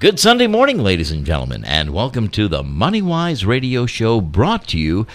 Good 0.00 0.20
Sunday 0.20 0.46
morning, 0.46 0.78
ladies 0.78 1.10
and 1.10 1.26
gentlemen, 1.26 1.64
and 1.64 1.90
welcome 1.90 2.28
to 2.28 2.46
the 2.46 2.62
Money 2.62 3.02
Wise 3.02 3.44
Radio 3.44 3.84
Show 3.84 4.20
brought 4.20 4.68
to 4.68 4.78
you 4.78 5.08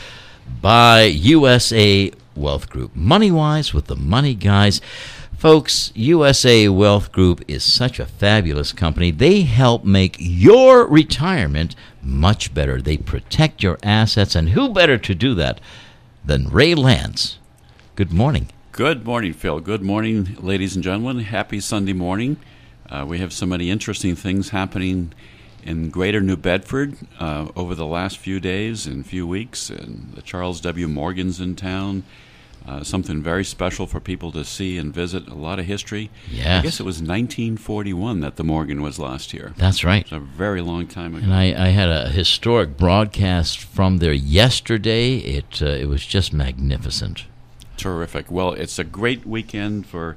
by 0.62 1.04
USA 1.04 2.12
Wealth 2.36 2.70
Group. 2.70 2.94
Money 2.94 3.32
Wise 3.32 3.74
with 3.74 3.86
the 3.86 3.96
Money 3.96 4.36
Guys. 4.36 4.82
Folks, 5.38 5.94
USA 5.96 6.68
Wealth 6.68 7.14
Group 7.14 7.46
is 7.48 7.64
such 7.64 7.98
a 7.98 8.06
fabulous 8.06 8.74
company. 8.74 9.10
They 9.10 9.44
help 9.44 9.86
make 9.86 10.17
your 10.19 10.86
retirement 10.86 11.78
much 12.02 12.54
better. 12.54 12.81
They 12.81 12.97
protect 12.97 13.63
your 13.63 13.79
assets, 13.84 14.36
and 14.36 14.50
who 14.50 14.68
better 14.68 14.97
to 14.97 15.15
do 15.15 15.34
that 15.36 15.62
than 16.26 16.50
Ray 16.50 16.76
Lance? 16.76 17.40
Good 17.95 18.12
morning. 18.12 18.50
Good 18.73 19.05
morning, 19.05 19.31
Phil. 19.31 19.62
Good 19.62 19.81
morning, 19.81 20.36
ladies 20.41 20.76
and 20.76 20.84
gentlemen. 20.84 21.20
Happy 21.20 21.62
Sunday 21.62 21.94
morning. 21.94 22.36
Uh, 22.94 23.03
we 23.03 23.17
have 23.17 23.34
so 23.34 23.45
many 23.48 23.71
interesting 23.71 24.16
things 24.16 24.49
happening 24.49 25.12
in 25.63 25.89
Greater 25.89 26.21
New 26.21 26.38
Bedford 26.38 26.95
uh, 27.20 27.47
over 27.55 27.73
the 27.73 27.88
last 27.88 28.20
few 28.20 28.39
days 28.39 28.85
and 28.85 29.03
few 29.03 29.25
weeks. 29.25 29.71
And 29.71 30.13
the 30.13 30.21
Charles 30.21 30.61
W. 30.61 30.88
Morgan's 30.88 31.39
in 31.39 31.55
town. 31.55 32.03
Uh, 32.67 32.84
something 32.84 33.21
very 33.21 33.43
special 33.43 33.87
for 33.87 33.99
people 33.99 34.31
to 34.31 34.45
see 34.45 34.77
and 34.77 34.93
visit. 34.93 35.27
A 35.27 35.34
lot 35.34 35.57
of 35.57 35.65
history. 35.65 36.11
Yes. 36.29 36.59
I 36.59 36.61
guess 36.61 36.79
it 36.79 36.84
was 36.84 36.98
1941 36.98 38.20
that 38.20 38.35
the 38.35 38.43
Morgan 38.43 38.81
was 38.84 38.99
last 38.99 39.31
here. 39.31 39.53
That's 39.57 39.84
right. 39.84 40.03
It's 40.03 40.12
a 40.12 40.20
very 40.20 40.62
long 40.62 40.87
time 40.87 41.15
ago. 41.15 41.25
And 41.25 41.34
I, 41.34 41.45
I 41.45 41.70
had 41.70 41.89
a 41.89 42.09
historic 42.09 42.77
broadcast 42.77 43.59
from 43.59 43.98
there 43.98 44.13
yesterday. 44.13 45.17
It 45.17 45.62
uh, 45.62 45.65
it 45.65 45.87
was 45.89 46.05
just 46.05 46.31
magnificent. 46.31 47.25
Terrific. 47.75 48.31
Well, 48.31 48.53
it's 48.53 48.79
a 48.79 48.85
great 48.85 49.25
weekend 49.25 49.85
for 49.87 50.15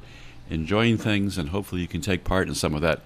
enjoying 0.51 0.99
things, 0.99 1.39
and 1.39 1.51
hopefully 1.51 1.81
you 1.81 1.89
can 1.89 2.01
take 2.01 2.25
part 2.25 2.49
in 2.49 2.55
some 2.55 2.75
of 2.75 2.83
that. 2.83 3.01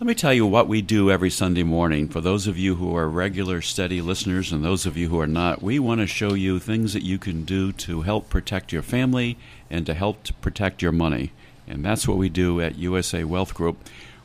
Let 0.00 0.06
me 0.06 0.14
tell 0.14 0.32
you 0.32 0.46
what 0.46 0.68
we 0.68 0.80
do 0.80 1.10
every 1.10 1.30
Sunday 1.30 1.64
morning. 1.64 2.08
For 2.08 2.20
those 2.20 2.46
of 2.46 2.56
you 2.56 2.76
who 2.76 2.94
are 2.96 3.08
regular, 3.08 3.60
steady 3.60 4.00
listeners, 4.00 4.52
and 4.52 4.64
those 4.64 4.86
of 4.86 4.96
you 4.96 5.08
who 5.08 5.18
are 5.18 5.26
not, 5.26 5.60
we 5.60 5.80
want 5.80 6.00
to 6.00 6.06
show 6.06 6.34
you 6.34 6.60
things 6.60 6.92
that 6.92 7.02
you 7.02 7.18
can 7.18 7.44
do 7.44 7.72
to 7.72 8.02
help 8.02 8.30
protect 8.30 8.72
your 8.72 8.82
family 8.82 9.36
and 9.68 9.84
to 9.86 9.94
help 9.94 10.22
to 10.24 10.32
protect 10.34 10.82
your 10.82 10.92
money. 10.92 11.32
And 11.66 11.84
that's 11.84 12.06
what 12.06 12.16
we 12.16 12.28
do 12.28 12.60
at 12.60 12.78
USA 12.78 13.24
Wealth 13.24 13.54
Group. 13.54 13.76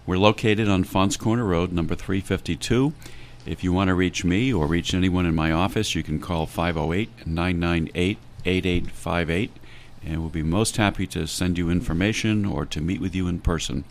We're 0.05 0.17
located 0.17 0.69
on 0.69 0.83
Fonts 0.83 1.17
Corner 1.17 1.45
Road, 1.45 1.71
number 1.71 1.95
352. 1.95 2.93
If 3.45 3.63
you 3.63 3.73
want 3.73 3.87
to 3.87 3.95
reach 3.95 4.23
me 4.23 4.53
or 4.53 4.67
reach 4.67 4.93
anyone 4.93 5.25
in 5.25 5.33
my 5.33 5.51
office, 5.51 5.95
you 5.95 6.03
can 6.03 6.19
call 6.19 6.45
508 6.45 7.25
998 7.25 8.17
8858, 8.45 9.51
and 10.05 10.19
we'll 10.19 10.29
be 10.29 10.43
most 10.43 10.77
happy 10.77 11.07
to 11.07 11.27
send 11.27 11.57
you 11.57 11.69
information 11.69 12.45
or 12.45 12.65
to 12.65 12.81
meet 12.81 13.01
with 13.01 13.15
you 13.15 13.27
in 13.27 13.39
person. 13.39 13.83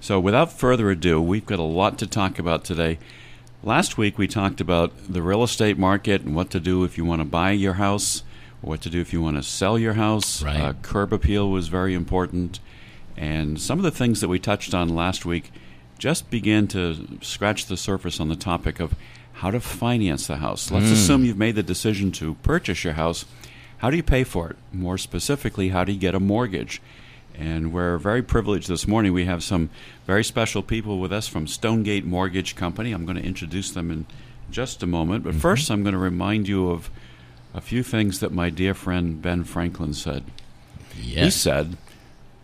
So, 0.00 0.20
without 0.20 0.52
further 0.52 0.90
ado, 0.90 1.20
we've 1.20 1.46
got 1.46 1.58
a 1.58 1.62
lot 1.62 1.98
to 1.98 2.06
talk 2.06 2.38
about 2.38 2.64
today. 2.64 2.98
Last 3.62 3.98
week, 3.98 4.18
we 4.18 4.28
talked 4.28 4.60
about 4.60 4.92
the 5.08 5.22
real 5.22 5.42
estate 5.42 5.78
market 5.78 6.22
and 6.22 6.36
what 6.36 6.50
to 6.50 6.60
do 6.60 6.84
if 6.84 6.96
you 6.96 7.04
want 7.04 7.20
to 7.20 7.26
buy 7.26 7.52
your 7.52 7.74
house, 7.74 8.22
what 8.60 8.80
to 8.82 8.90
do 8.90 9.00
if 9.00 9.12
you 9.12 9.20
want 9.20 9.36
to 9.36 9.42
sell 9.42 9.78
your 9.78 9.94
house. 9.94 10.42
Right. 10.42 10.60
Uh, 10.60 10.72
curb 10.82 11.12
appeal 11.12 11.50
was 11.50 11.68
very 11.68 11.94
important. 11.94 12.60
And 13.16 13.60
some 13.60 13.78
of 13.78 13.82
the 13.82 13.90
things 13.90 14.20
that 14.20 14.28
we 14.28 14.38
touched 14.38 14.74
on 14.74 14.88
last 14.88 15.24
week 15.24 15.50
just 15.98 16.30
began 16.30 16.66
to 16.68 17.18
scratch 17.22 17.66
the 17.66 17.76
surface 17.76 18.20
on 18.20 18.28
the 18.28 18.36
topic 18.36 18.78
of 18.78 18.94
how 19.34 19.50
to 19.50 19.60
finance 19.60 20.26
the 20.26 20.36
house. 20.36 20.70
Let's 20.70 20.90
assume 20.90 21.24
you've 21.24 21.38
made 21.38 21.56
the 21.56 21.62
decision 21.62 22.12
to 22.12 22.34
purchase 22.36 22.84
your 22.84 22.94
house. 22.94 23.24
How 23.78 23.90
do 23.90 23.96
you 23.96 24.02
pay 24.02 24.24
for 24.24 24.50
it? 24.50 24.56
More 24.72 24.98
specifically, 24.98 25.70
how 25.70 25.84
do 25.84 25.92
you 25.92 25.98
get 25.98 26.14
a 26.14 26.20
mortgage? 26.20 26.80
And 27.34 27.72
we're 27.72 27.98
very 27.98 28.22
privileged 28.22 28.68
this 28.68 28.88
morning. 28.88 29.12
We 29.12 29.26
have 29.26 29.42
some 29.42 29.68
very 30.06 30.24
special 30.24 30.62
people 30.62 30.98
with 30.98 31.12
us 31.12 31.28
from 31.28 31.46
Stonegate 31.46 32.06
Mortgage 32.06 32.56
Company. 32.56 32.92
I'm 32.92 33.04
going 33.04 33.18
to 33.18 33.22
introduce 33.22 33.70
them 33.70 33.90
in 33.90 34.06
just 34.50 34.82
a 34.82 34.86
moment. 34.86 35.24
But 35.24 35.30
mm-hmm. 35.32 35.40
first, 35.40 35.70
I'm 35.70 35.82
going 35.82 35.92
to 35.92 35.98
remind 35.98 36.48
you 36.48 36.70
of 36.70 36.90
a 37.52 37.60
few 37.60 37.82
things 37.82 38.20
that 38.20 38.32
my 38.32 38.48
dear 38.48 38.72
friend 38.72 39.20
Ben 39.20 39.44
Franklin 39.44 39.92
said. 39.92 40.24
He 40.94 41.30
said, 41.30 41.76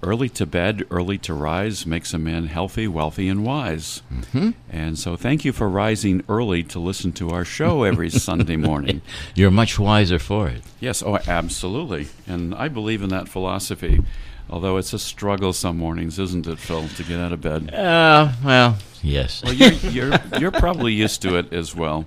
Early 0.04 0.28
to 0.30 0.46
bed, 0.46 0.84
early 0.90 1.16
to 1.18 1.32
rise 1.32 1.86
makes 1.86 2.12
a 2.12 2.18
man 2.18 2.46
healthy, 2.46 2.88
wealthy, 2.88 3.28
and 3.28 3.44
wise. 3.44 4.02
Mm-hmm. 4.12 4.50
And 4.68 4.98
so, 4.98 5.14
thank 5.14 5.44
you 5.44 5.52
for 5.52 5.68
rising 5.68 6.24
early 6.28 6.64
to 6.64 6.80
listen 6.80 7.12
to 7.12 7.30
our 7.30 7.44
show 7.44 7.84
every 7.84 8.10
Sunday 8.28 8.56
morning. 8.56 9.00
You're 9.36 9.52
much 9.52 9.78
wiser 9.78 10.18
for 10.18 10.48
it. 10.48 10.62
Yes, 10.80 11.04
oh, 11.04 11.18
absolutely. 11.28 12.08
And 12.26 12.52
I 12.52 12.66
believe 12.66 13.02
in 13.02 13.10
that 13.10 13.28
philosophy. 13.28 14.02
Although 14.50 14.76
it's 14.76 14.92
a 14.92 14.98
struggle 14.98 15.52
some 15.52 15.78
mornings, 15.78 16.18
isn't 16.18 16.48
it, 16.48 16.58
Phil, 16.58 16.88
to 16.88 17.04
get 17.04 17.20
out 17.20 17.32
of 17.32 17.40
bed? 17.40 17.72
Uh, 17.72 18.32
well, 18.44 18.78
yes. 19.02 19.44
Well, 19.44 19.54
you're, 19.54 19.72
you're, 19.72 20.18
you're 20.40 20.50
probably 20.50 20.92
used 20.92 21.22
to 21.22 21.36
it 21.36 21.52
as 21.52 21.76
well. 21.76 22.06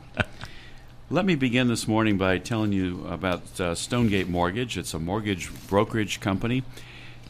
Let 1.09 1.23
me 1.23 1.35
begin 1.35 1.69
this 1.69 1.87
morning 1.87 2.17
by 2.17 2.39
telling 2.39 2.71
you 2.73 3.05
about 3.07 3.59
uh, 3.61 3.73
Stonegate 3.73 4.27
Mortgage. 4.27 4.77
It's 4.77 4.93
a 4.93 4.99
mortgage 4.99 5.49
brokerage 5.67 6.19
company. 6.19 6.63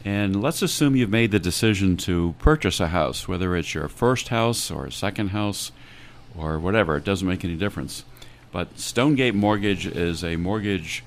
And 0.06 0.40
let's 0.40 0.62
assume 0.62 0.94
you've 0.94 1.10
made 1.10 1.32
the 1.32 1.40
decision 1.40 1.96
to 1.96 2.36
purchase 2.38 2.78
a 2.78 2.86
house, 2.86 3.26
whether 3.26 3.56
it's 3.56 3.74
your 3.74 3.88
first 3.88 4.28
house 4.28 4.70
or 4.70 4.86
a 4.86 4.92
second 4.92 5.30
house 5.30 5.72
or 6.38 6.60
whatever. 6.60 6.96
It 6.96 7.02
doesn't 7.02 7.26
make 7.26 7.44
any 7.44 7.56
difference. 7.56 8.04
But 8.52 8.78
Stonegate 8.78 9.34
Mortgage 9.34 9.84
is 9.84 10.22
a 10.22 10.36
mortgage 10.36 11.02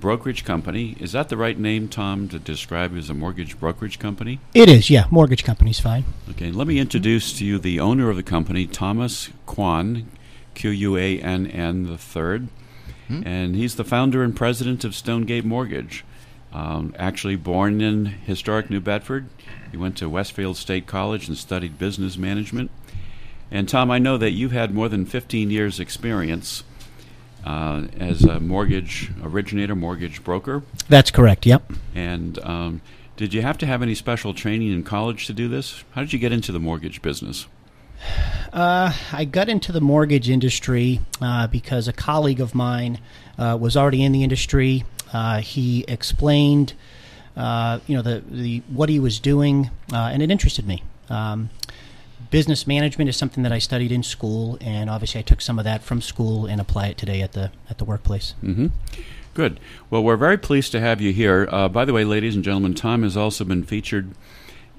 brokerage 0.00 0.44
company. 0.44 0.96
Is 0.98 1.12
that 1.12 1.28
the 1.28 1.36
right 1.36 1.56
name, 1.56 1.86
Tom, 1.86 2.26
to 2.30 2.40
describe 2.40 2.96
as 2.96 3.08
a 3.08 3.14
mortgage 3.14 3.60
brokerage 3.60 4.00
company? 4.00 4.40
It 4.52 4.68
is, 4.68 4.90
yeah. 4.90 5.04
Mortgage 5.12 5.44
company's 5.44 5.78
fine. 5.78 6.04
Okay, 6.30 6.50
let 6.50 6.66
me 6.66 6.80
introduce 6.80 7.32
to 7.38 7.44
you 7.44 7.56
the 7.56 7.78
owner 7.78 8.10
of 8.10 8.16
the 8.16 8.24
company, 8.24 8.66
Thomas 8.66 9.30
Quann, 9.46 10.06
Q 10.54 10.70
U 10.70 10.96
A 10.96 11.20
N 11.20 11.46
N 11.46 11.86
the 11.86 11.96
third, 11.96 12.48
mm-hmm. 13.08 13.24
and 13.24 13.54
he's 13.54 13.76
the 13.76 13.84
founder 13.84 14.24
and 14.24 14.34
president 14.34 14.82
of 14.82 14.96
Stonegate 14.96 15.44
Mortgage. 15.44 16.04
Um, 16.52 16.94
actually, 16.98 17.36
born 17.36 17.80
in 17.80 18.06
historic 18.06 18.70
New 18.70 18.80
Bedford, 18.80 19.28
he 19.70 19.76
went 19.76 19.96
to 19.98 20.08
Westfield 20.08 20.56
State 20.56 20.86
College 20.86 21.28
and 21.28 21.36
studied 21.36 21.78
business 21.78 22.16
management. 22.16 22.70
And 23.50 23.68
Tom, 23.68 23.90
I 23.90 23.98
know 23.98 24.16
that 24.16 24.30
you've 24.30 24.52
had 24.52 24.74
more 24.74 24.88
than 24.88 25.04
15 25.04 25.50
years' 25.50 25.80
experience 25.80 26.64
uh, 27.44 27.86
as 27.98 28.24
a 28.24 28.40
mortgage 28.40 29.10
originator, 29.22 29.74
mortgage 29.74 30.22
broker. 30.22 30.62
That's 30.88 31.10
correct, 31.10 31.46
yep. 31.46 31.70
And 31.94 32.38
um, 32.40 32.82
did 33.16 33.34
you 33.34 33.42
have 33.42 33.58
to 33.58 33.66
have 33.66 33.82
any 33.82 33.94
special 33.94 34.34
training 34.34 34.72
in 34.72 34.82
college 34.82 35.26
to 35.26 35.32
do 35.32 35.48
this? 35.48 35.84
How 35.92 36.00
did 36.00 36.12
you 36.12 36.18
get 36.18 36.32
into 36.32 36.52
the 36.52 36.60
mortgage 36.60 37.02
business? 37.02 37.46
Uh, 38.52 38.92
I 39.12 39.24
got 39.24 39.48
into 39.48 39.72
the 39.72 39.80
mortgage 39.80 40.30
industry 40.30 41.00
uh, 41.20 41.46
because 41.46 41.86
a 41.86 41.92
colleague 41.92 42.40
of 42.40 42.54
mine 42.54 42.98
uh, 43.38 43.56
was 43.60 43.76
already 43.76 44.02
in 44.02 44.12
the 44.12 44.22
industry. 44.22 44.84
Uh, 45.12 45.40
he 45.40 45.84
explained, 45.88 46.74
uh, 47.36 47.80
you 47.86 47.96
know, 47.96 48.02
the, 48.02 48.22
the 48.30 48.62
what 48.68 48.88
he 48.88 48.98
was 48.98 49.18
doing, 49.18 49.70
uh, 49.92 50.10
and 50.12 50.22
it 50.22 50.30
interested 50.30 50.66
me. 50.66 50.82
Um, 51.08 51.50
business 52.30 52.66
management 52.66 53.08
is 53.08 53.16
something 53.16 53.42
that 53.42 53.52
I 53.52 53.58
studied 53.58 53.92
in 53.92 54.02
school, 54.02 54.56
and 54.60 54.88
obviously 54.88 55.18
I 55.18 55.22
took 55.22 55.40
some 55.40 55.58
of 55.58 55.64
that 55.64 55.82
from 55.82 56.00
school 56.00 56.46
and 56.46 56.60
apply 56.60 56.88
it 56.88 56.98
today 56.98 57.22
at 57.22 57.32
the 57.32 57.50
at 57.68 57.78
the 57.78 57.84
workplace. 57.84 58.34
hmm 58.40 58.68
Good. 59.32 59.60
Well, 59.90 60.02
we're 60.02 60.16
very 60.16 60.36
pleased 60.36 60.72
to 60.72 60.80
have 60.80 61.00
you 61.00 61.12
here. 61.12 61.48
Uh, 61.50 61.68
by 61.68 61.84
the 61.84 61.92
way, 61.92 62.04
ladies 62.04 62.34
and 62.34 62.42
gentlemen, 62.42 62.74
Tom 62.74 63.04
has 63.04 63.16
also 63.16 63.44
been 63.44 63.62
featured 63.62 64.10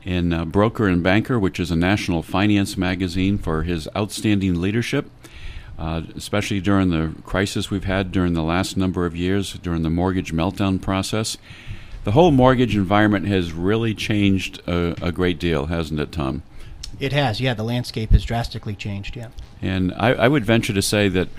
in 0.04 0.34
uh, 0.34 0.44
Broker 0.44 0.88
and 0.88 1.02
Banker, 1.02 1.40
which 1.40 1.60
is 1.60 1.72
a 1.72 1.76
national 1.76 2.22
finance 2.22 2.76
magazine, 2.76 3.38
for 3.38 3.64
his 3.64 3.88
outstanding 3.96 4.60
leadership, 4.60 5.10
uh, 5.82 6.04
especially 6.16 6.62
during 6.62 6.92
the 6.92 7.12
crisis 7.24 7.72
we've 7.72 7.86
had 7.86 8.12
during 8.12 8.34
the 8.34 8.44
last 8.44 8.78
number 8.78 9.08
of 9.08 9.16
years 9.16 9.54
during 9.54 9.82
the 9.82 9.90
mortgage 9.90 10.32
meltdown 10.32 10.80
process. 10.80 11.40
The 12.04 12.12
whole 12.12 12.30
mortgage 12.30 12.76
environment 12.76 13.28
has 13.28 13.52
really 13.52 13.96
changed 13.96 14.62
a, 14.68 14.96
a 15.02 15.12
great 15.12 15.40
deal, 15.40 15.66
hasn't 15.66 16.00
it, 16.00 16.12
Tom? 16.12 16.44
It 17.00 17.14
has, 17.14 17.42
yeah. 17.42 17.56
The 17.56 17.64
landscape 17.64 18.12
has 18.12 18.24
drastically 18.24 18.76
changed, 18.76 19.16
yeah. 19.16 19.30
And 19.60 19.92
I, 19.94 20.14
I 20.14 20.28
would 20.28 20.46
venture 20.46 20.72
to 20.72 20.84
say 20.84 21.10
that 21.10 21.30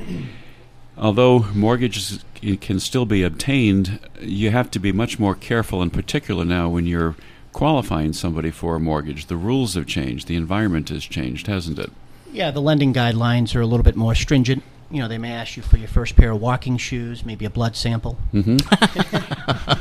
although 0.98 1.46
mortgages 1.54 2.24
can 2.60 2.80
still 2.80 3.06
be 3.06 3.22
obtained, 3.22 4.00
you 4.20 4.50
have 4.50 4.72
to 4.72 4.80
be 4.80 4.90
much 4.90 5.20
more 5.20 5.36
careful, 5.36 5.82
in 5.82 5.90
particular 5.90 6.44
now 6.44 6.68
when 6.68 6.86
you're 6.86 7.14
qualifying 7.52 8.12
somebody 8.12 8.50
for 8.50 8.74
a 8.74 8.80
mortgage. 8.80 9.26
The 9.26 9.36
rules 9.36 9.74
have 9.74 9.86
changed, 9.86 10.26
the 10.26 10.34
environment 10.34 10.88
has 10.88 11.04
changed, 11.04 11.46
hasn't 11.46 11.78
it? 11.78 11.92
Yeah, 12.32 12.50
the 12.50 12.60
lending 12.62 12.94
guidelines 12.94 13.54
are 13.54 13.60
a 13.60 13.66
little 13.66 13.84
bit 13.84 13.94
more 13.94 14.14
stringent. 14.14 14.62
You 14.90 15.00
know, 15.00 15.08
they 15.08 15.18
may 15.18 15.32
ask 15.32 15.56
you 15.56 15.62
for 15.62 15.76
your 15.76 15.88
first 15.88 16.16
pair 16.16 16.32
of 16.32 16.40
walking 16.40 16.76
shoes, 16.78 17.24
maybe 17.24 17.44
a 17.44 17.50
blood 17.50 17.76
sample. 17.76 18.18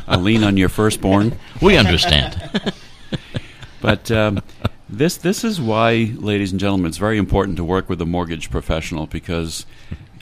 A 0.07 0.18
lien 0.18 0.44
on 0.44 0.57
your 0.57 0.69
firstborn. 0.69 1.38
We 1.62 1.77
understand. 1.77 2.74
But 3.81 4.12
um, 4.12 4.42
this 4.88 5.18
this 5.18 5.44
is 5.44 5.59
why, 5.59 6.13
ladies 6.15 6.51
and 6.51 6.59
gentlemen, 6.59 6.88
it's 6.89 6.98
very 6.98 7.18
important 7.18 7.57
to 7.57 7.63
work 7.63 7.89
with 7.89 8.00
a 8.00 8.06
mortgage 8.06 8.51
professional 8.51 9.07
because 9.07 9.65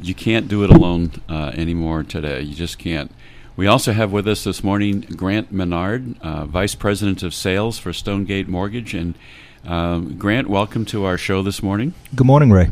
you 0.01 0.15
can't 0.15 0.47
do 0.47 0.63
it 0.63 0.69
alone 0.69 1.11
uh, 1.27 1.51
anymore 1.53 2.03
today. 2.03 2.41
You 2.41 2.55
just 2.55 2.79
can't. 2.79 3.11
We 3.57 3.67
also 3.67 3.91
have 3.91 4.13
with 4.13 4.29
us 4.29 4.45
this 4.45 4.63
morning 4.63 5.01
Grant 5.01 5.51
Menard, 5.51 6.15
uh, 6.21 6.45
Vice 6.45 6.73
President 6.73 7.21
of 7.21 7.33
Sales 7.33 7.77
for 7.77 7.91
Stonegate 7.91 8.47
Mortgage, 8.47 8.93
and 8.93 9.15
Um, 9.65 10.17
Grant, 10.17 10.49
welcome 10.49 10.85
to 10.85 11.03
our 11.05 11.17
show 11.17 11.41
this 11.41 11.61
morning. 11.61 11.93
Good 12.15 12.25
morning, 12.25 12.51
Ray. 12.51 12.69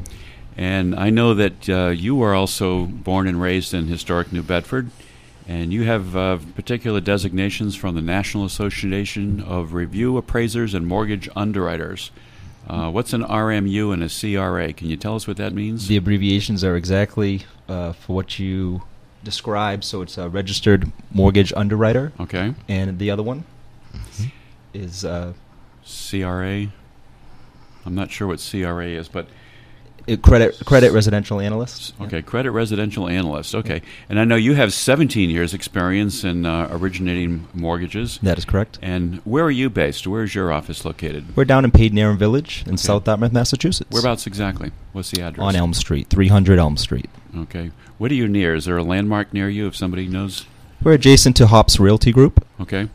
And 0.56 0.96
I 0.96 1.10
know 1.10 1.34
that 1.34 1.70
uh, 1.70 1.88
you 1.90 2.22
are 2.24 2.34
also 2.34 2.86
born 2.86 3.28
and 3.28 3.42
raised 3.42 3.74
in 3.74 3.88
historic 3.88 4.32
New 4.32 4.42
Bedford, 4.42 4.90
and 5.48 5.72
you 5.74 5.84
have 5.84 6.16
uh, 6.16 6.38
particular 6.56 7.00
designations 7.02 7.76
from 7.76 7.94
the 7.94 8.02
National 8.02 8.46
Association 8.46 9.42
of 9.42 9.74
Review 9.74 10.18
Appraisers 10.18 10.74
and 10.74 10.88
Mortgage 10.88 11.30
Underwriters. 11.36 12.10
Uh, 12.68 12.90
what's 12.90 13.14
an 13.14 13.24
RMU 13.24 13.94
and 13.94 14.04
a 14.04 14.10
CRA? 14.10 14.74
Can 14.74 14.90
you 14.90 14.98
tell 14.98 15.16
us 15.16 15.28
what 15.28 15.38
that 15.38 15.54
means? 15.54 15.88
The 15.88 15.98
abbreviations 15.98 16.64
are 16.64 16.76
exactly 16.76 17.46
uh, 17.70 17.94
for 17.94 18.16
what 18.16 18.40
you 18.40 18.82
described. 19.24 19.84
So 19.84 20.02
it's 20.02 20.18
a 20.18 20.30
registered 20.30 20.92
mortgage 21.12 21.54
underwriter, 21.56 22.14
okay. 22.20 22.56
and 22.68 22.98
the 22.98 23.12
other 23.12 23.24
one 23.24 23.44
is 24.74 25.06
uh, 25.06 25.34
CRA. 25.88 26.68
I'm 27.86 27.96
not 27.96 28.12
sure 28.12 28.28
what 28.28 28.46
CRA 28.52 28.88
is, 28.88 29.08
but 29.08 29.28
a 30.10 30.16
credit 30.18 30.58
credit 30.66 30.92
residential 30.92 31.40
analyst. 31.42 31.94
okay, 32.00 32.22
credit 32.22 32.52
residential 32.52 33.08
analyst. 33.10 33.54
Okay, 33.56 33.82
and 34.10 34.20
I 34.20 34.24
know 34.24 34.36
you 34.36 34.54
have 34.56 34.74
17 34.74 35.30
years 35.30 35.54
experience 35.54 36.24
in 36.24 36.46
uh, 36.46 36.70
originating 36.72 37.48
mortgages. 37.54 38.18
That 38.24 38.38
is 38.38 38.46
correct. 38.46 38.80
And 38.82 39.16
where 39.26 39.44
are 39.44 39.52
you 39.52 39.70
based? 39.70 40.08
Where 40.08 40.24
is 40.24 40.34
your 40.34 40.52
office 40.52 40.86
located? 40.86 41.36
We're 41.36 41.46
down 41.46 41.66
in 41.66 41.72
Padanaram 41.72 42.18
Village 42.18 42.64
in 42.68 42.78
South 42.78 43.04
Dartmouth, 43.04 43.34
Massachusetts. 43.34 43.92
Whereabouts 43.92 44.28
exactly? 44.28 44.72
What's 44.94 45.12
the 45.12 45.22
address? 45.22 45.44
On 45.46 45.56
Elm 45.56 45.74
Street, 45.74 46.10
300 46.10 46.58
Elm 46.60 46.78
Street. 46.78 47.10
Okay. 47.36 47.72
What 47.98 48.12
are 48.12 48.16
you 48.16 48.28
near? 48.28 48.56
Is 48.56 48.66
there 48.66 48.78
a 48.78 48.84
landmark 48.84 49.34
near 49.34 49.50
you 49.50 49.68
if 49.68 49.76
somebody 49.76 50.08
knows? 50.08 50.46
We're 50.84 50.94
adjacent 50.94 51.36
to 51.38 51.48
Hops 51.48 51.80
Realty 51.80 52.12
Group. 52.12 52.46
Okay. 52.62 52.88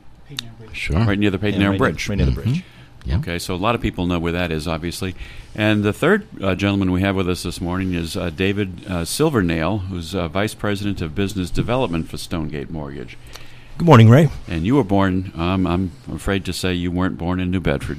Sure. 0.72 0.96
Right 1.04 1.18
near 1.18 1.30
the 1.30 1.38
Peyton 1.38 1.60
Yeah, 1.60 1.68
right 1.68 1.78
Bridge. 1.78 2.08
Near, 2.08 2.16
right 2.16 2.24
near 2.24 2.34
the 2.34 2.40
bridge. 2.42 2.64
Yeah. 3.04 3.16
Okay, 3.18 3.38
so 3.40 3.54
a 3.54 3.56
lot 3.56 3.74
of 3.74 3.80
people 3.80 4.06
know 4.06 4.18
where 4.20 4.32
that 4.32 4.52
is, 4.52 4.68
obviously. 4.68 5.14
And 5.56 5.82
the 5.82 5.92
third 5.92 6.26
uh, 6.42 6.54
gentleman 6.54 6.92
we 6.92 7.00
have 7.02 7.16
with 7.16 7.28
us 7.28 7.42
this 7.42 7.60
morning 7.60 7.94
is 7.94 8.16
uh, 8.16 8.30
David 8.30 8.86
uh, 8.88 9.04
Silvernail, 9.04 9.78
who's 9.78 10.14
uh, 10.14 10.28
Vice 10.28 10.54
President 10.54 11.00
of 11.02 11.14
Business 11.14 11.50
Development 11.50 12.08
for 12.08 12.16
Stonegate 12.16 12.70
Mortgage. 12.70 13.18
Good 13.78 13.86
morning, 13.86 14.08
Ray. 14.08 14.28
And 14.46 14.64
you 14.64 14.76
were 14.76 14.84
born, 14.84 15.32
um, 15.34 15.66
I'm 15.66 15.92
afraid 16.12 16.44
to 16.44 16.52
say 16.52 16.74
you 16.74 16.92
weren't 16.92 17.18
born 17.18 17.40
in 17.40 17.50
New 17.50 17.60
Bedford. 17.60 17.98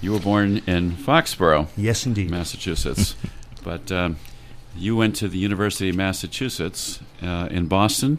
You 0.00 0.12
were 0.12 0.18
born 0.20 0.58
in 0.66 0.92
Foxborough, 0.92 1.68
Yes, 1.76 2.04
indeed. 2.04 2.28
Massachusetts. 2.30 3.14
but 3.62 3.92
um, 3.92 4.16
you 4.76 4.96
went 4.96 5.14
to 5.16 5.28
the 5.28 5.38
University 5.38 5.88
of 5.90 5.96
Massachusetts 5.96 6.98
uh, 7.22 7.48
in 7.50 7.66
Boston 7.66 8.18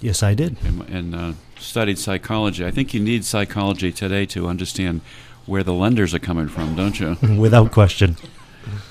Yes, 0.00 0.22
I 0.22 0.34
did. 0.34 0.56
and, 0.64 0.80
and 0.88 1.14
uh, 1.14 1.32
studied 1.60 1.98
psychology. 1.98 2.64
I 2.64 2.70
think 2.70 2.94
you 2.94 3.00
need 3.00 3.24
psychology 3.24 3.92
today 3.92 4.26
to 4.26 4.48
understand 4.48 5.00
where 5.46 5.62
the 5.62 5.74
lenders 5.74 6.14
are 6.14 6.18
coming 6.18 6.48
from, 6.48 6.76
don't 6.76 6.98
you? 7.00 7.16
Without 7.38 7.72
question. 7.72 8.16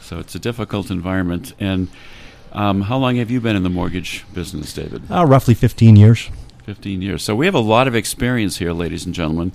so 0.02 0.20
it's 0.20 0.36
a 0.36 0.40
difficult 0.40 0.90
environment. 0.90 1.54
And 1.60 1.90
um, 2.52 2.82
how 2.82 2.98
long 2.98 3.18
have 3.18 3.30
you 3.30 3.40
been 3.42 3.56
in 3.56 3.64
the 3.64 3.70
mortgage 3.70 4.26
business, 4.34 4.74
David? 4.74 5.04
Uh, 5.12 5.26
roughly 5.26 5.54
15 5.54 5.96
years. 5.96 6.30
15 6.64 7.02
years. 7.02 7.24
So 7.24 7.36
we 7.36 7.46
have 7.46 7.56
a 7.56 7.60
lot 7.60 7.88
of 7.88 7.96
experience 7.96 8.58
here, 8.58 8.74
ladies 8.74 9.06
and 9.06 9.14
gentlemen. 9.14 9.52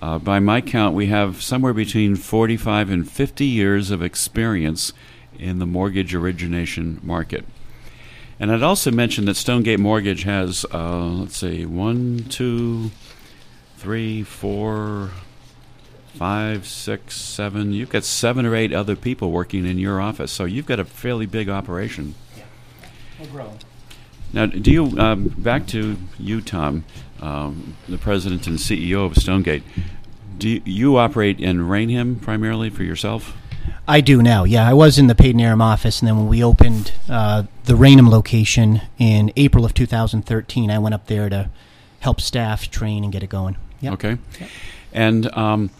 Uh, 0.00 0.18
by 0.18 0.38
my 0.38 0.60
count, 0.60 0.94
we 0.94 1.06
have 1.06 1.42
somewhere 1.42 1.74
between 1.74 2.16
45 2.16 2.90
and 2.90 3.10
50 3.10 3.44
years 3.44 3.90
of 3.90 4.02
experience 4.02 4.92
in 5.38 5.58
the 5.58 5.66
mortgage 5.66 6.14
origination 6.14 7.00
market. 7.02 7.44
And 8.40 8.50
I'd 8.50 8.62
also 8.62 8.90
mention 8.90 9.26
that 9.26 9.36
Stonegate 9.36 9.78
Mortgage 9.78 10.22
has, 10.22 10.64
uh, 10.72 11.04
let's 11.04 11.36
see, 11.36 11.66
one, 11.66 12.24
two, 12.30 12.90
three, 13.76 14.22
four, 14.22 15.10
five, 16.14 16.66
six, 16.66 17.20
seven. 17.20 17.74
You've 17.74 17.90
got 17.90 18.02
seven 18.02 18.46
or 18.46 18.56
eight 18.56 18.72
other 18.72 18.96
people 18.96 19.30
working 19.30 19.66
in 19.66 19.78
your 19.78 20.00
office, 20.00 20.32
so 20.32 20.46
you've 20.46 20.64
got 20.64 20.80
a 20.80 20.86
fairly 20.86 21.26
big 21.26 21.50
operation. 21.50 22.14
Yeah, 22.34 22.44
we 23.20 23.26
Now, 24.32 24.46
do 24.46 24.70
you 24.70 24.98
um, 24.98 25.28
back 25.28 25.66
to 25.68 25.98
you, 26.18 26.40
Tom, 26.40 26.84
um, 27.20 27.76
the 27.90 27.98
president 27.98 28.46
and 28.46 28.56
CEO 28.56 29.04
of 29.04 29.16
Stonegate? 29.18 29.64
Do 30.38 30.48
you, 30.48 30.62
you 30.64 30.96
operate 30.96 31.40
in 31.40 31.68
Raynham 31.68 32.16
primarily 32.16 32.70
for 32.70 32.84
yourself? 32.84 33.36
I 33.88 34.00
do 34.00 34.22
now. 34.22 34.44
Yeah, 34.44 34.68
I 34.68 34.72
was 34.72 34.98
in 34.98 35.06
the 35.06 35.14
Padanaram 35.14 35.60
office, 35.60 36.00
and 36.00 36.08
then 36.08 36.16
when 36.16 36.28
we 36.28 36.44
opened 36.44 36.92
uh, 37.08 37.44
the 37.64 37.74
Raynham 37.74 38.08
location 38.08 38.82
in 38.98 39.32
April 39.36 39.64
of 39.64 39.74
2013, 39.74 40.70
I 40.70 40.78
went 40.78 40.94
up 40.94 41.06
there 41.06 41.28
to 41.28 41.50
help 42.00 42.20
staff 42.20 42.70
train 42.70 43.04
and 43.04 43.12
get 43.12 43.22
it 43.22 43.28
going. 43.28 43.56
Yep. 43.80 43.92
Okay. 43.94 44.18
And 44.92 45.34
um, 45.36 45.70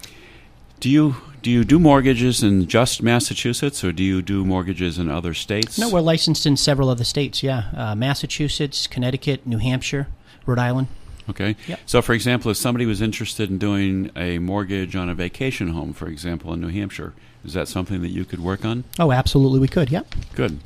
do 0.81 0.89
you 0.89 1.17
do 1.43 1.51
you 1.51 1.65
do 1.65 1.79
mortgages 1.79 2.43
in 2.43 2.67
just 2.69 3.03
Massachusetts, 3.03 3.83
or 3.83 3.93
do 3.93 4.03
you 4.03 4.21
do 4.21 4.45
mortgages 4.45 4.99
in 4.99 5.11
other 5.11 5.33
states? 5.33 5.79
No, 5.79 5.89
we're 5.89 6.01
licensed 6.01 6.45
in 6.45 6.57
several 6.57 6.91
other 6.91 7.05
states. 7.05 7.43
Yeah, 7.43 7.71
uh, 7.75 7.95
Massachusetts, 7.95 8.87
Connecticut, 8.87 9.47
New 9.47 9.59
Hampshire, 9.59 10.09
Rhode 10.45 10.59
Island. 10.59 10.89
Okay. 11.29 11.57
Yep. 11.67 11.81
So, 11.87 12.03
for 12.03 12.13
example, 12.13 12.51
if 12.51 12.57
somebody 12.57 12.87
was 12.87 13.01
interested 13.01 13.51
in 13.51 13.59
doing 13.59 14.11
a 14.17 14.39
mortgage 14.39 14.97
on 14.97 15.09
a 15.09 15.15
vacation 15.15 15.69
home, 15.69 15.93
for 15.93 16.09
example, 16.09 16.53
in 16.53 16.61
New 16.61 16.69
Hampshire, 16.69 17.13
is 17.45 17.55
that 17.55 17.69
something 17.69 18.03
that 18.03 18.11
you 18.11 18.25
could 18.25 18.41
work 18.41 18.65
on? 18.65 18.85
Oh, 18.99 19.13
absolutely, 19.13 19.61
we 19.61 19.69
could. 19.69 19.91
Yep. 19.91 20.15
Good. 20.35 20.61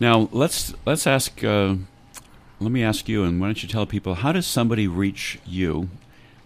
Now 0.00 0.28
let's 0.32 0.74
let's 0.84 1.06
ask. 1.06 1.42
Uh, 1.42 1.76
let 2.58 2.72
me 2.72 2.82
ask 2.82 3.08
you, 3.08 3.22
and 3.22 3.40
why 3.40 3.48
don't 3.48 3.62
you 3.62 3.68
tell 3.68 3.86
people 3.86 4.14
how 4.14 4.32
does 4.32 4.46
somebody 4.46 4.88
reach 4.88 5.38
you? 5.46 5.90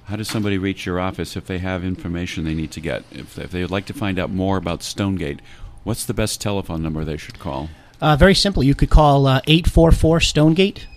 How 0.04 0.16
does 0.16 0.28
somebody 0.28 0.58
reach 0.58 0.86
your 0.86 0.98
office 0.98 1.36
if 1.36 1.46
they 1.46 1.58
have 1.58 1.84
information 1.84 2.44
they 2.44 2.54
need 2.54 2.72
to 2.72 2.80
get? 2.80 3.04
If, 3.12 3.38
if 3.38 3.52
they 3.52 3.62
would 3.62 3.70
like 3.70 3.86
to 3.86 3.92
find 3.92 4.18
out 4.18 4.30
more 4.30 4.56
about 4.56 4.82
Stonegate, 4.82 5.40
what's 5.84 6.04
the 6.04 6.14
best 6.14 6.40
telephone 6.40 6.82
number 6.82 7.04
they 7.04 7.16
should 7.16 7.38
call? 7.38 7.70
Uh, 8.00 8.16
very 8.16 8.34
simple. 8.34 8.64
You 8.64 8.74
could 8.74 8.90
call 8.90 9.26
uh, 9.26 9.40
844 9.46 10.20
Stonegate, 10.20 10.88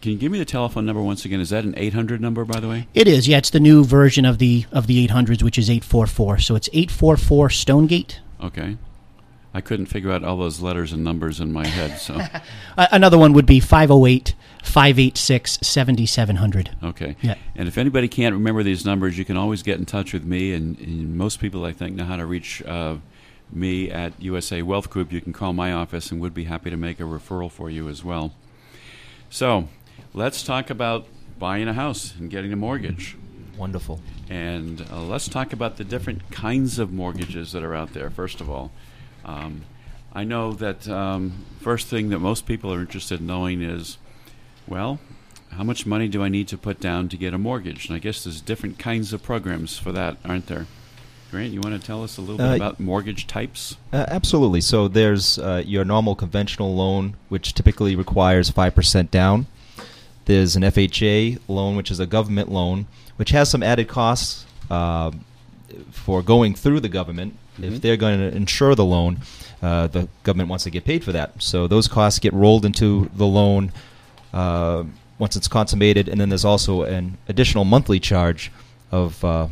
Can 0.00 0.12
you 0.12 0.18
give 0.18 0.32
me 0.32 0.38
the 0.40 0.44
telephone 0.44 0.84
number 0.84 1.00
once 1.00 1.24
again? 1.24 1.38
Is 1.38 1.50
that 1.50 1.62
an 1.62 1.74
800 1.76 2.20
number, 2.20 2.44
by 2.44 2.58
the 2.58 2.68
way? 2.68 2.88
It 2.92 3.06
is, 3.06 3.28
yeah. 3.28 3.38
It's 3.38 3.50
the 3.50 3.60
new 3.60 3.84
version 3.84 4.24
of 4.24 4.38
the 4.38 4.66
of 4.72 4.88
the 4.88 5.06
800s, 5.06 5.44
which 5.44 5.58
is 5.58 5.70
844. 5.70 6.38
So 6.38 6.56
it's 6.56 6.68
844 6.72 7.50
Stonegate. 7.50 8.20
Okay. 8.42 8.78
I 9.54 9.60
couldn't 9.60 9.86
figure 9.86 10.10
out 10.10 10.24
all 10.24 10.36
those 10.36 10.60
letters 10.60 10.92
and 10.92 11.04
numbers 11.04 11.38
in 11.38 11.52
my 11.52 11.66
head, 11.66 12.00
so. 12.00 12.20
Another 12.76 13.18
one 13.18 13.32
would 13.34 13.46
be 13.46 13.60
508 13.60 14.34
586 14.62 15.58
7700. 15.60 16.70
Okay. 16.82 17.16
Yeah. 17.20 17.34
And 17.54 17.68
if 17.68 17.76
anybody 17.76 18.08
can't 18.08 18.34
remember 18.34 18.62
these 18.62 18.84
numbers, 18.84 19.18
you 19.18 19.24
can 19.24 19.36
always 19.36 19.62
get 19.62 19.78
in 19.78 19.84
touch 19.84 20.12
with 20.12 20.24
me. 20.24 20.52
And, 20.54 20.78
and 20.78 21.16
most 21.16 21.40
people, 21.40 21.64
I 21.64 21.72
think, 21.72 21.96
know 21.96 22.04
how 22.04 22.16
to 22.16 22.24
reach 22.24 22.62
uh, 22.62 22.96
me 23.50 23.90
at 23.90 24.12
USA 24.22 24.62
Wealth 24.62 24.88
Group. 24.88 25.12
You 25.12 25.20
can 25.20 25.32
call 25.32 25.52
my 25.52 25.72
office, 25.72 26.10
and 26.10 26.20
would 26.20 26.34
be 26.34 26.44
happy 26.44 26.70
to 26.70 26.76
make 26.76 27.00
a 27.00 27.04
referral 27.04 27.50
for 27.50 27.68
you 27.68 27.88
as 27.88 28.02
well. 28.04 28.32
So, 29.28 29.68
let's 30.14 30.42
talk 30.42 30.70
about 30.70 31.06
buying 31.38 31.68
a 31.68 31.74
house 31.74 32.14
and 32.18 32.30
getting 32.30 32.52
a 32.52 32.56
mortgage. 32.56 33.16
Wonderful. 33.56 34.00
And 34.30 34.86
uh, 34.90 35.02
let's 35.02 35.28
talk 35.28 35.52
about 35.52 35.76
the 35.76 35.84
different 35.84 36.30
kinds 36.30 36.78
of 36.78 36.92
mortgages 36.92 37.52
that 37.52 37.62
are 37.62 37.74
out 37.74 37.92
there, 37.92 38.10
first 38.10 38.40
of 38.40 38.48
all. 38.48 38.70
Um, 39.24 39.62
I 40.12 40.24
know 40.24 40.52
that 40.52 40.88
um, 40.88 41.44
first 41.60 41.88
thing 41.88 42.10
that 42.10 42.18
most 42.18 42.46
people 42.46 42.72
are 42.72 42.80
interested 42.80 43.20
in 43.20 43.26
knowing 43.26 43.62
is, 43.62 43.98
well, 44.66 44.98
how 45.50 45.62
much 45.64 45.84
money 45.86 46.08
do 46.08 46.22
I 46.22 46.28
need 46.28 46.48
to 46.48 46.58
put 46.58 46.80
down 46.80 47.08
to 47.10 47.16
get 47.16 47.34
a 47.34 47.38
mortgage? 47.38 47.86
And 47.86 47.96
I 47.96 47.98
guess 47.98 48.24
there's 48.24 48.40
different 48.40 48.78
kinds 48.78 49.12
of 49.12 49.22
programs 49.22 49.78
for 49.78 49.92
that, 49.92 50.16
aren't 50.24 50.46
there? 50.46 50.66
Grant, 51.30 51.52
you 51.52 51.60
want 51.60 51.80
to 51.80 51.86
tell 51.86 52.02
us 52.04 52.18
a 52.18 52.20
little 52.20 52.36
bit 52.36 52.50
Uh, 52.52 52.56
about 52.56 52.78
mortgage 52.80 53.26
types? 53.26 53.76
Uh, 53.92 54.04
absolutely. 54.08 54.60
So 54.60 54.86
there's 54.88 55.38
uh, 55.38 55.62
your 55.66 55.84
normal 55.84 56.14
conventional 56.14 56.74
loan, 56.74 57.14
which 57.30 57.54
typically 57.54 57.96
requires 57.96 58.50
5% 58.50 59.10
down. 59.10 59.46
There's 60.26 60.56
an 60.56 60.62
FHA 60.62 61.38
loan, 61.48 61.74
which 61.76 61.90
is 61.90 61.98
a 62.00 62.06
government 62.06 62.50
loan, 62.50 62.86
which 63.16 63.30
has 63.30 63.50
some 63.50 63.62
added 63.62 63.88
costs 63.88 64.44
uh, 64.70 65.10
for 65.90 66.22
going 66.22 66.54
through 66.54 66.80
the 66.80 66.88
government. 66.88 67.36
Mhm. 67.58 67.72
If 67.76 67.80
they're 67.80 67.96
going 67.96 68.18
to 68.18 68.34
insure 68.36 68.74
the 68.74 68.84
loan, 68.84 69.18
uh, 69.62 69.86
the 69.86 70.08
government 70.22 70.48
wants 70.50 70.64
to 70.64 70.70
get 70.70 70.84
paid 70.84 71.02
for 71.02 71.12
that. 71.12 71.32
So 71.42 71.66
those 71.66 71.88
costs 71.88 72.18
get 72.18 72.32
rolled 72.32 72.64
into 72.64 73.10
the 73.14 73.26
loan 73.26 73.72
uh, 74.32 74.84
once 75.18 75.36
it's 75.36 75.48
consummated, 75.48 76.08
and 76.08 76.20
then 76.20 76.28
there's 76.28 76.44
also 76.44 76.82
an 76.82 77.18
additional 77.28 77.64
monthly 77.64 78.00
charge 78.00 78.50
of 78.90 79.24
uh, 79.24 79.48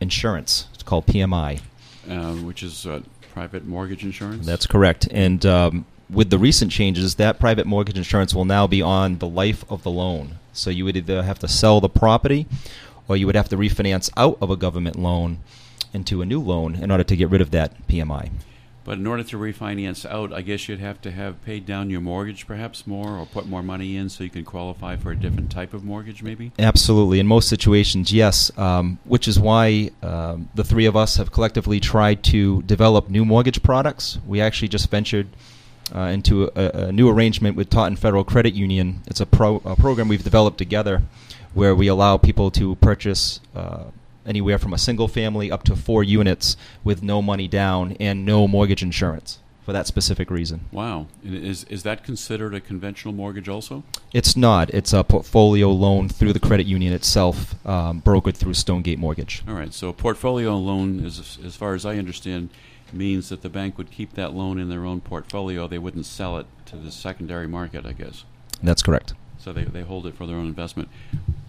insurance. 0.00 0.68
It's 0.74 0.82
called 0.82 1.06
PMI. 1.06 1.60
Uh, 2.08 2.34
which 2.34 2.62
is 2.62 2.86
uh, 2.86 3.00
private 3.32 3.66
mortgage 3.66 4.04
insurance? 4.04 4.46
That's 4.46 4.66
correct. 4.66 5.08
And 5.10 5.44
um, 5.44 5.86
with 6.08 6.30
the 6.30 6.38
recent 6.38 6.70
changes, 6.70 7.16
that 7.16 7.38
private 7.38 7.66
mortgage 7.66 7.98
insurance 7.98 8.34
will 8.34 8.44
now 8.44 8.66
be 8.66 8.80
on 8.80 9.18
the 9.18 9.28
life 9.28 9.64
of 9.70 9.82
the 9.82 9.90
loan. 9.90 10.38
So 10.52 10.70
you 10.70 10.84
would 10.84 10.96
either 10.96 11.22
have 11.22 11.38
to 11.40 11.48
sell 11.48 11.80
the 11.80 11.88
property 11.88 12.46
or 13.08 13.16
you 13.16 13.26
would 13.26 13.34
have 13.34 13.48
to 13.50 13.56
refinance 13.56 14.10
out 14.16 14.38
of 14.40 14.50
a 14.50 14.56
government 14.56 14.96
loan 14.96 15.38
into 15.92 16.22
a 16.22 16.26
new 16.26 16.40
loan 16.40 16.76
in 16.76 16.90
order 16.90 17.04
to 17.04 17.16
get 17.16 17.30
rid 17.30 17.40
of 17.40 17.50
that 17.50 17.86
PMI. 17.88 18.30
But 18.86 18.98
in 18.98 19.06
order 19.08 19.24
to 19.24 19.36
refinance 19.36 20.08
out, 20.08 20.32
I 20.32 20.42
guess 20.42 20.68
you'd 20.68 20.78
have 20.78 21.00
to 21.00 21.10
have 21.10 21.44
paid 21.44 21.66
down 21.66 21.90
your 21.90 22.00
mortgage 22.00 22.46
perhaps 22.46 22.86
more 22.86 23.18
or 23.18 23.26
put 23.26 23.48
more 23.48 23.60
money 23.60 23.96
in 23.96 24.08
so 24.08 24.22
you 24.22 24.30
can 24.30 24.44
qualify 24.44 24.94
for 24.94 25.10
a 25.10 25.16
different 25.16 25.50
type 25.50 25.74
of 25.74 25.82
mortgage 25.82 26.22
maybe? 26.22 26.52
Absolutely. 26.56 27.18
In 27.18 27.26
most 27.26 27.48
situations, 27.48 28.12
yes. 28.12 28.56
Um, 28.56 29.00
which 29.02 29.26
is 29.26 29.40
why 29.40 29.90
um, 30.02 30.50
the 30.54 30.62
three 30.62 30.86
of 30.86 30.94
us 30.94 31.16
have 31.16 31.32
collectively 31.32 31.80
tried 31.80 32.22
to 32.24 32.62
develop 32.62 33.10
new 33.10 33.24
mortgage 33.24 33.60
products. 33.60 34.18
We 34.24 34.40
actually 34.40 34.68
just 34.68 34.88
ventured 34.88 35.30
uh, 35.92 36.02
into 36.02 36.44
a, 36.54 36.86
a 36.86 36.92
new 36.92 37.08
arrangement 37.08 37.56
with 37.56 37.68
Taunton 37.68 37.96
Federal 37.96 38.22
Credit 38.22 38.54
Union. 38.54 39.02
It's 39.08 39.20
a, 39.20 39.26
pro, 39.26 39.56
a 39.64 39.74
program 39.74 40.06
we've 40.06 40.22
developed 40.22 40.58
together 40.58 41.02
where 41.54 41.74
we 41.74 41.88
allow 41.88 42.18
people 42.18 42.52
to 42.52 42.76
purchase 42.76 43.40
uh, 43.56 43.86
anywhere 44.26 44.58
from 44.58 44.72
a 44.72 44.78
single 44.78 45.08
family 45.08 45.50
up 45.50 45.62
to 45.64 45.76
four 45.76 46.02
units 46.02 46.56
with 46.84 47.02
no 47.02 47.22
money 47.22 47.48
down 47.48 47.96
and 48.00 48.24
no 48.24 48.46
mortgage 48.46 48.82
insurance 48.82 49.38
for 49.66 49.72
that 49.72 49.86
specific 49.88 50.30
reason. 50.30 50.60
Wow. 50.70 51.08
Is, 51.24 51.64
is 51.64 51.82
that 51.82 52.04
considered 52.04 52.54
a 52.54 52.60
conventional 52.60 53.12
mortgage 53.12 53.48
also? 53.48 53.82
It's 54.12 54.36
not. 54.36 54.70
It's 54.70 54.92
a 54.92 55.02
portfolio 55.02 55.70
loan 55.70 56.08
through 56.08 56.32
the 56.32 56.38
credit 56.38 56.66
union 56.66 56.92
itself, 56.92 57.54
um, 57.66 58.00
brokered 58.00 58.36
through 58.36 58.54
Stonegate 58.54 59.00
Mortgage. 59.00 59.42
All 59.48 59.54
right. 59.54 59.74
So 59.74 59.88
a 59.88 59.92
portfolio 59.92 60.56
loan, 60.56 61.04
is, 61.04 61.38
as 61.44 61.56
far 61.56 61.74
as 61.74 61.84
I 61.84 61.96
understand, 61.96 62.50
means 62.92 63.28
that 63.30 63.42
the 63.42 63.48
bank 63.48 63.76
would 63.76 63.90
keep 63.90 64.12
that 64.12 64.32
loan 64.32 64.60
in 64.60 64.68
their 64.68 64.84
own 64.84 65.00
portfolio. 65.00 65.66
They 65.66 65.78
wouldn't 65.78 66.06
sell 66.06 66.38
it 66.38 66.46
to 66.66 66.76
the 66.76 66.92
secondary 66.92 67.48
market, 67.48 67.84
I 67.84 67.92
guess. 67.92 68.24
That's 68.62 68.82
correct. 68.82 69.14
So 69.38 69.52
they, 69.52 69.64
they 69.64 69.82
hold 69.82 70.06
it 70.06 70.14
for 70.14 70.28
their 70.28 70.36
own 70.36 70.46
investment. 70.46 70.88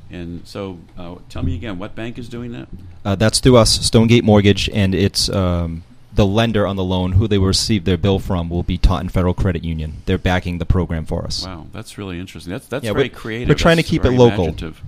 And 0.10 0.48
so 0.48 0.80
uh, 0.98 1.16
tell 1.30 1.44
me 1.44 1.56
again, 1.56 1.78
what 1.80 1.96
bank 1.96 2.18
is 2.18 2.30
doing 2.30 2.52
that? 2.54 2.68
Uh, 3.04 3.16
that's 3.16 3.40
through 3.40 3.58
us, 3.58 3.86
Stonegate 3.86 4.24
Mortgage, 4.24 4.70
and 4.70 4.96
it's 4.96 5.30
um, 5.30 5.84
the 6.14 6.26
lender 6.26 6.66
on 6.66 6.76
the 6.78 6.84
loan 6.84 7.14
who 7.14 7.28
they 7.28 7.38
will 7.38 7.48
receive 7.48 7.84
their 7.86 7.98
bill 7.98 8.20
from 8.20 8.50
will 8.50 8.64
be 8.64 8.78
Taunton 8.78 9.10
Federal 9.10 9.34
Credit 9.34 9.64
Union. 9.64 10.02
They're 10.06 10.18
backing 10.18 10.58
the 10.60 10.66
program 10.66 11.06
for 11.06 11.24
us. 11.26 11.46
Wow, 11.46 11.68
that's 11.74 11.98
really 11.98 12.20
interesting. 12.20 12.52
That's 12.52 12.68
that's 12.68 12.86
Yeah, 12.86 12.94
very 12.94 13.06
we're- 13.10 13.16
creative. 13.16 13.50
we're 13.50 13.56
trying 13.56 13.78
to 13.78 13.84
keep 13.84 14.06
it 14.06 14.12
local. 14.12 14.46
imaginative. 14.46 14.82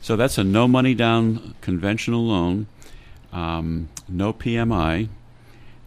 So 0.00 0.16
that's 0.16 0.36
a 0.36 0.44
no 0.44 0.66
money 0.68 0.94
down 0.94 1.54
conventional 1.60 2.26
loan, 2.26 2.66
um, 3.32 3.88
no 4.08 4.32
PMI, 4.32 5.08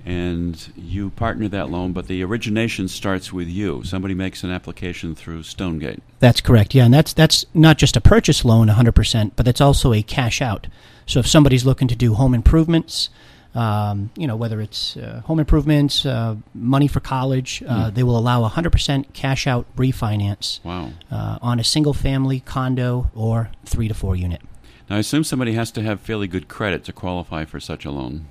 and 0.05 0.71
you 0.77 1.09
partner 1.09 1.47
that 1.47 1.71
loan, 1.71 1.91
but 1.91 2.07
the 2.07 2.23
origination 2.23 2.87
starts 2.87 3.33
with 3.33 3.47
you. 3.47 3.83
Somebody 3.83 4.13
makes 4.13 4.43
an 4.43 4.51
application 4.51 5.15
through 5.15 5.41
Stonegate. 5.43 5.99
That's 6.19 6.41
correct. 6.41 6.75
Yeah, 6.75 6.85
and 6.85 6.93
that's 6.93 7.11
that's 7.11 7.45
not 7.55 7.77
just 7.79 7.97
a 7.97 8.01
purchase 8.01 8.45
loan 8.45 8.67
100%, 8.67 9.31
but 9.35 9.47
it's 9.47 9.61
also 9.61 9.93
a 9.93 10.03
cash 10.03 10.41
out. 10.41 10.67
So 11.07 11.19
if 11.19 11.27
somebody's 11.27 11.65
looking 11.65 11.87
to 11.87 11.95
do 11.95 12.13
home 12.13 12.35
improvements, 12.35 13.09
um, 13.55 14.11
you 14.15 14.27
know, 14.27 14.35
whether 14.35 14.61
it's 14.61 14.95
uh, 14.97 15.21
home 15.25 15.39
improvements, 15.39 16.05
uh, 16.05 16.35
money 16.53 16.87
for 16.87 16.99
college, 16.99 17.63
uh, 17.67 17.89
they 17.89 18.03
will 18.03 18.17
allow 18.17 18.47
100% 18.47 19.13
cash 19.13 19.47
out 19.47 19.65
refinance 19.75 20.63
Wow. 20.63 20.91
uh, 21.09 21.39
on 21.41 21.59
a 21.59 21.63
single 21.63 21.93
family 21.93 22.41
condo 22.41 23.09
or 23.15 23.49
three 23.65 23.87
to 23.87 23.93
four 23.93 24.15
unit. 24.15 24.41
Now 24.89 24.97
I 24.97 24.99
assume 24.99 25.23
somebody 25.23 25.53
has 25.53 25.71
to 25.71 25.81
have 25.81 25.99
fairly 26.01 26.27
good 26.27 26.47
credit 26.47 26.83
to 26.83 26.93
qualify 26.93 27.45
for 27.45 27.59
such 27.59 27.85
a 27.85 27.91
loan. 27.91 28.27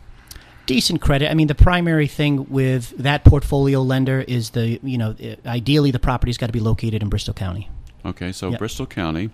Decent 0.66 1.00
credit. 1.00 1.30
I 1.30 1.34
mean, 1.34 1.46
the 1.48 1.54
primary 1.54 2.06
thing 2.08 2.46
with 2.50 2.90
that 2.98 3.24
portfolio 3.24 3.82
lender 3.82 4.20
is 4.20 4.50
the 4.50 4.78
you 4.82 4.98
know 4.98 5.14
ideally 5.46 5.90
the 5.90 5.98
property's 5.98 6.38
got 6.38 6.46
to 6.46 6.52
be 6.52 6.60
located 6.60 7.02
in 7.02 7.08
Bristol 7.08 7.34
County 7.34 7.68
Okay, 8.04 8.32
so 8.32 8.50
Yep. 8.50 8.58
Bristol 8.58 8.86
County, 8.86 9.30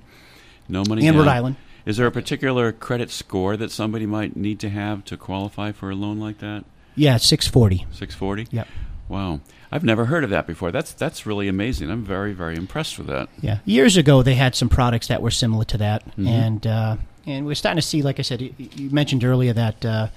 no 0.68 0.82
money 0.88 1.06
and 1.06 1.16
down. 1.16 1.25
Rhode 1.26 1.30
Island. 1.32 1.56
Is 1.87 1.96
there 1.96 2.06
a 2.06 2.12
particular 2.12 2.72
credit 2.72 3.10
score 3.10 3.56
that 3.56 3.70
somebody 3.72 4.06
might 4.06 4.37
need 4.37 4.60
to 4.60 4.68
have 4.68 5.04
to 5.06 5.16
qualify 5.16 5.72
for 5.72 5.90
a 5.90 5.94
loan 5.96 6.20
like 6.20 6.38
that? 6.38 6.64
Yeah, 6.94 7.16
six 7.16 7.46
forty. 7.49 7.78
640? 7.92 8.46
Yep. 8.50 8.68
Wow. 9.08 9.40
I've 9.72 9.82
never 9.84 10.04
heard 10.06 10.25
of 10.25 10.30
that 10.30 10.46
before. 10.46 10.70
That's 10.72 10.92
that's 10.92 11.26
really 11.26 11.49
amazing. 11.49 11.90
I'm 11.90 12.04
very 12.04 12.32
very 12.32 12.56
impressed 12.56 12.99
with 12.99 13.06
that. 13.08 13.28
Yeah, 13.40 13.58
years 13.64 13.96
ago 13.96 14.22
they 14.22 14.34
had 14.34 14.54
some 14.54 14.68
products 14.68 15.06
that 15.08 15.22
were 15.22 15.30
similar 15.30 15.64
to 15.66 15.78
that, 15.78 16.16
Mhm. 16.16 16.26
and 16.28 16.66
uh, 16.66 16.96
and 17.26 17.46
we're 17.46 17.54
starting 17.54 17.80
to 17.80 17.87
see, 17.87 18.02
like 18.02 18.18
I 18.18 18.22
said, 18.22 18.40
you, 18.40 18.52
you 18.58 18.90
mentioned 18.90 19.22
earlier 19.25 19.52
that 19.52 19.84
uh, 19.84 20.08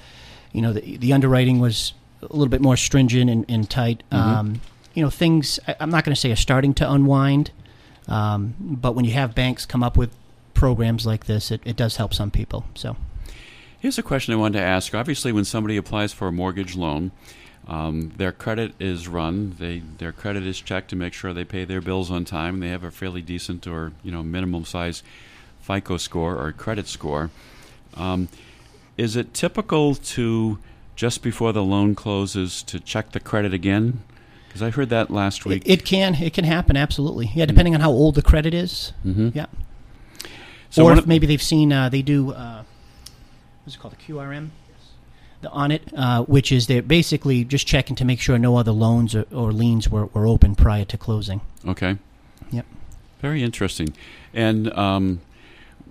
you 0.53 0.62
know 0.62 0.72
the, 0.74 0.98
the 0.98 1.12
underwriting 1.12 1.60
was 1.60 1.93
a 2.22 2.27
little 2.27 2.48
bit 2.48 2.62
more 2.62 2.77
stringent 2.77 3.29
and, 3.29 3.45
and 3.50 3.69
tight. 3.69 4.03
Mhm. 4.12 4.17
Um, 4.17 4.62
you 4.93 5.03
know, 5.03 5.10
things 5.10 5.60
I, 5.67 5.75
I'm 5.79 5.89
not 5.89 6.05
going 6.05 6.15
to 6.15 6.19
say 6.19 6.31
are 6.31 6.38
starting 6.38 6.74
to 6.75 6.89
unwind, 6.89 7.51
um, 8.07 8.55
but 8.60 8.95
when 8.95 9.05
you 9.05 9.12
have 9.12 9.36
banks 9.36 9.65
come 9.65 9.83
up 9.83 9.98
with 9.98 10.15
programs 10.53 11.05
like 11.05 11.25
this, 11.25 11.51
it, 11.51 11.62
it 11.65 11.75
does 11.75 11.98
help 11.98 12.13
some 12.13 12.31
people. 12.31 12.63
So. 12.75 12.95
Here's 13.79 13.98
a 13.98 14.03
question 14.03 14.33
I 14.33 14.38
wanted 14.38 14.60
to 14.60 14.63
ask. 14.63 14.95
Obviously, 14.95 15.33
when 15.33 15.43
somebody 15.43 15.75
applies 15.75 16.13
for 16.13 16.29
a 16.29 16.31
mortgage 16.31 16.77
loan, 16.77 17.12
um, 17.67 18.13
their 18.15 18.31
credit 18.31 18.74
is 18.79 19.10
run. 19.10 19.55
They 19.60 19.81
their 19.98 20.12
credit 20.13 20.45
is 20.45 20.62
checked 20.62 20.89
to 20.91 20.95
make 20.95 21.13
sure 21.13 21.33
they 21.33 21.43
pay 21.43 21.65
their 21.65 21.81
bills 21.81 22.10
on 22.10 22.24
time. 22.24 22.60
They 22.60 22.69
have 22.69 22.83
a 22.83 22.91
fairly 22.91 23.22
decent 23.22 23.67
or 23.67 23.91
you 24.01 24.12
know 24.12 24.24
minimum 24.24 24.63
size 24.65 25.03
FICO 25.62 25.98
score 25.98 26.38
or 26.38 26.51
credit 26.51 26.88
score. 26.88 27.29
Um, 27.95 28.29
is 28.98 29.16
it 29.16 29.34
typical 29.34 29.96
to 29.96 30.60
just 30.96 31.24
before 31.24 31.52
the 31.52 31.64
loan 31.64 31.96
closes 31.96 32.62
to 32.64 32.80
check 32.80 33.12
the 33.12 33.20
credit 33.20 33.54
again? 33.54 34.02
Because 34.48 34.62
I 34.62 34.70
heard 34.70 34.90
that 34.90 35.10
last 35.10 35.46
week. 35.46 35.64
it 35.66 35.84
can 35.84 36.16
it 36.16 36.34
can 36.34 36.46
happen 36.46 36.78
absolutely. 36.78 37.32
Yeah, 37.34 37.46
depending 37.46 37.74
on 37.74 37.82
how 37.82 37.90
old 37.92 38.16
the 38.16 38.22
credit 38.22 38.54
is. 38.54 38.94
hmm 39.02 39.30
Yeah. 39.34 39.48
So 40.70 40.86
or 40.86 40.94
if 40.94 41.06
maybe 41.08 41.28
they've 41.28 41.42
seen 41.42 41.72
uh, 41.74 41.90
they 41.90 42.02
do 42.02 42.32
uh, 42.32 42.64
what's 43.64 43.76
it 43.76 43.80
called 43.80 43.96
the 43.96 44.14
QRM 44.14 44.50
the 45.44 45.50
on 45.52 45.72
it, 45.72 45.84
uh, 45.96 46.24
which 46.24 46.52
is 46.52 46.68
they're 46.68 46.82
basically 46.82 47.44
just 47.44 47.68
checking 47.68 47.96
to 47.98 48.06
make 48.06 48.20
sure 48.20 48.40
no 48.40 48.58
other 48.58 48.72
loans 48.72 49.14
or, 49.14 49.26
or 49.32 49.52
liens 49.52 49.90
were, 49.90 50.08
were 50.08 50.26
open 50.26 50.56
prior 50.56 50.86
to 50.86 50.98
closing. 50.98 51.42
Okay. 51.68 51.98
Yep. 52.52 52.66
Very 53.22 53.44
interesting. 53.44 53.94
And 54.34 54.72
um, 54.74 55.22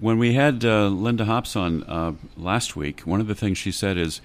when 0.02 0.18
we 0.18 0.34
had 0.34 0.64
uh, 0.64 0.88
Linda 0.88 1.24
Hops 1.26 1.54
on 1.54 1.84
uh, 1.84 2.12
last 2.36 2.74
week, 2.74 3.02
one 3.02 3.20
of 3.20 3.28
the 3.28 3.36
things 3.36 3.56
she 3.56 3.70
said 3.70 3.96
is 3.96 4.20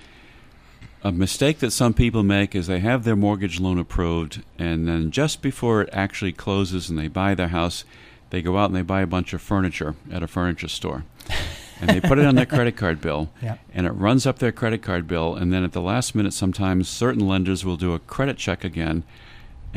a 1.03 1.11
mistake 1.11 1.59
that 1.59 1.69
some 1.69 1.93
people 1.93 2.23
make 2.23 2.55
is 2.55 2.65
they 2.65 2.79
have 2.79 3.03
their 3.03 3.15
mortgage 3.15 3.59
loan 3.59 3.77
approved, 3.77 4.41
and 4.57 4.87
then 4.87 5.11
just 5.11 5.39
before 5.43 5.81
it 5.83 5.89
actually 5.93 6.31
closes 6.33 6.89
and 6.89 6.97
they 6.97 7.07
buy 7.07 7.35
their 7.35 7.49
house, 7.49 7.85
they 8.31 8.41
go 8.41 8.57
out 8.57 8.65
and 8.71 8.75
they 8.75 8.81
buy 8.81 9.01
a 9.01 9.07
bunch 9.07 9.33
of 9.33 9.41
furniture 9.41 9.93
at 10.11 10.23
a 10.23 10.27
furniture 10.27 10.67
store. 10.67 11.03
and 11.79 11.91
they 11.91 12.01
put 12.01 12.17
it 12.17 12.25
on 12.25 12.33
their 12.33 12.47
credit 12.47 12.75
card 12.75 12.99
bill, 12.99 13.29
Yep. 13.43 13.59
and 13.71 13.85
it 13.85 13.91
runs 13.91 14.25
up 14.25 14.39
their 14.39 14.51
credit 14.51 14.81
card 14.81 15.07
bill. 15.07 15.35
And 15.35 15.53
then 15.53 15.63
at 15.63 15.73
the 15.73 15.81
last 15.81 16.15
minute, 16.15 16.33
sometimes 16.33 16.89
certain 16.89 17.27
lenders 17.27 17.63
will 17.63 17.77
do 17.77 17.93
a 17.93 17.99
credit 17.99 18.37
check 18.37 18.63
again, 18.63 19.03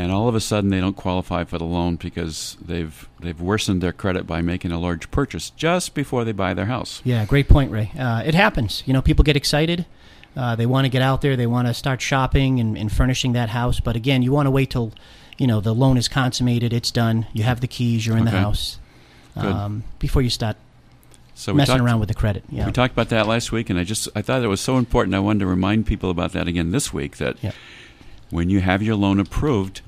and 0.00 0.12
all 0.12 0.28
of 0.28 0.34
a 0.34 0.40
sudden 0.40 0.70
they 0.70 0.80
don't 0.80 0.96
qualify 0.96 1.44
for 1.44 1.58
the 1.58 1.64
loan 1.64 1.96
because 1.96 2.56
they've 2.64 3.08
they've 3.20 3.40
worsened 3.40 3.80
their 3.82 3.92
credit 3.92 4.26
by 4.26 4.42
making 4.42 4.72
a 4.72 4.78
large 4.78 5.10
purchase 5.10 5.50
just 5.50 5.94
before 5.94 6.24
they 6.24 6.32
buy 6.32 6.54
their 6.54 6.66
house. 6.66 7.00
Yeah, 7.04 7.24
great 7.26 7.48
point, 7.48 7.70
Ray. 7.70 7.92
Uh, 7.98 8.22
it 8.24 8.34
happens. 8.34 8.82
You 8.86 8.92
know, 8.92 9.02
people 9.02 9.22
get 9.24 9.36
excited. 9.36 9.86
Uh, 10.36 10.54
they 10.54 10.66
want 10.66 10.84
to 10.84 10.88
get 10.88 11.02
out 11.02 11.22
there. 11.22 11.36
They 11.36 11.46
want 11.46 11.66
to 11.68 11.74
start 11.74 12.00
shopping 12.00 12.60
and, 12.60 12.78
and 12.78 12.90
furnishing 12.92 13.32
that 13.32 13.48
house. 13.48 13.80
But 13.80 13.96
again, 13.96 14.22
you 14.22 14.30
want 14.32 14.46
to 14.46 14.50
wait 14.50 14.70
till 14.70 14.92
you 15.38 15.46
know 15.46 15.60
the 15.60 15.74
loan 15.74 15.96
is 15.96 16.08
consummated. 16.08 16.72
It's 16.72 16.90
done. 16.90 17.26
You 17.32 17.42
have 17.44 17.60
the 17.60 17.66
keys. 17.68 18.06
You're 18.06 18.16
in 18.16 18.22
Okay. 18.28 18.32
the 18.32 18.38
house 18.38 18.78
um, 19.36 19.84
before 19.98 20.22
you 20.22 20.30
start 20.30 20.56
So 21.34 21.52
messing 21.54 21.74
talked, 21.76 21.84
around 21.84 22.00
with 22.00 22.08
the 22.08 22.14
credit. 22.14 22.44
Yeah. 22.48 22.66
we 22.66 22.72
talked 22.72 22.92
about 22.92 23.08
that 23.08 23.26
last 23.26 23.50
week, 23.52 23.70
and 23.70 23.78
I 23.78 23.84
just 23.84 24.08
I 24.14 24.22
thought 24.22 24.42
it 24.42 24.48
was 24.48 24.60
so 24.60 24.76
important. 24.78 25.14
I 25.14 25.18
wanted 25.20 25.40
to 25.40 25.46
remind 25.46 25.86
people 25.86 26.10
about 26.10 26.32
that 26.32 26.46
again 26.46 26.70
this 26.70 26.92
week. 26.92 27.16
That 27.16 27.42
Yep. 27.42 27.54
When 28.30 28.50
you 28.50 28.60
have 28.60 28.82
your 28.82 28.96
loan 28.96 29.20
approved, 29.20 29.80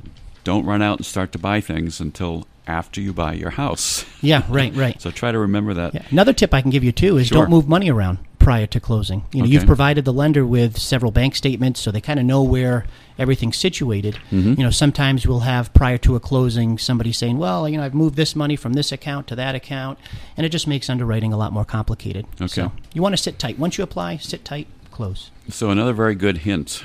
don't 0.45 0.65
run 0.67 0.83
out 0.83 0.99
and 0.99 1.07
start 1.07 1.33
to 1.33 1.39
buy 1.39 1.61
things 1.61 2.01
until 2.01 2.47
after 2.67 3.01
you 3.01 3.13
buy 3.13 3.33
your 3.35 3.51
house. 3.51 4.05
yeah. 4.23 4.43
Right. 4.49 4.75
Right. 4.75 5.01
So 5.01 5.11
try 5.11 5.33
to 5.33 5.39
remember 5.39 5.75
that. 5.75 5.95
Yeah. 5.95 6.03
Another 6.11 6.33
tip 6.33 6.55
I 6.55 6.61
can 6.61 6.71
give 6.71 6.85
you 6.85 6.93
too 6.93 7.17
is 7.17 7.29
Sure. 7.29 7.43
don't 7.43 7.51
move 7.51 7.69
money 7.69 7.91
around 7.91 8.19
prior 8.39 8.67
to 8.67 8.81
closing. 8.81 9.25
You 9.33 9.43
know, 9.43 9.47
you've 9.49 9.67
provided 9.67 10.05
the 10.05 10.13
lender 10.13 10.45
with 10.45 10.77
several 10.79 11.13
bank 11.13 11.37
statements, 11.37 11.81
so 11.81 11.93
they 11.93 12.01
kind 12.01 12.19
of 12.19 12.27
know 12.27 12.43
where 12.43 12.85
everything's 13.17 13.57
situated. 13.57 14.19
Mhm. 14.33 14.59
You 14.59 14.65
know, 14.65 14.71
sometimes 14.71 15.27
we'll 15.29 15.41
have 15.41 15.73
prior 15.75 15.97
to 15.99 16.17
a 16.17 16.21
closing 16.21 16.77
somebody 16.77 17.13
saying, 17.13 17.39
"Well, 17.39 17.69
you 17.69 17.77
know, 17.77 17.85
I've 17.85 17.95
moved 17.95 18.17
this 18.17 18.35
money 18.35 18.57
from 18.57 18.73
this 18.73 18.91
account 18.91 19.29
to 19.29 19.37
that 19.37 19.55
account," 19.55 19.97
and 20.37 20.45
it 20.45 20.49
just 20.49 20.67
makes 20.67 20.91
underwriting 20.91 21.33
a 21.33 21.37
lot 21.37 21.53
more 21.53 21.65
complicated. 21.65 22.27
Okay. 22.41 22.49
So 22.49 22.73
you 22.93 23.01
want 23.03 23.13
to 23.13 23.23
sit 23.23 23.39
tight. 23.39 23.61
Once 23.61 23.79
you 23.79 23.85
apply, 23.85 24.17
sit 24.17 24.45
tight, 24.45 24.67
close. 24.91 25.31
So 25.49 25.71
another 25.71 25.93
very 25.93 26.17
good 26.17 26.39
hint. 26.39 26.83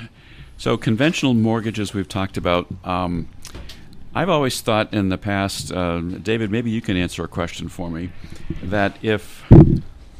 So 0.58 0.76
conventional 0.76 1.34
mortgages 1.34 1.94
we've 1.94 2.08
talked 2.08 2.36
about. 2.36 2.66
Um, 2.82 3.28
I've 4.12 4.28
always 4.28 4.60
thought 4.60 4.92
in 4.92 5.08
the 5.08 5.16
past, 5.16 5.70
uh, 5.70 6.00
David, 6.00 6.50
maybe 6.50 6.68
you 6.70 6.80
can 6.80 6.96
answer 6.96 7.22
a 7.22 7.28
question 7.28 7.68
for 7.68 7.88
me, 7.88 8.10
that 8.64 8.98
if 9.00 9.44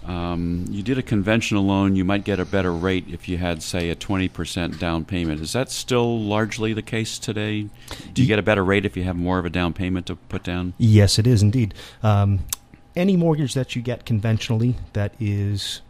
um, 0.05 0.65
you 0.71 0.85
did 0.85 0.97
a 0.97 1.03
conventional 1.03 1.65
loan, 1.65 1.97
you 1.97 2.05
might 2.05 2.23
get 2.23 2.39
a 2.39 2.45
better 2.45 2.73
rate 2.73 3.07
if 3.09 3.29
you 3.29 3.39
had, 3.39 3.65
say, 3.65 3.91
a 3.91 3.97
20% 3.97 4.79
down 4.79 5.05
payment. 5.05 5.41
Is 5.41 5.55
that 5.55 5.73
still 5.73 6.21
largely 6.21 6.73
the 6.73 6.83
case 6.83 7.19
today? 7.19 7.69
Do 8.15 8.23
you 8.23 8.29
get 8.29 8.39
a 8.39 8.43
better 8.43 8.63
rate 8.63 8.87
if 8.87 8.97
you 8.97 9.03
have 9.03 9.17
more 9.17 9.41
of 9.41 9.45
a 9.45 9.51
down 9.51 9.73
payment 9.73 10.07
to 10.07 10.15
put 10.15 10.45
down? 10.45 10.73
Yes, 10.79 11.19
it 11.19 11.27
is 11.27 11.43
indeed. 11.43 11.75
Um, 12.05 12.45
any 12.95 13.17
mortgage 13.17 13.55
that 13.55 13.75
you 13.75 13.83
get 13.83 14.07
conventionally 14.07 14.77
that 14.93 15.15
is 15.19 15.81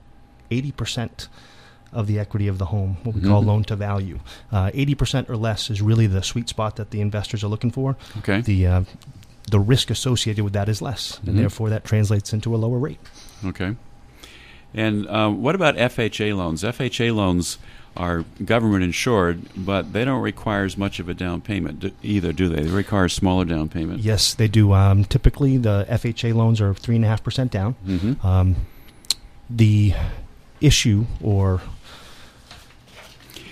80% 0.50 1.28
of 1.92 2.06
the 2.06 2.18
equity 2.18 2.48
of 2.48 2.58
the 2.58 2.66
home, 2.66 2.96
what 3.02 3.14
we 3.14 3.22
call 3.22 3.42
loan 3.42 3.64
to 3.64 3.76
value. 3.76 4.18
Uh, 4.52 4.70
80% 4.72 5.28
or 5.30 5.36
less 5.36 5.70
is 5.70 5.80
really 5.80 6.06
the 6.06 6.22
sweet 6.22 6.48
spot 6.48 6.76
that 6.76 6.90
the 6.90 7.00
investors 7.00 7.42
are 7.42 7.48
looking 7.48 7.70
for. 7.70 7.96
Okay. 8.18 8.40
The, 8.42 8.66
uh, 8.66 8.82
the 9.50 9.58
risk 9.58 9.90
associated 9.90 10.44
with 10.44 10.52
that 10.52 10.68
is 10.68 10.82
less, 10.82 11.18
Mhm. 11.24 11.28
and 11.28 11.38
therefore 11.38 11.70
that 11.70 11.84
translates 11.84 12.32
into 12.32 12.54
a 12.54 12.58
lower 12.58 12.78
rate. 12.78 12.98
Okay. 13.44 13.74
And 14.74 15.06
uh, 15.08 15.30
what 15.30 15.54
about 15.54 15.76
FHA 15.78 16.34
loans? 16.36 16.62
FHA 16.62 17.10
loans 17.14 17.56
are 17.96 18.24
government 18.44 18.84
insured, 18.84 19.40
but 19.56 19.92
they 19.94 20.04
don't 20.04 20.20
require 20.20 20.64
as 20.64 20.76
much 20.76 21.00
of 21.00 21.08
a 21.08 21.14
down 21.14 21.40
payment 21.40 21.80
do, 21.80 21.90
either, 22.02 22.32
do 22.34 22.48
they? 22.48 22.62
They 22.64 22.70
require 22.70 23.06
a 23.06 23.10
smaller 23.10 23.46
down 23.46 23.70
payment. 23.70 24.00
Yes, 24.00 24.34
they 24.34 24.46
do. 24.46 24.72
Um, 24.74 25.04
typically, 25.04 25.56
the 25.56 25.86
FHA 25.88 26.34
loans 26.34 26.60
are 26.60 26.74
3.5% 26.74 27.50
down. 27.50 27.74
Mm-hmm. 27.86 28.24
Um, 28.26 28.56
the 29.48 29.94
issue 30.60 31.06
or 31.22 31.62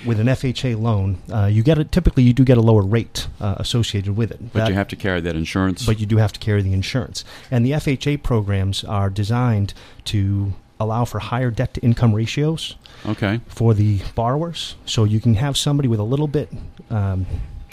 with 0.05 0.21
an 0.21 0.27
FHA 0.27 0.81
loan, 0.81 1.19
uh, 1.33 1.47
you 1.47 1.63
get 1.63 1.79
a, 1.79 1.85
typically 1.85 2.23
you 2.23 2.33
do 2.33 2.45
get 2.45 2.59
a 2.59 2.61
lower 2.61 2.83
rate 2.83 3.29
uh, 3.41 3.55
associated 3.59 4.17
with 4.17 4.31
it. 4.31 4.53
But 4.53 4.61
That- 4.61 4.69
you 4.69 4.75
have 4.75 4.89
to 4.89 4.97
carry 4.97 5.21
that 5.21 5.35
insurance. 5.37 5.87
but 5.87 5.99
you 6.01 6.07
do 6.07 6.17
have 6.19 6.33
to 6.33 6.41
carry 6.41 6.63
the 6.63 6.73
insurance. 6.73 7.25
And 7.51 7.65
the 7.65 7.73
FHA 7.73 8.23
programs 8.23 8.85
are 8.85 9.09
designed 9.11 9.75
to 10.07 10.53
allow 10.79 11.05
for 11.07 11.19
higher 11.21 11.51
debt 11.51 11.73
to 11.75 11.81
income 11.81 12.13
ratios 12.13 12.77
okay. 13.07 13.41
for 13.49 13.73
the 13.73 14.01
borrowers. 14.15 14.77
So 14.85 15.05
you 15.05 15.21
can 15.21 15.35
have 15.37 15.57
somebody 15.57 15.89
with 15.89 16.01
a 16.01 16.05
little 16.05 16.29
bit 16.29 16.51
um, 16.91 17.25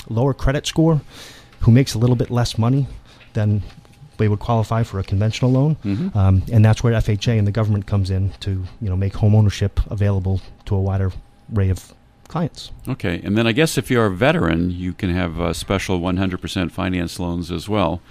lower 0.10 0.34
credit 0.34 0.65
score 0.65 1.01
who 1.62 1.72
makes 1.72 1.94
a 1.94 1.98
little 1.98 2.15
bit 2.15 2.30
less 2.32 2.58
money 2.58 2.88
than 3.34 3.62
they 4.18 4.27
would 4.30 4.39
qualify 4.39 4.84
for 4.84 5.00
a 5.00 5.03
conventional 5.03 5.51
loan. 5.51 5.75
Mhm. 5.84 6.15
Um, 6.15 6.44
and 6.51 6.63
that's 6.63 6.84
where 6.84 6.94
FHA 6.94 7.38
and 7.38 7.46
the 7.48 7.51
government 7.51 7.88
comes 7.88 8.10
in 8.10 8.32
to 8.42 8.63
you 8.82 8.89
know 8.89 8.96
make 8.96 9.15
home 9.15 9.36
ownership 9.36 9.80
available 9.92 10.39
to 10.65 10.75
a 10.75 10.80
wider 10.82 11.12
array 11.53 11.70
of 11.70 11.94
clients. 12.34 12.72
Okay. 12.90 13.22
And 13.24 13.38
then 13.38 13.46
I 13.46 13.52
guess 13.52 13.78
if 13.78 13.92
you're 13.92 14.08
a 14.08 14.12
veteran, 14.12 14.72
you 14.72 14.92
can 14.92 15.12
have 15.12 15.40
uh, 15.40 15.54
special 15.54 16.00
100% 16.00 16.72
finance 16.72 17.20
loans 17.20 17.52
as 17.52 17.70
well 17.70 18.02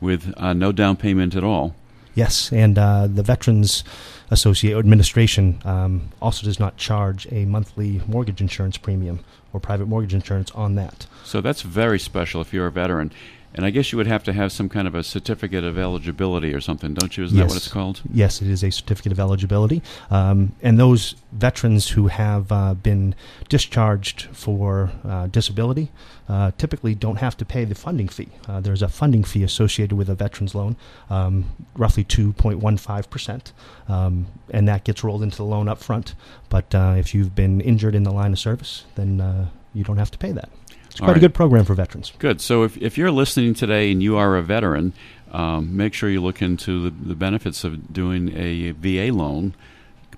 with 0.00 0.32
uh, 0.36 0.52
no 0.52 0.70
down 0.70 0.96
payment 0.96 1.34
at 1.34 1.42
all. 1.42 1.74
Yes, 2.14 2.52
and 2.52 2.78
uh, 2.78 3.08
the 3.08 3.22
Veterans 3.22 3.82
Associate 4.30 4.76
Administration 4.78 5.60
um, 5.64 6.10
also 6.20 6.44
does 6.44 6.60
not 6.60 6.76
charge 6.76 7.26
a 7.32 7.44
monthly 7.46 8.02
mortgage 8.06 8.40
insurance 8.40 8.76
premium 8.76 9.20
or 9.52 9.58
private 9.58 9.86
mortgage 9.86 10.14
insurance 10.14 10.50
on 10.52 10.74
that. 10.76 11.06
So 11.24 11.40
that's 11.40 11.62
very 11.62 11.98
special 11.98 12.40
if 12.40 12.52
you're 12.52 12.66
a 12.66 12.70
veteran. 12.70 13.12
And 13.54 13.66
I 13.66 13.70
guess 13.70 13.92
you 13.92 13.98
would 13.98 14.06
have 14.06 14.24
to 14.24 14.32
have 14.32 14.50
some 14.50 14.68
kind 14.70 14.88
of 14.88 14.94
a 14.94 15.02
certificate 15.02 15.62
of 15.62 15.76
eligibility 15.76 16.54
or 16.54 16.60
something, 16.60 16.94
don't 16.94 17.16
you? 17.18 17.24
Isn't 17.24 17.36
that 17.36 17.44
what 17.44 17.52
Yes. 17.54 17.64
it's 17.66 17.72
called? 17.72 18.00
Yes, 18.10 18.40
it 18.40 18.48
is 18.48 18.64
a 18.64 18.70
certificate 18.70 19.12
of 19.12 19.20
eligibility. 19.20 19.82
Um, 20.10 20.52
and 20.62 20.78
those 20.78 21.16
veterans 21.32 21.90
who 21.90 22.06
have 22.06 22.50
uh, 22.50 22.72
been 22.74 23.14
discharged 23.50 24.22
for 24.32 24.90
uh, 25.06 25.26
disability 25.26 25.90
uh, 26.30 26.52
typically 26.56 26.94
don't 26.94 27.16
have 27.16 27.36
to 27.36 27.44
pay 27.44 27.64
the 27.66 27.74
funding 27.74 28.08
fee. 28.08 28.28
Uh, 28.48 28.60
there's 28.60 28.80
a 28.80 28.88
funding 28.88 29.22
fee 29.22 29.42
associated 29.42 29.94
with 29.96 30.08
a 30.08 30.14
veteran's 30.14 30.54
loan, 30.54 30.76
um, 31.10 31.44
roughly 31.76 32.04
2.15%, 32.04 33.52
um, 33.88 34.26
and 34.50 34.66
that 34.66 34.84
gets 34.84 35.04
rolled 35.04 35.22
into 35.22 35.36
the 35.36 35.44
loan 35.44 35.68
up 35.68 35.78
front. 35.78 36.14
But 36.48 36.74
uh, 36.74 36.94
if 36.96 37.14
you've 37.14 37.34
been 37.34 37.60
injured 37.60 37.94
in 37.94 38.02
the 38.04 38.12
line 38.12 38.32
of 38.32 38.38
service, 38.38 38.84
then 38.94 39.20
uh, 39.20 39.48
you 39.74 39.84
don't 39.84 39.98
have 39.98 40.10
to 40.12 40.18
pay 40.18 40.32
that. 40.32 40.48
It's 40.92 41.00
quite 41.00 41.08
right. 41.08 41.16
a 41.16 41.20
good 41.20 41.32
program 41.32 41.64
for 41.64 41.74
veterans. 41.74 42.12
Good. 42.18 42.42
So 42.42 42.64
if, 42.64 42.76
if 42.76 42.98
you're 42.98 43.10
listening 43.10 43.54
today 43.54 43.90
and 43.90 44.02
you 44.02 44.18
are 44.18 44.36
a 44.36 44.42
veteran, 44.42 44.92
um, 45.30 45.74
make 45.74 45.94
sure 45.94 46.10
you 46.10 46.20
look 46.20 46.42
into 46.42 46.82
the, 46.82 46.90
the 46.90 47.14
benefits 47.14 47.64
of 47.64 47.94
doing 47.94 48.36
a 48.36 48.72
VA 48.72 49.10
loan 49.10 49.54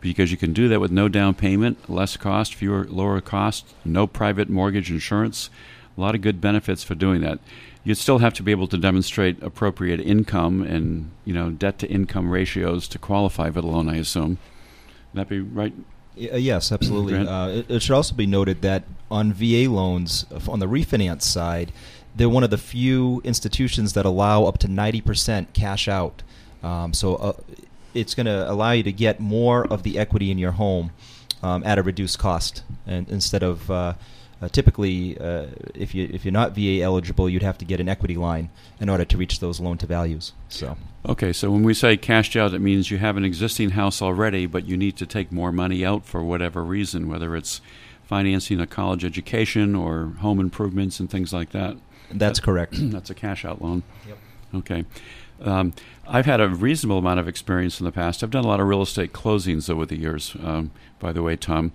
because 0.01 0.33
you 0.33 0.37
can 0.37 0.53
do 0.53 0.67
that 0.69 0.81
with 0.81 0.91
no 0.91 1.09
down 1.09 1.35
payment, 1.35 1.89
less 1.89 2.17
cost, 2.17 2.57
fewer 2.57 2.85
lower 2.87 3.21
cost, 3.21 3.73
no 3.85 4.09
private 4.09 4.51
mortgage 4.51 4.91
insurance. 4.91 5.49
A 5.97 6.01
lot 6.01 6.17
of 6.17 6.23
good 6.23 6.41
benefits 6.41 6.83
for 6.83 6.97
doing 6.97 7.21
that. 7.21 7.39
You'd 7.85 7.95
still 7.95 8.19
have 8.19 8.35
to 8.35 8.43
be 8.43 8.51
able 8.51 8.67
to 8.67 8.77
demonstrate 8.77 9.41
appropriate 9.45 10.01
income 10.01 10.61
and 10.63 11.13
you 11.25 11.33
know 11.33 11.51
debt 11.51 11.79
to 11.79 11.89
income 11.89 12.31
ratios 12.31 12.89
to 12.89 12.99
qualify 12.99 13.49
for 13.51 13.61
the 13.61 13.69
loan. 13.69 13.89
I 13.89 13.99
assume. 13.99 14.39
Would 15.13 15.21
that 15.21 15.29
be 15.29 15.39
right? 15.39 15.73
Uh, 16.17 16.37
Yes, 16.37 16.71
absolutely. 16.71 17.27
Uh, 17.27 17.49
it, 17.49 17.71
it 17.71 17.83
should 17.83 17.95
also 17.95 18.15
be 18.15 18.27
noted 18.27 18.63
that 18.63 18.85
on 19.11 19.33
VA 19.33 19.69
loans, 19.71 20.27
on 20.49 20.59
the 20.61 20.67
refinance 20.67 21.23
side, 21.23 21.73
they're 22.15 22.29
one 22.29 22.45
of 22.45 22.51
the 22.51 22.59
few 22.59 23.21
institutions 23.25 23.93
that 23.95 24.05
allow 24.05 24.45
up 24.45 24.59
to 24.59 24.69
90% 24.69 25.53
cash 25.53 25.89
out. 25.89 26.23
Um, 26.63 26.95
so 26.95 27.17
uh, 27.17 27.33
it's 27.93 28.15
going 28.15 28.27
to 28.27 28.51
allow 28.51 28.73
you 28.73 28.83
to 28.85 28.93
get 28.93 29.21
more 29.21 29.67
of 29.67 29.83
the 29.83 29.99
equity 29.99 30.31
in 30.31 30.39
your 30.39 30.53
home 30.53 30.93
um, 31.43 31.63
at 31.65 31.79
a 31.79 31.83
reduced 31.83 32.19
cost, 32.19 32.63
and 32.87 33.09
instead 33.09 33.43
of 33.43 33.71
uh, 33.71 33.95
uh, 34.43 34.49
typically, 34.49 35.19
uh, 35.19 35.47
if 35.75 35.95
you 35.95 36.09
if 36.13 36.25
you're 36.25 36.33
not 36.33 36.55
VA 36.55 36.81
eligible, 36.83 37.29
you'd 37.29 37.43
have 37.43 37.59
to 37.59 37.65
get 37.65 37.81
an 37.81 37.89
equity 37.89 38.17
line 38.17 38.51
in 38.81 38.89
order 38.89 39.05
to 39.05 39.17
reach 39.17 39.41
those 39.41 39.61
loan 39.61 39.79
to 39.79 39.87
values. 39.87 40.33
So. 40.49 40.77
Okay, 41.07 41.33
so 41.33 41.51
when 41.51 41.63
we 41.63 41.75
say 41.75 41.97
cashed 41.97 42.35
out, 42.35 42.55
it 42.55 42.61
means 42.61 42.91
you 42.91 42.99
have 42.99 43.17
an 43.17 43.25
existing 43.25 43.71
house 43.71 44.01
already, 44.01 44.47
but 44.47 44.67
you 44.67 44.77
need 44.77 44.97
to 44.97 45.07
take 45.07 45.31
more 45.31 45.53
money 45.53 45.85
out 45.85 46.07
for 46.07 46.25
whatever 46.25 46.65
reason, 46.65 47.09
whether 47.09 47.37
it's 47.37 47.61
financing 48.05 48.61
a 48.61 48.67
college 48.67 49.05
education 49.05 49.75
or 49.75 50.15
home 50.21 50.41
improvements 50.41 51.01
and 51.01 51.11
things 51.11 51.33
like 51.33 51.51
that. 51.51 51.77
That's 52.11 52.41
correct. 52.41 52.75
That's 52.79 53.11
a 53.11 53.15
cash 53.15 53.45
out 53.45 53.63
loan. 53.63 53.83
Yep. 54.07 54.19
Okay. 54.57 54.85
Um, 55.41 55.75
I've 56.07 56.27
had 56.27 56.41
a 56.41 56.49
reasonable 56.49 56.99
amount 56.99 57.21
of 57.21 57.29
experience 57.29 57.81
in 57.81 57.87
the 57.87 57.93
past. 57.93 58.23
I've 58.23 58.31
done 58.31 58.45
a 58.45 58.49
lot 58.49 58.61
of 58.61 58.67
real 58.67 58.83
estate 58.83 59.13
closings 59.13 59.69
over 59.69 59.85
the 59.85 59.99
years, 59.99 60.37
um, 60.43 60.71
by 60.99 61.13
the 61.13 61.23
way, 61.23 61.37
Tom. 61.37 61.73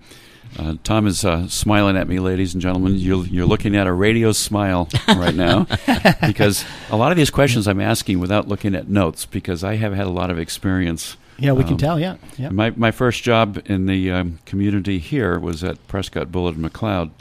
Uh, 0.58 0.76
Tom 0.84 1.06
is 1.08 1.24
uh, 1.24 1.48
smiling 1.48 1.96
at 1.96 2.08
me, 2.08 2.20
ladies 2.20 2.54
and 2.54 2.62
gentlemen. 2.62 2.96
You're, 2.96 3.26
you're 3.28 3.46
looking 3.46 3.76
at 3.76 3.88
a 3.88 3.94
radio 3.94 4.32
smile 4.32 4.90
right 5.08 5.36
now 5.36 5.68
because 6.26 6.66
a 6.90 6.98
lot 6.98 7.12
of 7.12 7.18
these 7.18 7.30
questions 7.30 7.68
I'm 7.68 7.80
asking 7.80 8.20
without 8.20 8.48
looking 8.48 8.74
at 8.76 8.90
notes 8.90 9.26
because 9.26 9.64
I 9.64 9.76
have 9.76 9.94
had 9.94 10.08
a 10.08 10.12
lot 10.12 10.32
of 10.32 10.40
experience. 10.40 11.18
Yeah, 11.38 11.54
we 11.54 11.64
can 11.64 11.74
Um, 11.74 11.78
tell. 11.78 12.00
Yeah, 12.00 12.18
yeah. 12.38 12.50
My, 12.50 12.72
my 12.72 12.92
first 12.92 13.24
job 13.24 13.62
in 13.66 13.86
the 13.86 14.12
um, 14.12 14.40
community 14.46 14.98
here 15.00 15.40
was 15.40 15.64
at 15.64 15.86
Prescott 15.88 16.32
Bullard 16.32 16.58
and 16.58 16.66
McLeod, 16.66 17.12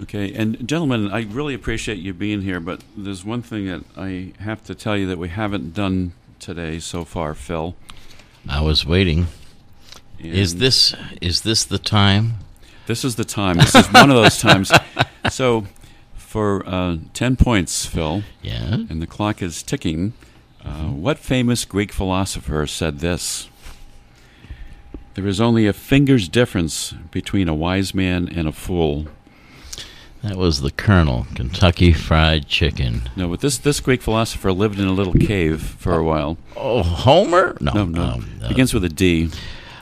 Okay, 0.00 0.32
and 0.32 0.66
gentlemen, 0.68 1.10
I 1.12 1.22
really 1.24 1.54
appreciate 1.54 1.98
you 1.98 2.12
being 2.14 2.42
here, 2.42 2.58
but 2.60 2.82
there's 2.96 3.24
one 3.24 3.42
thing 3.42 3.66
that 3.66 3.84
I 3.96 4.32
have 4.40 4.64
to 4.64 4.74
tell 4.74 4.96
you 4.96 5.06
that 5.06 5.18
we 5.18 5.28
haven't 5.28 5.74
done 5.74 6.12
today 6.40 6.78
so 6.80 7.04
far, 7.04 7.34
Phil. 7.34 7.76
I 8.48 8.60
was 8.62 8.84
waiting. 8.84 9.28
Is 10.18 10.56
this 10.56 10.94
is 11.20 11.42
this 11.42 11.64
the 11.64 11.78
time? 11.78 12.34
This 12.86 13.04
is 13.04 13.14
the 13.16 13.24
time. 13.24 13.58
This 13.58 13.74
is 13.76 13.86
one 13.92 14.10
of 14.10 14.16
those 14.16 14.38
times. 14.38 14.72
So, 15.30 15.68
for 16.16 16.66
uh, 16.66 16.96
ten 17.14 17.36
points, 17.36 17.86
Phil, 17.86 18.24
Yeah. 18.42 18.74
and 18.74 19.00
the 19.00 19.06
clock 19.06 19.40
is 19.40 19.62
ticking. 19.62 20.14
Uh, 20.64 20.88
what 20.90 21.18
famous 21.18 21.64
Greek 21.64 21.92
philosopher 21.92 22.66
said 22.66 23.00
this? 23.00 23.48
There 25.14 25.26
is 25.26 25.40
only 25.40 25.66
a 25.66 25.72
finger's 25.72 26.28
difference 26.28 26.94
between 27.10 27.48
a 27.48 27.54
wise 27.54 27.94
man 27.94 28.28
and 28.28 28.48
a 28.48 28.52
fool. 28.52 29.06
That 30.22 30.36
was 30.36 30.60
the 30.60 30.70
Colonel, 30.70 31.26
Kentucky 31.34 31.92
Fried 31.92 32.46
Chicken. 32.46 33.10
No, 33.16 33.28
but 33.28 33.40
this 33.40 33.58
this 33.58 33.80
Greek 33.80 34.00
philosopher 34.02 34.52
lived 34.52 34.78
in 34.78 34.86
a 34.86 34.92
little 34.92 35.14
cave 35.14 35.60
for 35.60 35.96
a 35.96 36.04
while. 36.04 36.38
Oh, 36.56 36.82
Homer? 36.84 37.56
No, 37.60 37.72
No, 37.72 37.84
no, 37.86 38.02
um, 38.02 38.30
uh, 38.42 38.48
begins 38.48 38.72
with 38.72 38.84
a 38.84 38.88
D. 38.88 39.30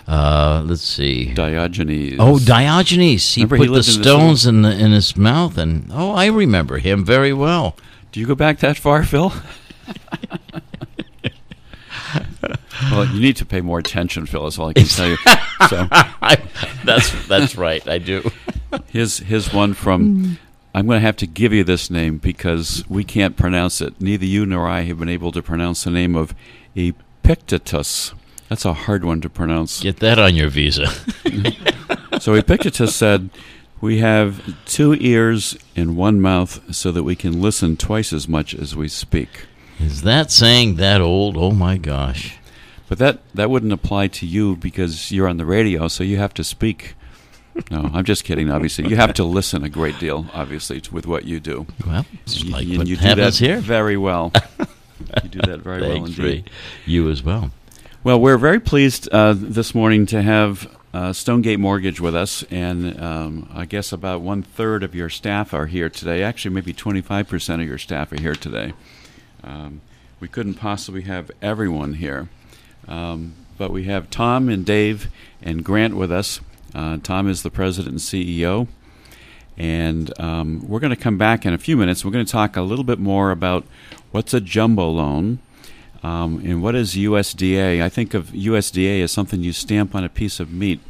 uh, 0.09 0.63
let's 0.65 0.81
see. 0.83 1.35
Diogenes. 1.35 2.17
Oh, 2.19 2.39
Diogenes. 2.39 3.35
He 3.35 3.43
Remember 3.43 3.57
he 3.57 3.69
put 3.69 3.73
the 3.73 3.79
in 3.79 3.83
stones 4.03 4.47
in, 4.47 4.63
the, 4.63 4.71
in 4.71 4.93
his 4.93 5.15
mouth, 5.15 5.59
and 5.59 5.91
oh, 5.93 6.13
I 6.13 6.27
remember 6.27 6.79
him 6.79 7.05
very 7.05 7.35
well. 7.35 7.77
Do 8.11 8.19
you 8.19 8.27
go 8.27 8.35
back 8.35 8.61
that 8.61 8.79
far, 8.79 9.05
Phil? 9.05 9.33
well, 12.91 13.05
you 13.07 13.21
need 13.21 13.37
to 13.37 13.47
pay 13.47 13.61
more 13.61 13.79
attention, 13.79 14.27
Phil. 14.27 14.47
Is 14.47 14.59
all 14.59 14.69
I 14.69 14.73
can 14.75 14.87
tell 14.87 15.09
you. 15.09 15.17
So 15.69 15.87
I, 15.91 16.39
that's 16.85 17.13
that's 17.29 17.55
right. 17.55 17.87
I 17.87 17.99
do. 17.99 18.31
his 18.87 19.19
his 19.19 19.53
one 19.53 19.75
from. 19.75 20.39
I'm 20.75 20.87
going 20.87 20.97
to 20.97 21.05
have 21.07 21.17
to 21.17 21.27
give 21.27 21.53
you 21.53 21.65
this 21.65 21.91
name 21.91 22.17
because 22.17 22.83
we 22.89 23.05
can't 23.05 23.37
pronounce 23.37 23.81
it. 23.83 24.01
Neither 24.01 24.25
you 24.25 24.47
nor 24.47 24.67
I 24.67 24.83
have 24.83 24.99
been 24.99 25.09
able 25.09 25.33
to 25.33 25.43
pronounce 25.43 25.85
the 25.85 25.91
name 25.91 26.17
of 26.17 26.35
Epictetus. 26.75 27.05
Epictetus. 27.31 28.13
That's 28.49 28.65
a 28.65 28.73
hard 28.73 29.05
one 29.05 29.21
to 29.21 29.31
pronounce. 29.31 29.83
Get 29.83 29.99
that 29.99 30.19
on 30.19 30.35
your 30.35 30.49
visa. 30.49 30.89
So 32.21 32.35
Epictetus 32.35 32.95
said, 32.95 33.31
We 33.81 34.01
have 34.01 34.55
two 34.67 34.93
ears 34.95 35.57
and 35.75 35.97
one 35.97 36.21
mouth 36.21 36.75
so 36.75 36.93
that 36.93 37.03
we 37.03 37.17
can 37.17 37.41
listen 37.41 37.79
twice 37.79 38.13
as 38.13 38.29
much 38.29 38.55
as 38.55 38.77
we 38.77 38.89
speak. 38.89 39.47
Is 39.81 40.03
that 40.03 40.31
saying 40.31 40.77
that 40.77 41.01
old? 41.01 41.37
Oh 41.37 41.51
my 41.53 41.77
gosh. 41.79 42.37
But 42.89 42.99
that, 42.99 43.21
that 43.35 43.51
wouldn't 43.51 43.73
apply 43.73 44.09
to 44.09 44.27
you 44.27 44.57
because 44.57 45.13
you're 45.13 45.29
on 45.29 45.37
the 45.37 45.47
radio, 45.47 45.87
so 45.89 46.03
you 46.03 46.17
have 46.19 46.35
to 46.35 46.45
speak. 46.45 46.95
No, 47.71 47.91
I'm 47.93 48.05
just 48.05 48.25
kidding, 48.25 48.51
obviously. 48.51 48.89
You 48.89 48.97
have 48.97 49.15
to 49.15 49.25
listen 49.25 49.65
a 49.65 49.69
great 49.69 49.99
deal, 49.99 50.27
obviously, 50.33 50.83
with 50.91 51.07
what 51.07 51.25
you 51.25 51.41
do. 51.41 51.67
Well, 51.87 52.05
it's 52.25 52.43
You- 52.43 52.51
like 52.53 52.67
and 52.69 52.79
what 52.79 52.87
you 52.89 52.97
do 52.97 53.15
that 53.15 53.37
here. 53.37 53.59
very 53.59 53.97
well. 53.97 54.33
you 55.23 55.29
do 55.29 55.41
that 55.43 55.61
very 55.61 55.83
well 55.83 56.05
indeed. 56.05 56.51
You 56.87 57.11
as 57.11 57.23
well. 57.23 57.51
Well, 58.03 58.19
we're 58.21 58.39
very 58.39 58.61
pleased 58.61 59.09
uh, 59.13 59.35
this 59.37 59.75
morning 59.75 60.07
to 60.07 60.23
have 60.23 60.75
uh, 60.95 61.13
Stonegate 61.13 61.61
Mortgage 61.61 62.01
with 62.01 62.15
us, 62.17 62.43
and 62.51 63.01
um, 63.01 63.49
I 63.55 63.67
guess 63.67 63.93
about 63.93 64.23
one 64.23 64.43
third 64.43 64.83
of 64.83 64.95
your 64.95 65.11
staff 65.11 65.53
are 65.55 65.67
here 65.67 65.91
today. 65.91 66.23
Actually, 66.23 66.55
maybe 66.55 66.73
25% 66.73 67.61
of 67.61 67.67
your 67.67 67.79
staff 67.79 68.11
are 68.13 68.21
here 68.21 68.35
today. 68.35 68.73
Um, 69.43 69.81
we 70.21 70.29
couldn't 70.29 70.55
possibly 70.55 71.03
have 71.03 71.31
everyone 71.41 71.95
here, 71.95 72.29
um, 72.87 73.35
but 73.59 73.71
we 73.71 73.85
have 73.85 74.11
Tom 74.11 74.49
and 74.49 74.65
Dave 74.67 75.09
and 75.43 75.65
Grant 75.65 75.97
with 75.97 76.13
us. 76.13 76.41
Uh, 76.75 76.99
Tom 77.03 77.29
is 77.29 77.43
the 77.43 77.51
president 77.51 77.93
and 77.93 78.01
CEO. 78.01 78.69
And 79.57 80.19
um, 80.19 80.67
we're 80.67 80.81
going 80.81 80.95
to 80.95 80.97
come 81.03 81.19
back 81.19 81.45
in 81.45 81.53
a 81.53 81.59
few 81.59 81.77
minutes. 81.77 82.03
We're 82.05 82.13
going 82.13 82.25
to 82.25 82.33
talk 82.33 82.57
a 82.57 82.63
little 82.63 82.85
bit 82.85 82.99
more 82.99 83.31
about 83.31 83.65
what's 84.11 84.33
a 84.33 84.41
jumbo 84.41 84.89
loan 84.91 85.39
um, 86.03 86.39
and 86.45 86.63
what 86.63 86.75
is 86.75 86.95
USDA. 86.95 87.83
I 87.83 87.89
think 87.91 88.15
of 88.15 88.29
USDA 88.29 89.03
as 89.03 89.13
something 89.13 89.43
you 89.43 89.53
stamp 89.53 89.95
on 89.95 90.03
a 90.05 90.09
piece 90.09 90.41
of 90.41 90.51
meat. 90.51 90.81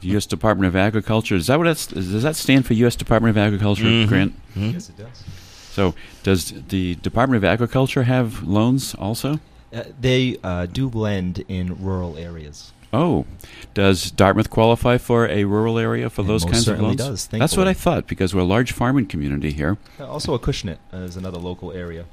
U.S. 0.00 0.26
Department 0.26 0.66
of 0.66 0.74
Agriculture. 0.74 1.34
Is 1.36 1.46
that 1.48 1.58
what 1.58 1.64
that's, 1.64 1.86
does 1.86 2.22
that 2.22 2.34
stand 2.36 2.66
for 2.66 2.72
U.S. 2.74 2.96
Department 2.96 3.30
of 3.36 3.38
Agriculture, 3.38 3.84
Mhm. 3.84 4.08
Grant? 4.08 4.34
Yes, 4.56 4.88
it 4.88 4.96
does. 4.96 5.22
So, 5.72 5.94
does 6.22 6.52
the 6.68 6.96
Department 6.96 7.38
of 7.38 7.44
Agriculture 7.44 8.02
have 8.02 8.42
loans 8.42 8.94
also? 8.94 9.40
Uh, 9.72 9.84
they 9.98 10.36
uh, 10.44 10.66
do 10.66 10.90
lend 10.90 11.44
in 11.48 11.82
rural 11.82 12.18
areas. 12.18 12.72
Oh, 12.92 13.24
does 13.72 14.10
Dartmouth 14.10 14.50
qualify 14.50 14.98
for 14.98 15.26
a 15.28 15.44
rural 15.44 15.78
area 15.78 16.10
for 16.10 16.22
those 16.22 16.44
kinds 16.44 16.58
of 16.58 16.64
certainly 16.64 16.88
loans? 16.88 17.26
does, 17.26 17.26
That's 17.28 17.56
what. 17.56 17.66
I 17.66 17.72
thought 17.72 18.06
because 18.06 18.34
we're 18.34 18.42
a 18.42 18.44
large 18.44 18.72
farming 18.72 19.06
community 19.06 19.50
here. 19.50 19.78
Uh, 19.98 20.06
also, 20.06 20.36
Acushnet 20.36 20.76
is 20.92 21.16
another 21.16 21.38
local 21.38 21.72
area. 21.72 22.04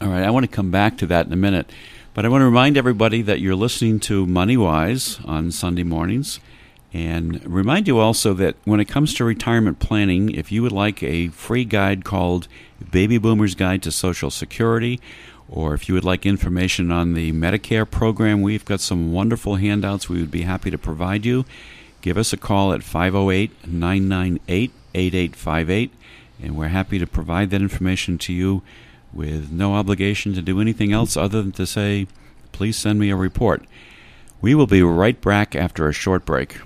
All 0.00 0.08
right, 0.08 0.24
I 0.24 0.30
want 0.30 0.44
to 0.44 0.56
come 0.56 0.70
back 0.70 0.96
to 0.98 1.06
that 1.08 1.26
in 1.26 1.32
a 1.32 1.36
minute. 1.36 1.70
But 2.14 2.24
I 2.24 2.28
want 2.28 2.40
to 2.40 2.46
remind 2.46 2.78
everybody 2.78 3.20
that 3.20 3.40
you're 3.40 3.54
listening 3.54 4.00
to 4.00 4.26
Money 4.26 4.56
Wise 4.56 5.18
on 5.26 5.50
Sunday 5.50 5.82
mornings. 5.82 6.40
And 6.94 7.44
remind 7.44 7.88
you 7.88 7.98
also 7.98 8.34
that 8.34 8.54
when 8.62 8.78
it 8.78 8.84
comes 8.84 9.14
to 9.14 9.24
retirement 9.24 9.80
planning, 9.80 10.30
if 10.30 10.52
you 10.52 10.62
would 10.62 10.70
like 10.70 11.02
a 11.02 11.26
free 11.28 11.64
guide 11.64 12.04
called 12.04 12.46
Baby 12.92 13.18
Boomer's 13.18 13.56
Guide 13.56 13.82
to 13.82 13.90
Social 13.90 14.30
Security, 14.30 15.00
or 15.48 15.74
if 15.74 15.88
you 15.88 15.94
would 15.94 16.04
like 16.04 16.24
information 16.24 16.92
on 16.92 17.14
the 17.14 17.32
Medicare 17.32 17.90
program, 17.90 18.42
we've 18.42 18.64
got 18.64 18.80
some 18.80 19.12
wonderful 19.12 19.56
handouts 19.56 20.08
we 20.08 20.20
would 20.20 20.30
be 20.30 20.42
happy 20.42 20.70
to 20.70 20.78
provide 20.78 21.26
you. 21.26 21.44
Give 22.00 22.16
us 22.16 22.32
a 22.32 22.36
call 22.36 22.72
at 22.72 22.84
508 22.84 23.66
998 23.66 24.72
8858, 24.94 25.92
and 26.40 26.56
we're 26.56 26.68
happy 26.68 27.00
to 27.00 27.08
provide 27.08 27.50
that 27.50 27.60
information 27.60 28.18
to 28.18 28.32
you 28.32 28.62
with 29.12 29.50
no 29.50 29.74
obligation 29.74 30.32
to 30.34 30.42
do 30.42 30.60
anything 30.60 30.92
else 30.92 31.16
other 31.16 31.42
than 31.42 31.52
to 31.52 31.66
say, 31.66 32.06
please 32.52 32.76
send 32.76 33.00
me 33.00 33.10
a 33.10 33.16
report. 33.16 33.64
We 34.40 34.54
will 34.54 34.68
be 34.68 34.82
right 34.82 35.20
back 35.20 35.56
after 35.56 35.88
a 35.88 35.92
short 35.92 36.24
break. 36.24 36.58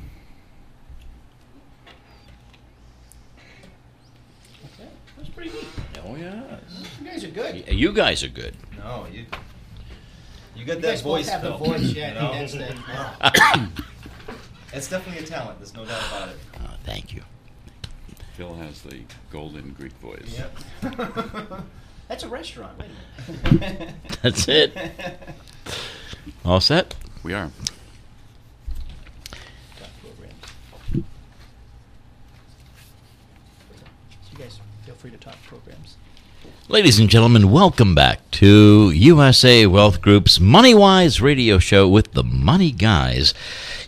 That's 5.17 5.29
pretty 5.31 5.51
neat. 5.51 5.67
Oh 6.05 6.17
yeah. 6.17 6.59
You 7.01 7.07
guys 7.07 7.25
are 7.25 7.29
good. 7.29 7.48
You 7.67 7.93
guys 7.93 8.23
are 8.25 8.29
good. 8.29 8.55
No, 8.77 9.07
you. 9.13 9.27
You 10.57 10.65
got 10.65 10.81
that 10.81 10.89
guys 10.89 11.03
both 11.03 11.29
have 11.29 11.43
the 11.43 11.57
voice. 11.57 11.93
Yeah, 11.93 12.15
I 12.31 12.45
think 12.45 12.51
that's 12.51 13.73
the. 13.73 13.83
It's 14.73 14.89
definitely 14.89 15.25
a 15.25 15.27
talent. 15.27 15.59
There's 15.59 15.75
no 15.75 15.85
doubt 15.85 16.03
about 16.09 16.29
it. 16.29 16.37
Oh, 16.61 16.75
thank 16.85 17.15
you. 17.15 17.23
Phil 18.35 18.55
has 18.55 18.83
the 18.83 19.01
golden 19.31 19.71
Greek 19.73 19.93
voice. 19.95 20.39
Yep. 20.83 21.63
That's 22.09 22.23
a 22.23 22.29
restaurant. 22.29 22.79
Wait 22.79 22.89
a 23.45 23.55
minute. 23.55 23.95
That's 24.23 24.47
it. 24.47 24.73
All 26.45 26.61
set? 26.61 26.95
We 27.23 27.35
are. 27.35 27.51
So 30.93 31.01
you 34.33 34.39
guys 34.39 34.61
feel 34.85 34.95
free 34.95 35.11
to 35.11 35.17
talk 35.17 35.37
programs. 35.47 35.97
Ladies 36.71 36.99
and 36.99 37.09
gentlemen, 37.09 37.51
welcome 37.51 37.95
back 37.95 38.31
to 38.33 38.91
USA 38.91 39.67
Wealth 39.67 40.03
Group's 40.03 40.39
MoneyWise 40.39 41.19
radio 41.23 41.59
show 41.59 41.89
with 41.89 42.13
the 42.13 42.23
Money 42.23 42.73
Guys. 42.73 43.33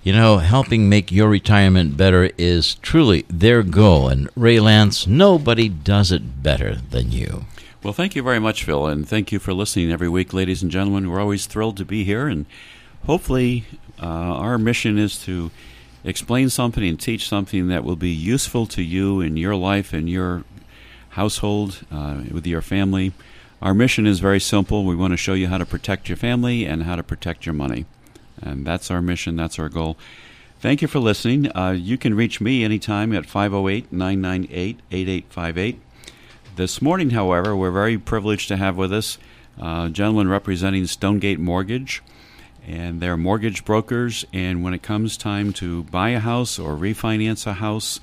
You 0.02 0.14
know, 0.14 0.38
helping 0.38 0.88
make 0.88 1.12
your 1.12 1.28
retirement 1.28 1.98
better 1.98 2.30
is 2.38 2.76
truly 2.76 3.26
their 3.28 3.62
goal, 3.62 4.08
and 4.08 4.30
Ray 4.34 4.60
Lance, 4.60 5.06
nobody 5.06 5.68
does 5.68 6.10
it 6.10 6.42
better 6.42 6.76
than 6.76 7.12
you. 7.12 7.44
Well, 7.82 7.92
thank 7.92 8.16
you 8.16 8.22
very 8.22 8.38
much, 8.38 8.64
Phil, 8.64 8.86
and 8.86 9.06
thank 9.06 9.30
you 9.30 9.38
for 9.38 9.52
listening 9.52 9.92
every 9.92 10.08
week, 10.08 10.32
ladies 10.32 10.62
and 10.62 10.70
gentlemen. 10.70 11.10
We're 11.10 11.20
always 11.20 11.44
thrilled 11.44 11.76
to 11.76 11.84
be 11.84 12.04
here, 12.04 12.28
and 12.28 12.46
hopefully, 13.04 13.64
uh, 14.02 14.06
our 14.06 14.56
mission 14.56 14.96
is 14.96 15.22
to 15.24 15.50
explain 16.02 16.48
something 16.48 16.82
and 16.82 16.98
teach 16.98 17.28
something 17.28 17.68
that 17.68 17.84
will 17.84 17.96
be 17.96 18.08
useful 18.08 18.64
to 18.68 18.82
you 18.82 19.20
in 19.20 19.36
your 19.36 19.54
life 19.54 19.92
and 19.92 20.08
your 20.08 20.44
household, 21.10 21.84
uh, 21.90 22.22
with 22.30 22.46
your 22.46 22.62
family. 22.62 23.12
Our 23.62 23.74
mission 23.74 24.06
is 24.06 24.20
very 24.20 24.40
simple. 24.40 24.84
We 24.84 24.96
want 24.96 25.12
to 25.12 25.16
show 25.16 25.34
you 25.34 25.48
how 25.48 25.58
to 25.58 25.66
protect 25.66 26.08
your 26.08 26.16
family 26.16 26.64
and 26.64 26.84
how 26.84 26.96
to 26.96 27.02
protect 27.02 27.44
your 27.44 27.52
money. 27.52 27.84
And 28.40 28.66
that's 28.66 28.90
our 28.90 29.02
mission, 29.02 29.36
that's 29.36 29.58
our 29.58 29.68
goal. 29.68 29.98
Thank 30.60 30.82
you 30.82 30.88
for 30.88 30.98
listening. 30.98 31.54
Uh, 31.56 31.70
you 31.70 31.96
can 31.96 32.14
reach 32.14 32.40
me 32.40 32.64
anytime 32.64 33.14
at 33.14 33.26
508 33.26 33.92
998 33.92 34.80
8858. 34.90 35.80
This 36.56 36.82
morning, 36.82 37.10
however, 37.10 37.56
we're 37.56 37.70
very 37.70 37.96
privileged 37.96 38.48
to 38.48 38.56
have 38.56 38.76
with 38.76 38.92
us 38.92 39.18
uh, 39.60 39.86
a 39.86 39.90
gentleman 39.90 40.28
representing 40.28 40.86
Stonegate 40.86 41.38
Mortgage. 41.38 42.02
And 42.66 43.00
they're 43.00 43.16
mortgage 43.16 43.64
brokers. 43.64 44.24
And 44.32 44.62
when 44.62 44.74
it 44.74 44.82
comes 44.82 45.16
time 45.16 45.52
to 45.54 45.84
buy 45.84 46.10
a 46.10 46.20
house 46.20 46.58
or 46.58 46.74
refinance 46.74 47.46
a 47.46 47.54
house, 47.54 48.00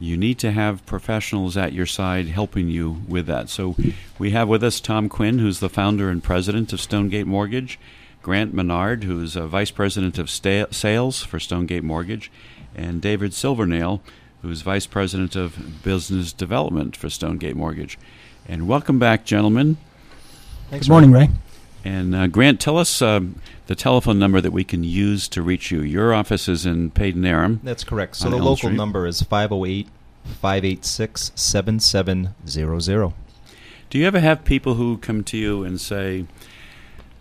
you 0.00 0.16
need 0.16 0.38
to 0.38 0.50
have 0.50 0.84
professionals 0.86 1.56
at 1.58 1.74
your 1.74 1.86
side 1.86 2.26
helping 2.26 2.68
you 2.68 3.02
with 3.06 3.26
that. 3.26 3.50
So 3.50 3.76
we 4.18 4.30
have 4.30 4.48
with 4.48 4.64
us 4.64 4.80
Tom 4.80 5.10
Quann, 5.10 5.38
who's 5.38 5.60
the 5.60 5.68
founder 5.68 6.08
and 6.08 6.24
president 6.24 6.72
of 6.72 6.80
Stonegate 6.80 7.26
Mortgage, 7.26 7.78
Grant 8.22 8.54
Menard, 8.54 9.04
who's 9.04 9.36
a 9.36 9.46
vice 9.46 9.70
president 9.70 10.18
of 10.18 10.30
sta- 10.30 10.70
sales 10.70 11.22
for 11.22 11.38
Stonegate 11.38 11.84
Mortgage, 11.84 12.30
and 12.74 13.02
David 13.02 13.34
Silvernail, 13.34 14.00
who's 14.40 14.62
vice 14.62 14.86
president 14.86 15.36
of 15.36 15.82
business 15.82 16.32
development 16.32 16.96
for 16.96 17.10
Stonegate 17.10 17.56
Mortgage. 17.56 17.98
And 18.48 18.66
welcome 18.66 18.98
back, 18.98 19.26
gentlemen. 19.26 19.76
Thanks, 20.70 20.86
Good 20.86 20.92
morning, 20.92 21.12
Ray. 21.12 21.28
And 21.84 22.14
uh, 22.14 22.26
Grant, 22.26 22.60
tell 22.60 22.76
us 22.76 23.00
um, 23.00 23.40
the 23.66 23.74
telephone 23.74 24.18
number 24.18 24.40
that 24.40 24.52
we 24.52 24.64
can 24.64 24.84
use 24.84 25.28
to 25.28 25.42
reach 25.42 25.70
you. 25.70 25.80
Your 25.82 26.12
office 26.12 26.48
is 26.48 26.66
in 26.66 26.90
Padanaram. 26.90 27.60
That's 27.62 27.84
correct. 27.84 28.16
So 28.16 28.28
the 28.28 28.36
Elm 28.36 28.44
local 28.44 28.56
Street. 28.56 28.76
number 28.76 29.06
is 29.06 29.22
508 29.22 29.88
586 30.24 31.32
7700. 31.34 33.12
Do 33.88 33.98
you 33.98 34.06
ever 34.06 34.20
have 34.20 34.44
people 34.44 34.74
who 34.74 34.98
come 34.98 35.24
to 35.24 35.36
you 35.36 35.64
and 35.64 35.80
say, 35.80 36.26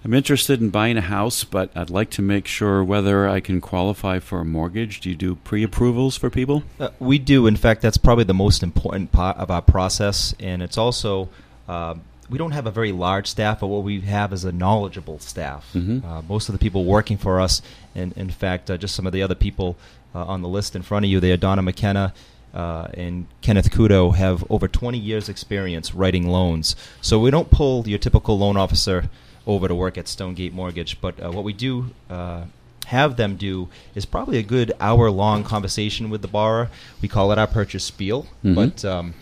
I'm 0.04 0.14
interested 0.14 0.62
in 0.62 0.70
buying 0.70 0.98
a 0.98 1.02
house, 1.02 1.44
but 1.44 1.76
I'd 1.76 1.90
like 1.90 2.10
to 2.12 2.22
make 2.22 2.48
sure 2.48 2.84
whether 2.84 3.28
I 3.28 3.40
can 3.40 3.60
qualify 3.60 4.20
for 4.20 4.40
a 4.40 4.46
mortgage? 4.46 5.02
Do 5.02 5.10
you 5.10 5.16
do 5.16 5.36
pre 5.36 5.64
approvals 5.64 6.16
for 6.16 6.30
people? 6.30 6.64
Uh, 6.80 6.90
we 7.00 7.18
do. 7.18 7.48
In 7.48 7.56
fact, 7.56 7.82
that's 7.82 7.98
probably 7.98 8.24
the 8.24 8.34
most 8.34 8.64
important 8.64 9.12
part 9.12 9.38
of 9.38 9.52
our 9.52 9.62
process, 9.62 10.34
and 10.40 10.62
it's 10.62 10.78
also 10.78 11.30
uh, 11.68 11.96
we 12.30 12.38
don't 12.38 12.52
have 12.52 12.68
a 12.68 12.72
very 12.72 12.92
large 12.92 13.28
staff, 13.28 13.60
but 13.60 13.68
what 13.68 13.84
we 13.84 14.02
have 14.02 14.32
is 14.34 14.44
a 14.46 14.52
knowledgeable 14.52 15.20
staff. 15.20 15.70
Mhm. 15.74 16.04
Uh, 16.06 16.22
most 16.30 16.48
of 16.50 16.54
the 16.54 16.60
people 16.60 16.86
working 16.86 17.18
for 17.18 17.40
us, 17.42 17.62
and 17.96 18.14
in 18.14 18.30
fact, 18.30 18.70
uh, 18.70 18.78
just 18.78 18.96
some 18.96 19.08
of 19.08 19.14
the 19.14 19.24
other 19.24 19.36
people 19.36 19.76
uh, 20.16 20.26
on 20.26 20.42
the 20.42 20.48
list 20.48 20.76
in 20.76 20.82
front 20.82 21.06
of 21.06 21.12
you, 21.12 21.20
they 21.20 21.32
are 21.32 21.38
Donna 21.38 21.62
McKenna. 21.62 22.14
Uh, 22.52 22.88
and 22.96 23.28
Kenneth 23.42 23.70
Kudo 23.70 24.16
have 24.16 24.44
over 24.50 24.68
20 24.68 24.98
years' 24.98 25.30
experience 25.30 25.94
writing 25.94 26.28
loans. 26.28 26.76
So 27.00 27.20
we 27.20 27.30
don't 27.30 27.52
pull 27.52 27.88
your 27.88 28.00
typical 28.00 28.40
loan 28.40 28.58
officer 28.58 29.08
over 29.46 29.68
to 29.68 29.76
work 29.76 30.00
at 30.00 30.08
Stonegate 30.08 30.52
Mortgage, 30.52 31.00
but 31.00 31.24
uh, 31.24 31.32
what 31.32 31.44
we 31.44 31.54
do 31.54 31.92
uh, 32.10 32.46
have 32.88 33.18
them 33.18 33.36
do 33.36 33.68
is 33.94 34.06
probably 34.06 34.40
a 34.40 34.44
good 34.44 34.72
hour 34.80 35.12
long 35.12 35.44
conversation 35.44 36.10
with 36.10 36.24
the 36.24 36.28
borrower. 36.28 36.72
We 37.04 37.08
call 37.08 37.32
it 37.32 37.38
our 37.38 37.46
purchase 37.46 37.84
spiel, 37.84 38.26
Mhm. 38.44 38.56
but 38.56 38.84
um, 38.86 39.14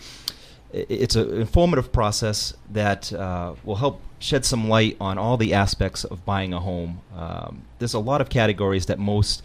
it's 0.72 1.16
an 1.16 1.34
informative 1.40 1.92
process 1.92 2.54
that 2.70 3.12
uh, 3.12 3.54
will 3.64 3.76
help 3.76 4.02
shed 4.18 4.44
some 4.44 4.68
light 4.68 4.96
on 5.00 5.16
all 5.16 5.36
the 5.36 5.54
aspects 5.54 6.04
of 6.04 6.24
buying 6.24 6.52
a 6.52 6.60
home. 6.60 7.00
Um, 7.16 7.62
there's 7.78 7.94
a 7.94 7.98
lot 7.98 8.20
of 8.20 8.28
categories 8.28 8.86
that 8.86 8.98
most 8.98 9.42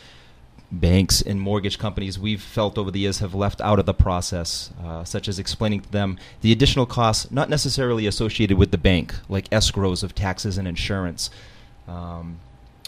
banks 0.71 1.21
and 1.21 1.39
mortgage 1.39 1.77
companies 1.77 2.17
we've 2.17 2.41
felt 2.41 2.77
over 2.77 2.89
the 2.89 2.99
years 2.99 3.19
have 3.19 3.36
left 3.36 3.62
out 3.62 3.77
of 3.79 3.86
the 3.86 3.93
process, 3.93 4.71
uh, 4.83 5.03
such 5.03 5.27
as 5.27 5.38
explaining 5.38 5.81
to 5.81 5.91
them 5.91 6.17
the 6.41 6.51
additional 6.51 6.86
costs 6.86 7.29
not 7.31 7.49
necessarily 7.49 8.07
associated 8.07 8.57
with 8.57 8.71
the 8.71 8.77
bank, 8.77 9.13
like 9.29 9.49
escrows 9.49 10.03
of 10.03 10.15
taxes 10.15 10.57
and 10.57 10.67
insurance. 10.67 11.29
Um, 11.88 12.39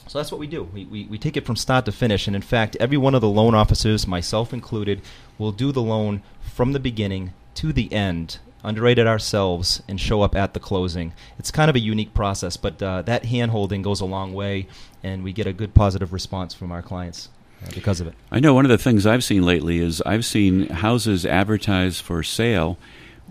so 0.07 0.19
that's 0.19 0.31
what 0.31 0.39
we 0.39 0.47
do. 0.47 0.63
We, 0.63 0.85
we, 0.85 1.05
we 1.05 1.17
take 1.17 1.37
it 1.37 1.45
from 1.45 1.55
start 1.55 1.85
to 1.85 1.91
finish. 1.91 2.27
And 2.27 2.35
in 2.35 2.41
fact, 2.41 2.75
every 2.79 2.97
one 2.97 3.15
of 3.15 3.21
the 3.21 3.29
loan 3.29 3.55
officers, 3.55 4.07
myself 4.07 4.53
included, 4.53 5.01
will 5.37 5.51
do 5.51 5.71
the 5.71 5.81
loan 5.81 6.21
from 6.41 6.73
the 6.73 6.79
beginning 6.79 7.33
to 7.55 7.73
the 7.73 7.91
end, 7.91 8.39
underwrite 8.63 8.99
it 8.99 9.07
ourselves, 9.07 9.81
and 9.87 9.99
show 9.99 10.21
up 10.21 10.35
at 10.35 10.53
the 10.53 10.59
closing. 10.59 11.13
It's 11.39 11.51
kind 11.51 11.69
of 11.69 11.75
a 11.75 11.79
unique 11.79 12.13
process, 12.13 12.57
but 12.57 12.81
uh, 12.81 13.01
that 13.03 13.25
hand 13.25 13.51
holding 13.51 13.81
goes 13.81 14.01
a 14.01 14.05
long 14.05 14.33
way, 14.33 14.67
and 15.03 15.23
we 15.23 15.33
get 15.33 15.47
a 15.47 15.53
good 15.53 15.73
positive 15.73 16.13
response 16.13 16.53
from 16.53 16.71
our 16.71 16.81
clients 16.81 17.29
uh, 17.63 17.69
because 17.73 17.99
of 18.01 18.07
it. 18.07 18.13
I 18.31 18.39
know 18.39 18.53
one 18.53 18.65
of 18.65 18.71
the 18.71 18.77
things 18.77 19.05
I've 19.05 19.23
seen 19.23 19.43
lately 19.43 19.79
is 19.79 20.01
I've 20.01 20.25
seen 20.25 20.67
houses 20.67 21.25
advertised 21.25 22.01
for 22.01 22.23
sale 22.23 22.77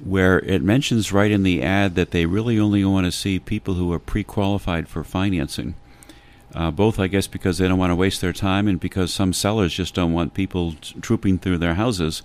where 0.03 0.41
it 0.41 0.63
mentions 0.63 1.13
right 1.13 1.31
in 1.31 1.45
the 1.45 1.63
ad 1.63 1.95
that 1.95 2.11
they 2.11 2.27
really 2.27 2.59
only 2.59 2.85
want 2.85 3.07
to 3.07 3.13
see 3.13 3.39
people 3.39 3.75
who 3.75 3.93
are 3.93 3.99
pre 3.99 4.25
qualified 4.25 4.89
for 4.89 5.05
financing. 5.05 5.75
Uh, 6.55 6.71
both, 6.71 7.01
I 7.01 7.09
guess, 7.09 7.27
because 7.27 7.59
they 7.59 7.67
don't 7.67 7.79
want 7.79 7.91
to 7.91 7.97
waste 7.97 8.21
their 8.21 8.33
time 8.33 8.69
and 8.69 8.79
because 8.79 9.13
some 9.13 9.33
sellers 9.33 9.75
just 9.75 9.95
don't 9.95 10.13
want 10.13 10.35
people 10.35 10.75
t- 10.75 10.95
trooping 11.01 11.39
through 11.39 11.59
their 11.59 11.75
houses 11.75 12.23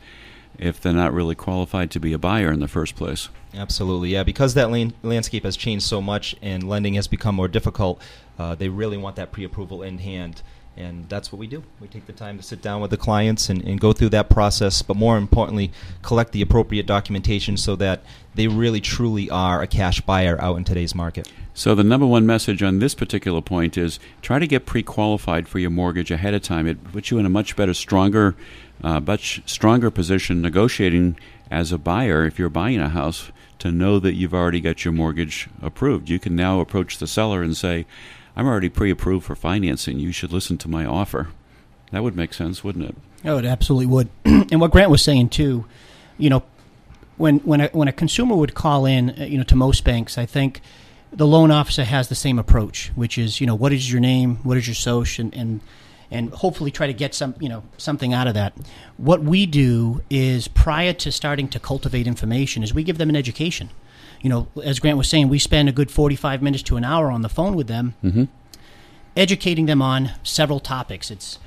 if 0.59 0.79
they're 0.81 0.93
not 0.93 1.13
really 1.13 1.35
qualified 1.35 1.89
to 1.91 1.99
be 1.99 2.13
a 2.13 2.17
buyer 2.19 2.51
in 2.51 2.59
the 2.59 2.67
first 2.67 2.95
place. 2.95 3.29
Absolutely, 3.55 4.09
yeah. 4.09 4.23
Because 4.23 4.53
that 4.53 4.69
lan- 4.69 4.93
landscape 5.01 5.43
has 5.43 5.57
changed 5.57 5.85
so 5.85 6.01
much 6.01 6.35
and 6.41 6.67
lending 6.67 6.93
has 6.95 7.07
become 7.07 7.35
more 7.35 7.47
difficult, 7.47 8.01
uh, 8.37 8.55
they 8.55 8.69
really 8.69 8.97
want 8.97 9.15
that 9.15 9.31
pre-approval 9.31 9.81
in 9.81 9.99
hand, 9.99 10.41
and 10.79 11.07
that's 11.09 11.31
what 11.31 11.39
we 11.39 11.45
do. 11.45 11.61
We 11.79 11.87
take 11.87 12.07
the 12.07 12.13
time 12.13 12.37
to 12.37 12.43
sit 12.43 12.61
down 12.61 12.81
with 12.81 12.89
the 12.89 12.97
clients 12.97 13.49
and, 13.49 13.61
and 13.63 13.79
go 13.79 13.91
through 13.93 14.09
that 14.09 14.29
process, 14.29 14.81
but 14.81 14.95
more 14.95 15.17
importantly, 15.17 15.71
collect 16.01 16.31
the 16.31 16.41
appropriate 16.41 16.85
documentation 16.85 17.57
so 17.57 17.75
that 17.75 18.01
they 18.33 18.47
really 18.47 18.79
truly 18.79 19.29
are 19.29 19.61
a 19.61 19.67
cash 19.67 20.01
buyer 20.01 20.41
out 20.41 20.57
in 20.57 20.63
today's 20.63 20.95
market. 20.95 21.29
So 21.53 21.75
the 21.75 21.83
number 21.83 22.05
one 22.05 22.25
message 22.25 22.63
on 22.63 22.79
this 22.79 22.95
particular 22.95 23.41
point 23.41 23.77
is 23.77 23.99
try 24.21 24.39
to 24.39 24.47
get 24.47 24.65
pre-qualified 24.65 25.47
for 25.47 25.59
your 25.59 25.69
mortgage 25.69 26.09
ahead 26.09 26.33
of 26.33 26.41
time. 26.41 26.65
It 26.67 26.81
puts 26.91 27.11
you 27.11 27.19
in 27.19 27.25
a 27.25 27.29
much 27.29 27.57
better, 27.57 27.73
stronger, 27.73 28.35
uh, 28.81 29.01
much 29.01 29.41
stronger 29.45 29.91
position 29.91 30.41
negotiating 30.41 31.17
as 31.51 31.73
a 31.73 31.77
buyer 31.77 32.25
if 32.25 32.39
you're 32.39 32.49
buying 32.49 32.79
a 32.79 32.89
house 32.89 33.31
to 33.57 33.73
know 33.73 33.99
that 33.99 34.13
you've 34.13 34.33
already 34.33 34.61
got 34.61 34.85
your 34.85 34.93
mortgage 34.93 35.49
approved. 35.61 36.09
You 36.09 36.19
can 36.19 36.35
now 36.35 36.61
approach 36.61 36.97
the 36.97 37.07
seller 37.07 37.43
and 37.43 37.57
say, 37.57 37.85
"I'm 38.35 38.47
already 38.47 38.69
pre-approved 38.69 39.25
for 39.25 39.35
financing. 39.35 39.99
You 39.99 40.11
should 40.11 40.31
listen 40.31 40.57
to 40.59 40.67
my 40.67 40.85
offer." 40.85 41.29
That 41.91 42.03
would 42.03 42.15
make 42.15 42.33
sense, 42.33 42.63
wouldn't 42.63 42.85
it? 42.85 42.95
Oh, 43.25 43.37
it 43.37 43.45
absolutely 43.45 43.87
would. 43.87 44.09
and 44.25 44.61
what 44.61 44.71
Grant 44.71 44.91
was 44.91 45.01
saying 45.01 45.29
too, 45.29 45.65
you 46.17 46.29
know, 46.29 46.43
when 47.17 47.39
when 47.39 47.61
a, 47.61 47.67
when 47.69 47.87
a 47.87 47.93
consumer 47.93 48.35
would 48.35 48.53
call 48.53 48.85
in, 48.85 49.09
uh, 49.11 49.25
you 49.25 49.37
know, 49.37 49.43
to 49.43 49.55
most 49.55 49.83
banks, 49.83 50.17
I 50.17 50.25
think 50.25 50.61
the 51.11 51.27
loan 51.27 51.51
officer 51.51 51.83
has 51.83 52.07
the 52.07 52.15
same 52.15 52.39
approach, 52.39 52.91
which 52.95 53.17
is, 53.17 53.41
you 53.41 53.47
know, 53.47 53.55
what 53.55 53.73
is 53.73 53.91
your 53.91 53.99
name, 53.99 54.37
what 54.37 54.57
is 54.57 54.67
your 54.67 54.75
social, 54.75 55.25
and, 55.25 55.33
and 55.33 55.61
and 56.11 56.31
hopefully 56.33 56.71
try 56.71 56.87
to 56.87 56.93
get 56.93 57.13
some, 57.13 57.35
you 57.39 57.49
know, 57.49 57.63
something 57.77 58.13
out 58.13 58.27
of 58.27 58.33
that. 58.33 58.53
What 58.97 59.21
we 59.21 59.45
do 59.45 60.01
is 60.09 60.47
prior 60.47 60.93
to 60.93 61.11
starting 61.11 61.47
to 61.49 61.59
cultivate 61.59 62.07
information, 62.07 62.63
is 62.63 62.73
we 62.73 62.83
give 62.83 62.97
them 62.97 63.09
an 63.09 63.15
education. 63.15 63.69
You 64.21 64.29
know, 64.29 64.47
as 64.63 64.79
Grant 64.79 64.97
was 64.97 65.07
saying, 65.07 65.29
we 65.29 65.39
spend 65.39 65.69
a 65.69 65.71
good 65.71 65.89
forty-five 65.91 66.41
minutes 66.41 66.63
to 66.63 66.77
an 66.77 66.83
hour 66.83 67.09
on 67.11 67.21
the 67.21 67.29
phone 67.29 67.55
with 67.55 67.67
them, 67.67 67.93
Mm-hmm. 68.03 68.23
educating 69.15 69.65
them 69.65 69.81
on 69.81 70.11
several 70.23 70.59
topics. 70.59 71.09
It's 71.11 71.39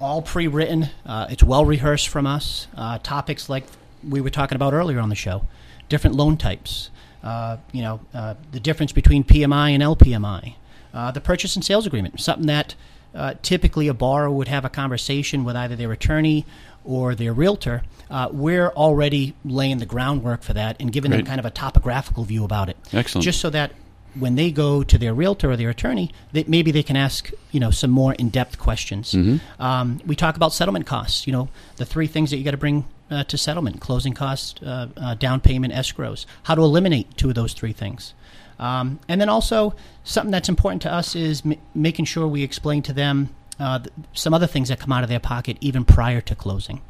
all 0.00 0.22
pre-written. 0.22 0.88
Uh, 1.06 1.26
it's 1.30 1.42
well 1.42 1.64
rehearsed 1.64 2.08
from 2.08 2.26
us. 2.26 2.66
Uh, 2.76 2.98
topics 2.98 3.48
like 3.48 3.64
we 4.08 4.20
were 4.20 4.30
talking 4.30 4.56
about 4.56 4.72
earlier 4.72 4.98
on 5.00 5.08
the 5.08 5.14
show, 5.14 5.46
different 5.88 6.16
loan 6.16 6.36
types. 6.36 6.90
Uh, 7.22 7.56
you 7.70 7.82
know, 7.82 8.00
uh, 8.14 8.34
the 8.50 8.58
difference 8.58 8.90
between 8.92 9.22
PMI 9.22 9.70
and 9.70 9.82
LPMI. 9.82 10.54
Uh, 10.92 11.10
the 11.12 11.20
purchase 11.20 11.54
and 11.56 11.64
sales 11.64 11.86
agreement, 11.86 12.20
something 12.20 12.46
that 12.46 12.74
uh, 13.14 13.34
typically 13.42 13.86
a 13.88 13.94
borrower 13.94 14.30
would 14.30 14.48
have 14.48 14.64
a 14.64 14.68
conversation 14.68 15.44
with 15.44 15.54
either 15.56 15.76
their 15.76 15.92
attorney 15.92 16.44
or 16.84 17.14
their 17.14 17.32
realtor. 17.32 17.82
Uh, 18.10 18.28
we're 18.30 18.68
already 18.70 19.34
laying 19.44 19.78
the 19.78 19.86
groundwork 19.86 20.42
for 20.42 20.52
that 20.52 20.76
and 20.80 20.92
giving 20.92 21.10
them 21.10 21.24
kind 21.24 21.38
of 21.38 21.46
a 21.46 21.50
topographical 21.50 22.24
view 22.24 22.44
about 22.44 22.68
it. 22.68 22.76
Excellent. 22.92 23.24
Just 23.24 23.40
so 23.40 23.48
that 23.50 23.72
when 24.14 24.34
they 24.34 24.50
go 24.50 24.82
to 24.82 24.98
their 24.98 25.14
realtor 25.14 25.50
or 25.50 25.56
their 25.56 25.70
attorney, 25.70 26.10
that 26.32 26.46
maybe 26.46 26.70
they 26.70 26.82
can 26.82 26.96
ask 26.96 27.30
you 27.50 27.58
know 27.60 27.70
some 27.70 27.90
more 27.90 28.12
in-depth 28.14 28.58
questions. 28.58 29.14
Um, 29.58 30.00
we 30.04 30.14
talk 30.14 30.36
about 30.36 30.52
settlement 30.52 30.86
costs. 30.86 31.26
You 31.26 31.32
know 31.32 31.48
the 31.76 31.86
three 31.86 32.06
things 32.06 32.30
that 32.30 32.36
you 32.36 32.44
got 32.44 32.50
to 32.50 32.56
bring 32.58 32.84
uh, 33.10 33.24
to 33.24 33.38
settlement: 33.38 33.80
closing 33.80 34.12
costs, 34.12 34.60
uh, 34.62 34.88
uh, 34.98 35.14
down 35.14 35.40
payment, 35.40 35.72
escrows. 35.72 36.26
How 36.42 36.54
to 36.54 36.62
eliminate 36.62 37.16
two 37.16 37.30
of 37.30 37.34
those 37.34 37.54
three 37.54 37.72
things. 37.72 38.12
Um, 38.58 39.00
and 39.08 39.20
then 39.20 39.28
also 39.30 39.74
something 40.04 40.30
that's 40.30 40.48
important 40.48 40.82
to 40.82 40.92
us 40.92 41.16
is 41.16 41.42
m- 41.44 41.54
making 41.74 42.04
sure 42.04 42.28
we 42.28 42.42
explain 42.44 42.82
to 42.82 42.92
them 42.92 43.30
uh, 43.62 43.78
some 44.12 44.34
other 44.34 44.46
things 44.46 44.68
that 44.68 44.80
come 44.80 44.92
out 44.92 45.02
of 45.04 45.08
their 45.08 45.20
pocket 45.20 45.56
even 45.60 45.84
prior 45.84 46.20
to 46.20 46.34
closing. 46.34 46.80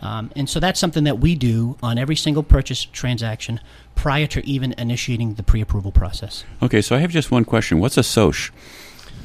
Um, 0.00 0.30
and 0.36 0.48
so 0.48 0.60
that's 0.60 0.78
something 0.78 1.04
that 1.04 1.18
we 1.18 1.34
do 1.34 1.76
on 1.82 1.98
every 1.98 2.16
single 2.16 2.42
purchase 2.42 2.84
transaction 2.84 3.60
prior 3.94 4.26
to 4.28 4.46
even 4.46 4.74
initiating 4.78 5.34
the 5.34 5.42
pre-approval 5.42 5.90
process. 5.90 6.44
Okay, 6.62 6.82
so 6.82 6.94
I 6.94 6.98
have 7.00 7.10
just 7.10 7.30
one 7.30 7.44
question. 7.44 7.80
What's 7.80 7.96
a 7.96 8.02
SOCH? 8.02 8.52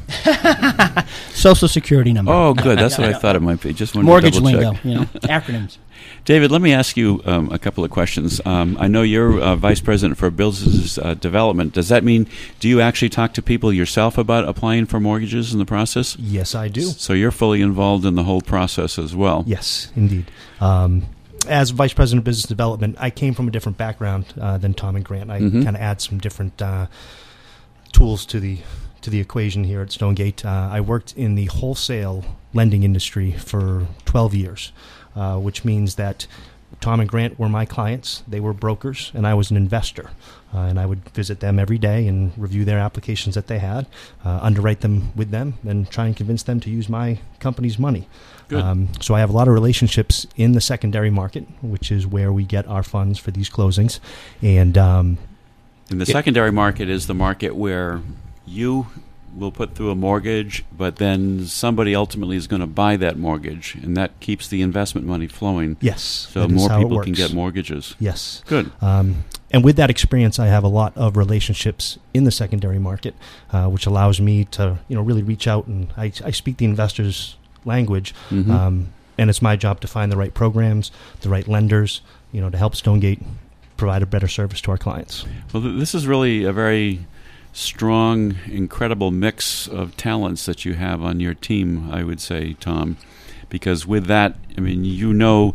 Social 1.34 1.68
security 1.68 2.14
number. 2.14 2.32
Oh, 2.32 2.54
good. 2.54 2.78
That's 2.80 2.98
what 2.98 3.08
I 3.08 3.14
thought 3.14 3.36
it 3.36 3.42
might 3.42 3.62
be. 3.62 3.74
Just 3.74 3.96
wanted 3.96 4.06
Mortgage 4.08 4.36
to 4.36 4.42
lingo, 4.42 4.74
you 4.84 4.96
know, 4.96 5.02
acronyms. 5.24 5.78
David, 6.26 6.52
let 6.52 6.62
me 6.62 6.74
ask 6.74 6.96
you 6.98 7.22
um, 7.26 7.52
a 7.52 7.60
couple 7.60 7.84
of 7.84 7.92
questions. 7.92 8.40
Um, 8.46 8.78
I 8.80 8.88
know 8.88 9.02
you're 9.02 9.40
uh, 9.42 9.56
vice 9.56 9.80
president 9.80 10.18
for 10.18 10.30
business 10.30 10.98
uh, 10.98 11.14
development. 11.16 11.74
Does 11.74 11.90
that 11.90 12.04
mean 12.04 12.28
do 12.60 12.68
you 12.70 12.82
actually 12.82 13.10
talk 13.10 13.34
to 13.34 13.42
people 13.42 13.72
yourself 13.74 14.18
about 14.18 14.48
applying 14.48 14.86
for 14.86 15.00
mortgages 15.00 15.54
in 15.54 15.60
the 15.60 15.66
process? 15.66 16.18
Yes, 16.18 16.56
I 16.56 16.68
do. 16.68 16.82
So 16.84 17.14
you're 17.14 17.32
fully 17.32 17.62
involved 17.62 18.06
in 18.06 18.16
the 18.16 18.24
whole 18.24 18.42
process 18.42 18.98
as 18.98 19.16
well. 19.16 19.44
Yes, 19.48 19.92
indeed. 19.96 20.30
Um, 20.62 21.04
as 21.48 21.72
vice 21.72 21.94
president 21.94 22.20
of 22.22 22.24
business 22.26 22.46
development, 22.46 22.96
I 23.00 23.10
came 23.10 23.34
from 23.34 23.48
a 23.48 23.52
different 23.52 23.78
background 23.78 24.26
uh, 24.40 24.58
than 24.58 24.74
Tom 24.74 24.96
and 24.96 25.04
Grant. 25.04 25.30
I 25.30 25.40
Mhm. 25.42 25.64
kind 25.66 25.76
of 25.76 25.82
add 25.82 26.00
some 26.02 26.18
different 26.20 26.62
uh, 26.62 26.88
tools 27.92 28.26
to 28.28 28.40
the 28.40 28.60
to 29.04 29.10
the 29.10 29.20
equation 29.20 29.64
here 29.66 29.82
at 29.82 29.92
Stonegate. 29.92 30.44
Uh, 30.46 30.70
I 30.72 30.82
worked 30.82 31.14
in 31.16 31.36
the 31.36 31.46
wholesale 31.46 32.26
lending 32.54 32.84
industry 32.84 33.32
for 33.34 33.88
12 34.06 34.34
years, 34.34 34.72
uh, 35.16 35.38
which 35.38 35.64
means 35.64 35.96
that 35.96 36.26
Tom 36.82 37.00
and 37.00 37.08
Grant 37.08 37.38
were 37.38 37.50
my 37.50 37.66
clients. 37.66 38.24
They 38.28 38.40
were 38.40 38.54
brokers, 38.54 39.12
and 39.14 39.28
I 39.28 39.34
was 39.36 39.52
an 39.52 39.58
investor. 39.58 40.10
Uh, 40.54 40.60
and 40.60 40.80
I 40.80 40.86
would 40.86 41.08
visit 41.10 41.40
them 41.40 41.58
every 41.60 41.78
day 41.80 42.08
and 42.08 42.32
review 42.38 42.64
their 42.64 42.78
applications 42.80 43.34
that 43.36 43.48
they 43.48 43.58
had, 43.60 43.88
uh, 44.24 44.40
underwrite 44.42 44.82
them 44.82 45.12
with 45.16 45.32
them, 45.32 45.56
and 45.68 45.90
try 45.90 46.06
and 46.06 46.16
convince 46.16 46.44
them 46.44 46.60
to 46.62 46.70
use 46.70 46.88
my 46.90 47.20
company's 47.40 47.80
money. 47.80 48.08
Um, 48.52 48.90
so 49.02 49.16
I 49.16 49.20
have 49.20 49.32
a 49.32 49.34
lot 49.34 49.48
of 49.48 49.54
relationships 49.56 50.28
in 50.36 50.52
the 50.52 50.62
secondary 50.62 51.10
market, 51.10 51.48
which 51.64 51.92
is 51.92 52.06
where 52.06 52.32
we 52.32 52.44
get 52.44 52.68
our 52.68 52.84
funds 52.84 53.18
for 53.18 53.32
these 53.32 53.50
closings. 53.50 54.00
And 54.44 54.78
um, 54.78 55.18
And 55.90 56.00
the 56.00 56.04
It- 56.04 56.14
secondary 56.14 56.52
market 56.52 56.88
is 56.88 57.08
the 57.08 57.16
market 57.16 57.56
where 57.56 58.02
you 58.46 58.88
will 59.36 59.52
put 59.52 59.74
through 59.74 59.90
a 59.90 59.96
mortgage, 59.96 60.64
but 60.78 60.98
then 60.98 61.46
somebody 61.48 61.96
ultimately 61.96 62.36
is 62.38 62.46
going 62.46 62.60
to 62.60 62.68
buy 62.68 62.96
that 62.98 63.18
mortgage, 63.18 63.74
and 63.82 63.98
that 63.98 64.20
keeps 64.20 64.48
the 64.48 64.62
investment 64.62 65.08
money 65.08 65.26
flowing. 65.28 65.76
yes, 65.82 66.04
So 66.32 66.48
more 66.48 66.70
people 66.78 67.00
can 67.02 67.14
get 67.14 67.34
mortgages. 67.34 67.96
Yes. 68.00 68.44
Good. 68.46 68.72
Um, 68.80 69.24
and 69.50 69.64
with 69.64 69.76
that 69.78 69.90
experience, 69.90 70.38
I 70.38 70.48
have 70.48 70.64
a 70.64 70.68
lot 70.68 70.96
of 70.96 71.18
relationships 71.18 71.98
in 72.14 72.26
the 72.26 72.32
secondary 72.32 72.78
market, 72.78 73.16
uh, 73.52 73.68
which 73.70 73.88
allows 73.88 74.22
me 74.22 74.46
to, 74.46 74.78
you 74.88 74.96
know, 74.96 75.02
really 75.02 75.24
reach 75.24 75.48
out 75.48 75.66
and 75.66 75.88
I, 75.98 76.12
I 76.24 76.30
speak 76.32 76.58
the 76.58 76.66
investors' 76.66 77.36
language, 77.66 78.14
Mhm. 78.30 78.50
um, 78.52 78.88
and 79.18 79.30
it's 79.32 79.42
my 79.42 79.56
job 79.56 79.80
to 79.82 79.88
find 79.88 80.12
the 80.12 80.18
right 80.18 80.34
programs, 80.34 80.92
the 81.22 81.30
right 81.30 81.48
lenders, 81.48 82.02
you 82.32 82.40
know, 82.42 82.50
to 82.52 82.58
help 82.58 82.76
Stonegate 82.76 83.22
provide 83.78 84.04
a 84.04 84.06
better 84.08 84.28
service 84.28 84.62
to 84.62 84.72
our 84.72 84.78
clients. 84.78 85.26
Well, 85.52 85.64
th- 85.64 85.80
this 85.80 85.96
is 85.96 86.06
really 86.06 86.44
a 86.44 86.54
very 86.54 87.06
strong, 87.54 88.36
incredible 88.48 89.12
mix 89.12 89.68
of 89.68 89.96
talents 89.96 90.46
that 90.46 90.66
you 90.66 90.74
have 90.74 91.02
on 91.02 91.20
your 91.20 91.34
team, 91.34 91.90
I 91.92 92.04
would 92.04 92.20
say, 92.20 92.54
Tom. 92.60 92.98
Because 93.48 93.86
with 93.86 94.08
that, 94.08 94.36
I 94.58 94.62
mean, 94.62 94.84
you 94.84 95.14
know 95.14 95.54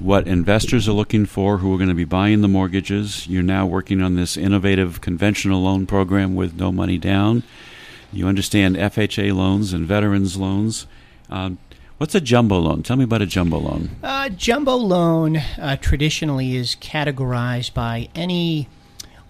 what 0.00 0.26
investors 0.26 0.88
are 0.88 0.92
looking 0.92 1.26
for 1.26 1.58
who 1.58 1.72
are 1.72 1.76
going 1.76 1.88
to 1.88 1.94
be 1.94 2.04
buying 2.04 2.40
the 2.40 2.48
mortgages. 2.48 3.28
You're 3.28 3.42
now 3.42 3.66
working 3.66 4.02
on 4.02 4.16
this 4.16 4.36
innovative 4.36 5.00
conventional 5.00 5.62
loan 5.62 5.86
program 5.86 6.34
with 6.34 6.54
no 6.54 6.72
money 6.72 6.98
down. 6.98 7.42
You 8.12 8.26
understand 8.26 8.76
FHA 8.76 9.34
loans 9.34 9.72
and 9.72 9.86
veterans 9.86 10.36
loans. 10.36 10.86
Um, 11.28 11.58
What's 11.98 12.14
a 12.16 12.20
jumbo 12.20 12.58
loan? 12.58 12.82
Tell 12.82 12.96
me 12.96 13.04
about 13.04 13.22
a 13.22 13.26
jumbo 13.26 13.58
loan. 13.58 13.90
Uh, 14.02 14.28
jumbo 14.28 14.74
loan 14.74 15.36
uh, 15.36 15.76
traditionally 15.80 16.56
is 16.56 16.74
categorized 16.74 17.72
by 17.72 18.08
any 18.16 18.68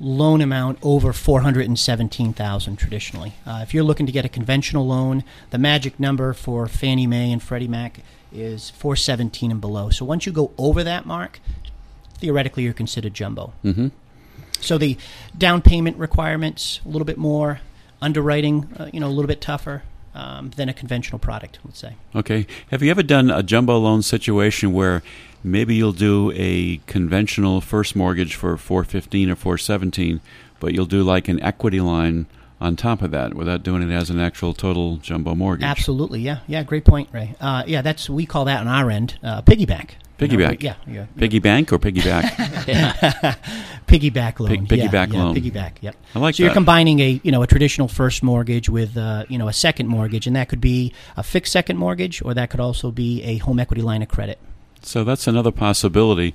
loan 0.01 0.41
amount 0.41 0.79
over 0.83 1.13
417,000 1.13 2.77
traditionally. 2.77 3.35
Uh, 3.47 3.61
if 3.63 3.73
you're 3.73 3.85
looking 3.85 4.07
to 4.07 4.13
get 4.13 4.25
a 4.25 4.29
conventional 4.29 4.87
loan, 4.87 5.25
the 5.51 5.59
magic 5.59 5.99
number 6.01 6.33
for 6.33 6.67
Fannie 6.67 7.07
Mae 7.07 7.33
and 7.33 7.43
Freddie 7.43 7.69
Mac 7.69 8.01
is 8.33 8.71
417 8.71 9.51
and 9.51 9.61
below. 9.61 9.91
So 9.91 10.05
once 10.05 10.27
you 10.27 10.33
go 10.33 10.53
over 10.59 10.83
that 10.83 11.07
mark, 11.07 11.41
theoretically 12.19 12.65
you're 12.65 12.73
considered 12.73 13.15
jumbo. 13.15 13.53
Mm-hmm. 13.65 13.89
So 14.61 14.79
the 14.79 14.97
down 15.37 15.63
payment 15.63 15.97
requirements 15.99 16.81
a 16.85 16.89
little 16.89 17.05
bit 17.05 17.19
more, 17.19 17.61
underwriting 18.01 18.69
uh, 18.79 18.91
you 18.93 19.01
know 19.01 19.07
a 19.07 19.15
little 19.15 19.29
bit 19.29 19.41
tougher 19.41 19.83
um, 20.15 20.51
than 20.57 20.69
a 20.69 20.75
conventional 20.75 21.19
product, 21.19 21.59
let's 21.65 21.79
say. 21.79 21.95
Okay. 22.15 22.47
Have 22.71 22.83
you 22.83 22.91
ever 22.91 23.03
done 23.03 23.31
a 23.31 23.43
jumbo 23.43 23.79
loan 23.79 24.03
situation 24.03 24.73
where 24.73 25.03
maybe 25.45 25.75
you'll 25.75 25.93
do 25.93 26.33
a 26.35 26.79
conventional 26.87 27.61
first 27.61 27.95
mortgage 27.95 28.35
for 28.35 28.57
415 28.57 29.31
or 29.31 29.37
417, 29.37 30.21
but 30.59 30.73
you'll 30.75 30.87
do 30.87 31.03
like 31.03 31.29
an 31.29 31.41
equity 31.43 31.81
line 31.81 32.27
on 32.61 32.77
top 32.77 33.03
of 33.03 33.11
that 33.11 33.35
without 33.35 33.63
doing 33.63 33.89
it 33.89 33.95
as 33.95 34.09
an 34.11 34.19
actual 34.19 34.55
total 34.55 34.97
jumbo 34.97 35.35
mortgage? 35.35 35.65
Absolutely, 35.65 36.21
yeah, 36.21 36.39
yeah, 36.47 36.63
great 36.63 36.85
point, 36.85 37.09
Ray. 37.13 37.35
Uh, 37.41 37.63
yeah, 37.67 37.83
that's 37.83 38.09
we 38.09 38.25
call 38.27 38.47
that 38.47 38.61
on 38.61 38.69
our 38.69 38.91
end 38.91 39.19
uh, 39.23 39.43
piggyback. 39.43 39.91
You 40.19 40.29
know, 40.29 40.37
Piggyback. 40.37 40.63
yeah, 40.63 40.77
yeah. 40.87 41.07
Piggy 41.17 41.41
bank 41.41 41.73
or 41.73 41.79
piggyback? 41.81 42.23
piggyback 43.89 44.39
loan. 44.39 44.67
Pig- 44.67 44.69
piggyback 44.69 45.13
yeah, 45.13 45.23
loan. 45.23 45.35
Piggyback. 45.35 45.73
Yep. 45.81 45.97
I 46.15 46.19
like 46.21 46.37
so 46.37 46.45
you're 46.45 46.53
combining 46.53 47.01
a 47.01 47.21
you 47.25 47.33
know 47.33 47.43
a 47.43 47.49
traditional 47.49 47.89
first 47.89 48.23
mortgage 48.23 48.69
with 48.69 48.97
uh, 48.97 49.25
you 49.29 49.39
know 49.39 49.49
a 49.49 49.53
second 49.53 49.89
mortgage, 49.89 50.29
and 50.29 50.37
that 50.37 50.49
could 50.49 50.61
be 50.61 50.93
a 51.17 51.25
fixed 51.25 51.53
second 51.53 51.79
mortgage, 51.79 52.23
or 52.23 52.33
that 52.33 52.49
could 52.49 52.61
also 52.61 52.93
be 52.93 53.25
a 53.25 53.39
home 53.39 53.59
equity 53.59 53.83
line 53.83 54.03
of 54.03 54.09
credit. 54.09 54.39
So 54.85 55.05
that's 55.05 55.27
another 55.27 55.51
possibility. 55.51 56.35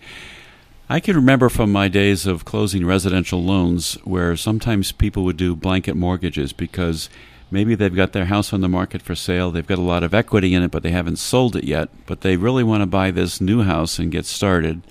I 0.92 1.00
can 1.00 1.16
remember 1.16 1.50
from 1.50 1.72
my 1.72 1.88
days 1.88 2.26
of 2.26 2.46
closing 2.46 2.86
residential 2.86 3.44
loans 3.44 3.94
where 4.06 4.36
sometimes 4.36 4.92
people 4.92 5.24
would 5.26 5.38
do 5.38 5.56
blanket 5.56 5.96
mortgages 5.96 6.52
because 6.52 7.10
maybe 7.52 7.76
they've 7.76 7.96
got 7.96 8.14
their 8.14 8.26
house 8.26 8.54
on 8.54 8.62
the 8.62 8.68
market 8.68 9.02
for 9.02 9.14
sale, 9.14 9.52
they've 9.52 9.68
got 9.68 9.78
a 9.78 9.84
lot 9.84 10.04
of 10.04 10.14
equity 10.16 10.54
in 10.54 10.64
it, 10.64 10.72
but 10.72 10.82
they 10.82 10.92
haven't 10.92 11.18
sold 11.18 11.56
it 11.56 11.64
yet, 11.64 11.90
but 12.08 12.22
they 12.22 12.38
really 12.38 12.64
want 12.64 12.82
to 12.82 12.88
buy 12.88 13.12
this 13.12 13.40
new 13.40 13.62
house 13.62 14.00
and 14.00 14.12
get 14.12 14.26
started. 14.26 14.82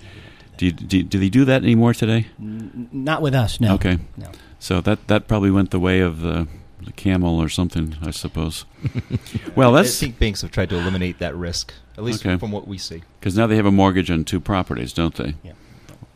Do, 0.57 0.67
you, 0.67 0.71
do, 0.71 1.03
do 1.03 1.19
they 1.19 1.29
do 1.29 1.45
that 1.45 1.63
anymore 1.63 1.93
today? 1.93 2.27
Not 2.37 3.21
with 3.21 3.33
us, 3.33 3.59
no. 3.59 3.75
Okay. 3.75 3.99
No. 4.17 4.31
So 4.59 4.81
that, 4.81 5.07
that 5.07 5.27
probably 5.27 5.51
went 5.51 5.71
the 5.71 5.79
way 5.79 6.01
of 6.01 6.21
the, 6.21 6.47
the 6.81 6.91
camel 6.93 7.41
or 7.41 7.49
something, 7.49 7.95
I 8.01 8.11
suppose. 8.11 8.65
well, 9.55 9.75
I 9.75 9.83
think 9.83 10.19
banks 10.19 10.41
have 10.41 10.51
tried 10.51 10.69
to 10.69 10.77
eliminate 10.77 11.19
that 11.19 11.35
risk, 11.35 11.73
at 11.99 12.05
least 12.05 12.25
Okay. 12.25 12.37
from 12.37 12.51
what 12.51 12.67
we 12.67 12.77
see. 12.77 13.03
because 13.19 13.35
now 13.37 13.45
they 13.47 13.55
have 13.57 13.65
a 13.65 13.71
mortgage 13.71 14.09
on 14.09 14.23
two 14.23 14.39
properties, 14.39 14.93
don't 14.93 15.15
they? 15.15 15.35
Yeah. 15.43 15.51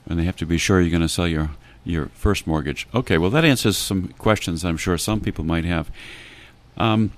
And 0.07 0.17
they 0.19 0.23
have 0.23 0.37
to 0.37 0.45
be 0.45 0.57
sure 0.57 0.79
you're 0.81 0.89
going 0.89 1.01
to 1.01 1.09
sell 1.09 1.27
your 1.27 1.51
your 1.85 2.05
first 2.13 2.47
mortgage. 2.47 2.87
Okay, 2.95 3.17
well 3.17 3.29
that 3.29 3.43
answers 3.43 3.75
some 3.77 4.07
questions 4.17 4.63
I'm 4.63 4.77
sure 4.77 4.97
some 4.97 5.19
people 5.19 5.43
might 5.43 5.65
have. 5.65 5.91
Um, 6.77 7.11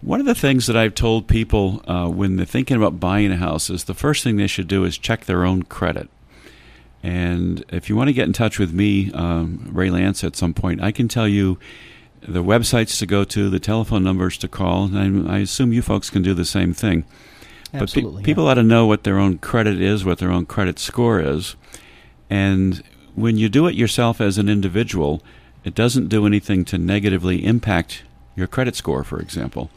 one 0.00 0.20
of 0.20 0.26
the 0.26 0.34
things 0.34 0.66
that 0.66 0.76
I've 0.76 0.94
told 0.94 1.28
people 1.28 1.80
uh, 1.86 2.08
when 2.08 2.36
they're 2.36 2.44
thinking 2.44 2.76
about 2.76 2.98
buying 3.00 3.30
a 3.32 3.36
house 3.36 3.70
is 3.70 3.84
the 3.84 3.94
first 3.94 4.22
thing 4.24 4.36
they 4.36 4.48
should 4.48 4.68
do 4.68 4.84
is 4.84 4.98
check 4.98 5.24
their 5.26 5.44
own 5.44 5.62
credit. 5.62 6.08
And 7.02 7.64
if 7.68 7.88
you 7.88 7.96
want 7.96 8.08
to 8.08 8.12
get 8.14 8.26
in 8.26 8.32
touch 8.32 8.58
with 8.58 8.72
me, 8.72 9.12
um, 9.12 9.68
Ray 9.72 9.90
Lance, 9.90 10.24
at 10.24 10.36
some 10.36 10.54
point, 10.54 10.82
I 10.82 10.90
can 10.90 11.06
tell 11.08 11.28
you 11.28 11.58
the 12.20 12.42
websites 12.42 12.98
to 12.98 13.06
go 13.06 13.24
to, 13.24 13.48
the 13.50 13.60
telephone 13.60 14.02
numbers 14.02 14.36
to 14.38 14.48
call, 14.48 14.84
and 14.84 15.28
I, 15.28 15.36
I 15.36 15.38
assume 15.40 15.72
you 15.72 15.82
folks 15.82 16.08
can 16.10 16.22
do 16.22 16.32
the 16.34 16.44
same 16.46 16.72
thing. 16.72 17.04
But 17.78 17.92
pe- 17.92 18.02
yeah. 18.02 18.20
people 18.22 18.46
ought 18.48 18.54
to 18.54 18.62
know 18.62 18.86
what 18.86 19.04
their 19.04 19.18
own 19.18 19.38
credit 19.38 19.80
is, 19.80 20.04
what 20.04 20.18
their 20.18 20.30
own 20.30 20.46
credit 20.46 20.78
score 20.78 21.20
is. 21.20 21.56
And 22.30 22.82
when 23.14 23.36
you 23.36 23.48
do 23.48 23.66
it 23.66 23.74
yourself 23.74 24.20
as 24.20 24.38
an 24.38 24.48
individual, 24.48 25.22
it 25.64 25.74
doesn't 25.74 26.08
do 26.08 26.26
anything 26.26 26.64
to 26.66 26.78
negatively 26.78 27.44
impact 27.44 28.02
your 28.36 28.46
credit 28.46 28.76
score, 28.76 29.04
for 29.04 29.20
example. 29.20 29.70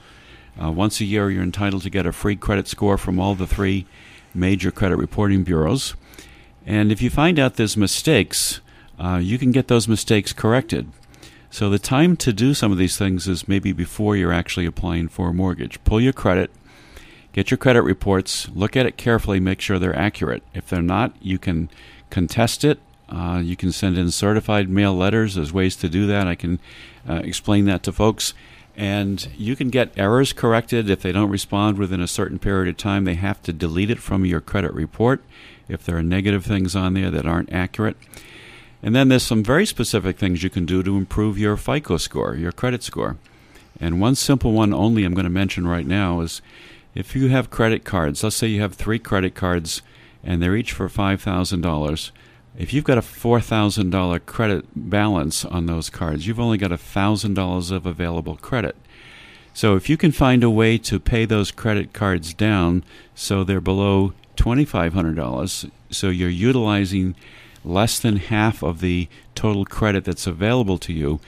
Uh, 0.61 0.71
once 0.71 0.99
a 0.99 1.05
year, 1.05 1.29
you're 1.29 1.43
entitled 1.43 1.83
to 1.83 1.89
get 1.89 2.05
a 2.05 2.11
free 2.11 2.35
credit 2.35 2.67
score 2.67 2.97
from 2.97 3.19
all 3.19 3.35
the 3.35 3.47
three 3.47 3.85
major 4.33 4.71
credit 4.71 4.97
reporting 4.97 5.43
bureaus. 5.43 5.95
And 6.65 6.91
if 6.91 7.01
you 7.01 7.09
find 7.09 7.39
out 7.39 7.55
there's 7.55 7.77
mistakes, 7.77 8.59
uh, 8.99 9.19
you 9.21 9.37
can 9.37 9.51
get 9.51 9.67
those 9.67 9.87
mistakes 9.87 10.33
corrected. 10.33 10.91
So 11.49 11.69
the 11.69 11.79
time 11.79 12.17
to 12.17 12.33
do 12.33 12.53
some 12.53 12.71
of 12.71 12.77
these 12.77 12.97
things 12.97 13.27
is 13.27 13.47
maybe 13.47 13.71
before 13.71 14.15
you're 14.15 14.33
actually 14.33 14.65
applying 14.65 15.07
for 15.07 15.29
a 15.29 15.33
mortgage. 15.33 15.81
Pull 15.85 16.01
your 16.01 16.13
credit, 16.13 16.51
get 17.37 17.51
your 17.51 17.57
credit 17.59 17.83
reports, 17.83 18.49
look 18.55 18.75
at 18.75 18.87
it 18.87 18.97
carefully, 18.97 19.39
make 19.39 19.61
sure 19.61 19.77
they're 19.77 19.95
accurate. 19.95 20.41
If 20.55 20.69
they're 20.69 20.81
not, 20.81 21.13
you 21.21 21.37
can 21.37 21.69
contest 22.09 22.63
it. 22.63 22.79
Uh, 23.09 23.39
you 23.43 23.55
can 23.55 23.71
send 23.71 23.95
in 23.95 24.09
certified 24.09 24.69
mail 24.69 24.95
letters. 24.95 25.35
There's 25.35 25.53
ways 25.53 25.75
to 25.75 25.87
do 25.87 26.07
that. 26.07 26.25
I 26.25 26.33
can 26.33 26.59
uh, 27.07 27.21
explain 27.23 27.65
that 27.65 27.83
to 27.83 27.91
folks. 27.91 28.33
And 28.75 29.27
you 29.37 29.55
can 29.55 29.69
get 29.69 29.95
errors 29.95 30.33
corrected 30.33 30.89
if 30.89 31.03
they 31.03 31.11
don't 31.11 31.29
respond 31.29 31.77
within 31.77 32.01
a 32.01 32.07
certain 32.07 32.39
period 32.39 32.69
of 32.69 32.77
time. 32.77 33.03
They 33.03 33.13
have 33.13 33.39
to 33.43 33.53
delete 33.53 33.91
it 33.91 33.99
from 33.99 34.25
your 34.25 34.41
credit 34.41 34.73
report 34.73 35.23
if 35.69 35.83
there 35.83 35.97
are 35.97 36.03
negative 36.03 36.43
things 36.43 36.75
on 36.75 36.95
there 36.95 37.11
that 37.11 37.27
aren't 37.27 37.53
accurate. 37.53 37.97
And 38.81 38.95
then 38.95 39.09
there's 39.09 39.21
some 39.21 39.43
very 39.43 39.67
specific 39.67 40.17
things 40.17 40.41
you 40.41 40.49
can 40.49 40.65
do 40.65 40.81
to 40.81 40.97
improve 40.97 41.37
your 41.37 41.55
FICO 41.55 41.97
score, 41.97 42.33
your 42.33 42.51
credit 42.51 42.81
score. 42.81 43.17
And 43.79 44.01
one 44.01 44.15
simple 44.15 44.53
one 44.53 44.73
only 44.73 45.03
I'm 45.03 45.13
going 45.13 45.25
to 45.25 45.29
mention 45.29 45.67
right 45.67 45.85
now 45.85 46.21
is 46.21 46.41
if 46.97 47.15
you 47.15 47.27
have 47.27 47.51
credit 47.51 47.83
cards, 47.83 48.23
let's 48.23 48.35
say 48.35 48.47
you 48.47 48.61
have 48.61 48.73
three 48.73 48.97
credit 48.97 49.35
cards 49.35 49.83
and 50.23 50.41
they're 50.41 50.55
each 50.55 50.71
for 50.71 50.89
$5,000. 50.89 52.11
If 52.57 52.73
you've 52.73 52.83
got 52.83 52.97
a 52.97 53.01
$4,000 53.01 54.25
credit 54.25 54.65
balance 54.75 55.45
on 55.45 55.67
those 55.67 55.91
cards, 55.91 56.25
you've 56.25 56.39
only 56.39 56.57
got 56.57 56.71
$1,000 56.71 57.71
of 57.71 57.85
available 57.85 58.35
credit. 58.37 58.75
So 59.53 59.75
if 59.75 59.91
you 59.91 59.95
can 59.95 60.11
find 60.11 60.43
a 60.43 60.49
way 60.49 60.79
to 60.79 60.99
pay 60.99 61.25
those 61.25 61.51
credit 61.51 61.93
cards 61.93 62.33
down 62.33 62.83
so 63.13 63.43
they're 63.43 63.61
below 63.61 64.13
$2,500, 64.35 65.69
so 65.91 66.09
you're 66.09 66.29
utilizing 66.29 67.13
less 67.63 67.99
than 67.99 68.15
half 68.15 68.63
of 68.63 68.79
the 68.81 69.07
total 69.35 69.65
credit 69.65 70.03
that's 70.03 70.25
available 70.25 70.79
to 70.79 70.93
you, 70.93 71.19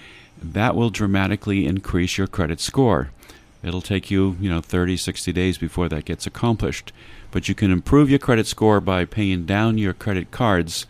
that 0.41 0.75
will 0.75 0.89
dramatically 0.89 1.67
increase 1.67 2.17
your 2.17 2.27
credit 2.27 2.59
score. 2.59 3.11
It'll 3.61 3.81
take 3.81 4.09
you, 4.09 4.37
you 4.39 4.49
know, 4.49 4.61
30, 4.61 4.97
60 4.97 5.33
days 5.33 5.57
before 5.57 5.89
that 5.89 6.05
gets 6.05 6.25
accomplished. 6.25 6.93
But 7.31 7.49
you 7.49 7.55
can 7.55 7.71
improve 7.71 8.09
your 8.09 8.19
credit 8.19 8.47
score 8.47 8.79
by 8.79 9.05
paying 9.05 9.45
down 9.45 9.77
your 9.77 9.93
credit 9.93 10.31
cards 10.31 10.85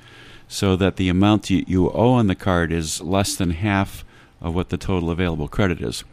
so 0.47 0.75
that 0.75 0.95
the 0.95 1.10
amount 1.10 1.49
you, 1.49 1.63
you 1.67 1.91
owe 1.91 2.13
on 2.13 2.27
the 2.27 2.36
card 2.36 2.71
is 2.71 3.01
less 3.01 3.36
than 3.36 3.51
half 3.51 4.05
of 4.41 4.55
what 4.55 4.69
the 4.69 4.77
total 4.77 5.10
available 5.10 5.47
credit 5.47 5.82
is. 5.82 6.03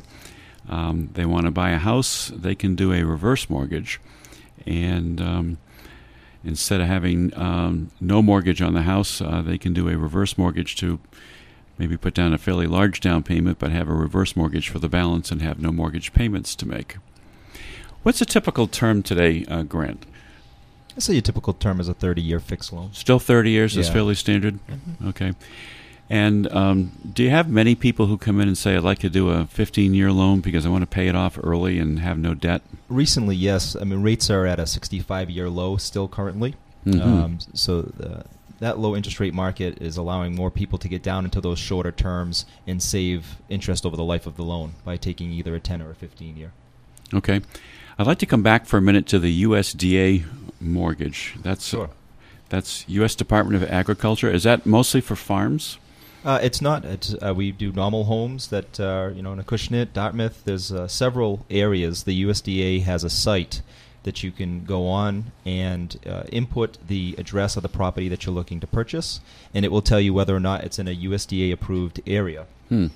Um, 0.70 1.10
they 1.14 1.26
want 1.26 1.46
to 1.46 1.52
buy 1.52 1.70
a 1.70 1.78
house, 1.78 2.30
they 2.36 2.54
can 2.56 2.76
do 2.76 2.92
a 2.92 3.04
reverse 3.04 3.50
mortgage, 3.50 4.02
and 4.66 5.22
um, 5.22 5.58
instead 6.44 6.82
of 6.82 6.88
having 6.88 7.34
um, 7.38 7.90
no 8.02 8.22
mortgage 8.22 8.62
on 8.62 8.74
the 8.74 8.82
house, 8.82 9.22
uh, 9.22 9.42
they 9.42 9.58
can 9.58 9.74
do 9.74 9.88
a 9.88 9.96
reverse 9.98 10.38
mortgage 10.38 10.76
to 10.78 11.00
maybe 11.78 11.96
put 11.96 12.14
down 12.14 12.34
a 12.34 12.38
fairly 12.38 12.68
large 12.68 13.00
down 13.00 13.24
payment, 13.24 13.60
but 13.60 13.72
have 13.72 13.88
a 13.88 13.94
reverse 13.94 14.36
mortgage 14.36 14.68
for 14.68 14.80
the 14.80 14.90
balance 14.90 15.32
and 15.32 15.42
have 15.42 15.60
no 15.62 15.72
mortgage 15.72 16.12
payments 16.12 16.54
to 16.56 16.68
make. 16.68 16.98
What's 18.04 18.20
a 18.22 18.26
typical 18.26 18.68
term 18.68 19.04
today, 19.04 19.46
uh, 19.48 19.64
Grant? 19.64 20.06
I'd 20.98 21.04
say 21.04 21.16
a 21.16 21.22
typical 21.22 21.54
term 21.54 21.80
is 21.80 21.88
a 21.88 21.94
30 21.94 22.24
year 22.24 22.40
fixed 22.40 22.74
loan. 22.74 22.92
Still 22.92 23.20
30 23.20 23.52
years 23.52 23.78
is 23.78 23.88
fairly 23.88 24.16
standard? 24.16 24.58
Okay. 25.06 25.34
And 26.10 26.52
um, 26.52 26.92
do 27.14 27.22
you 27.22 27.30
have 27.30 27.50
many 27.50 27.76
people 27.76 28.08
who 28.08 28.18
come 28.18 28.42
in 28.42 28.48
and 28.48 28.58
say, 28.58 28.76
I'd 28.76 28.84
like 28.84 28.98
to 29.00 29.10
do 29.10 29.30
a 29.30 29.46
15 29.46 29.94
year 29.94 30.12
loan 30.12 30.40
because 30.40 30.66
I 30.66 30.70
want 30.70 30.82
to 30.82 30.88
pay 30.88 31.08
it 31.08 31.16
off 31.16 31.38
early 31.42 31.78
and 31.78 32.00
have 32.00 32.18
no 32.18 32.34
debt? 32.34 32.64
Recently, 32.90 33.36
yes. 33.36 33.76
I 33.76 33.84
mean, 33.84 34.02
rates 34.02 34.32
are 34.32 34.48
at 34.48 34.60
a 34.60 34.66
65 34.66 35.30
year 35.30 35.50
low 35.50 35.78
still 35.78 36.08
currently. 36.08 36.56
Mhm. 36.86 37.02
Um, 37.02 37.40
so 37.54 37.82
the, 37.84 38.24
that 38.60 38.80
low 38.80 38.96
interest 38.96 39.20
rate 39.20 39.36
market 39.36 39.80
is 39.80 39.98
allowing 39.98 40.34
more 40.34 40.50
people 40.50 40.80
to 40.80 40.88
get 40.88 41.04
down 41.04 41.26
into 41.26 41.40
those 41.42 41.60
shorter 41.60 41.92
terms 41.92 42.46
and 42.66 42.82
save 42.82 43.36
interest 43.50 43.86
over 43.86 43.96
the 43.96 44.04
life 44.04 44.26
of 44.26 44.36
the 44.36 44.44
loan 44.44 44.74
by 44.84 44.98
taking 44.98 45.32
either 45.32 45.54
a 45.54 45.60
10 45.60 45.84
or 45.84 45.92
a 45.92 45.96
15 45.96 46.38
year. 46.38 46.54
Okay. 47.14 47.42
I'd 48.00 48.08
like 48.08 48.20
to 48.20 48.26
come 48.26 48.44
back 48.44 48.66
for 48.66 48.78
a 48.78 48.82
minute 48.82 49.08
to 49.08 49.20
the 49.20 49.44
USDA 49.44 50.24
mortgage. 50.60 51.36
That's 51.42 51.74
that's 52.50 52.86
U.S. 52.88 53.16
Department 53.16 53.62
of 53.62 53.70
Agriculture. 53.70 54.32
Is 54.32 54.44
that 54.44 54.66
mostly 54.66 55.02
for 55.02 55.16
farms? 55.16 55.78
Uh, 56.24 56.40
it's 56.42 56.62
not. 56.62 56.84
It's, 56.84 57.16
uh, 57.22 57.34
we 57.34 57.52
do 57.52 57.72
normal 57.72 58.06
homes 58.06 58.48
that 58.50 58.80
are, 58.80 59.12
you 59.12 59.22
know, 59.22 59.34
in 59.34 59.42
Acushnet, 59.42 59.94
Dartmouth. 59.94 60.44
There's 60.44 60.72
uh, 60.72 60.88
several 60.88 61.46
areas. 61.50 62.04
The 62.04 62.24
USDA 62.24 62.84
has 62.84 63.04
a 63.04 63.10
site 63.10 63.62
that 64.04 64.24
you 64.24 64.32
can 64.32 64.64
go 64.64 64.88
on 64.88 65.32
and 65.46 66.00
uh, 66.06 66.24
input 66.32 66.78
the 66.86 67.16
address 67.18 67.58
of 67.58 67.64
the 67.64 67.70
property 67.70 68.08
that 68.10 68.26
you're 68.26 68.36
looking 68.36 68.60
to 68.62 68.68
purchase, 68.68 69.20
and 69.54 69.66
it 69.66 69.72
will 69.72 69.82
tell 69.82 70.00
you 70.00 70.14
whether 70.14 70.36
or 70.36 70.40
not 70.40 70.64
it's 70.64 70.80
in 70.80 70.88
a 70.88 70.96
USDA 70.96 71.52
approved 71.52 72.02
area. 72.08 72.46
Hmm. 72.70 72.88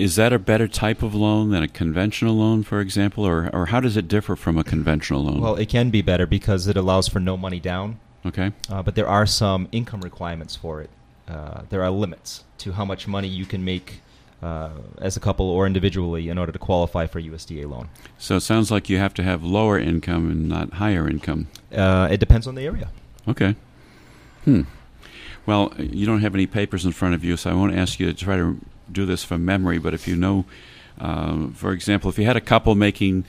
Is 0.00 0.16
that 0.16 0.32
a 0.32 0.38
better 0.38 0.66
type 0.66 1.02
of 1.02 1.14
loan 1.14 1.50
than 1.50 1.62
a 1.62 1.68
conventional 1.68 2.34
loan, 2.34 2.62
for 2.62 2.80
example, 2.80 3.26
or 3.26 3.50
or 3.52 3.66
how 3.66 3.80
does 3.80 3.98
it 3.98 4.08
differ 4.08 4.34
from 4.34 4.56
a 4.56 4.64
conventional 4.64 5.24
loan? 5.24 5.42
Well, 5.42 5.56
it 5.56 5.68
can 5.68 5.90
be 5.90 6.00
better 6.00 6.26
because 6.26 6.66
it 6.66 6.76
allows 6.76 7.06
for 7.06 7.20
no 7.20 7.36
money 7.36 7.60
down, 7.60 8.00
okay. 8.24 8.52
uh, 8.70 8.82
but 8.82 8.94
there 8.94 9.06
are 9.06 9.26
some 9.26 9.68
income 9.72 10.00
requirements 10.00 10.56
for 10.56 10.80
it. 10.80 10.88
Uh, 11.28 11.62
there 11.68 11.82
are 11.82 11.90
limits 11.90 12.44
to 12.58 12.72
how 12.72 12.86
much 12.86 13.06
money 13.06 13.28
you 13.28 13.44
can 13.44 13.62
make 13.62 14.00
uh, 14.42 14.70
as 14.98 15.18
a 15.18 15.20
couple 15.20 15.50
or 15.50 15.66
individually 15.66 16.30
in 16.30 16.38
order 16.38 16.50
to 16.50 16.58
qualify 16.58 17.06
for 17.06 17.18
a 17.18 17.22
USDA 17.22 17.68
loan. 17.68 17.90
So 18.16 18.36
it 18.36 18.40
sounds 18.40 18.70
like 18.70 18.88
you 18.88 18.96
have 18.96 19.12
to 19.14 19.22
have 19.22 19.44
lower 19.44 19.78
income 19.78 20.30
and 20.30 20.48
not 20.48 20.72
higher 20.74 21.06
income. 21.08 21.48
Uh, 21.70 22.08
it 22.10 22.20
depends 22.20 22.46
on 22.46 22.54
the 22.54 22.64
area. 22.64 22.88
Okay. 23.28 23.54
Hmm. 24.46 24.62
Well, 25.44 25.72
you 25.78 26.06
don't 26.06 26.20
have 26.20 26.34
any 26.34 26.46
papers 26.46 26.86
in 26.86 26.92
front 26.92 27.14
of 27.14 27.22
you, 27.22 27.36
so 27.36 27.50
I 27.50 27.54
won't 27.54 27.74
ask 27.74 28.00
you 28.00 28.06
to 28.06 28.14
try 28.14 28.36
to 28.36 28.58
do 28.92 29.06
this 29.06 29.24
from 29.24 29.44
memory. 29.44 29.78
But 29.78 29.94
if 29.94 30.06
you 30.08 30.16
know, 30.16 30.44
uh, 30.98 31.48
for 31.54 31.72
example, 31.72 32.10
if 32.10 32.18
you 32.18 32.24
had 32.24 32.36
a 32.36 32.40
couple 32.40 32.74
making 32.74 33.24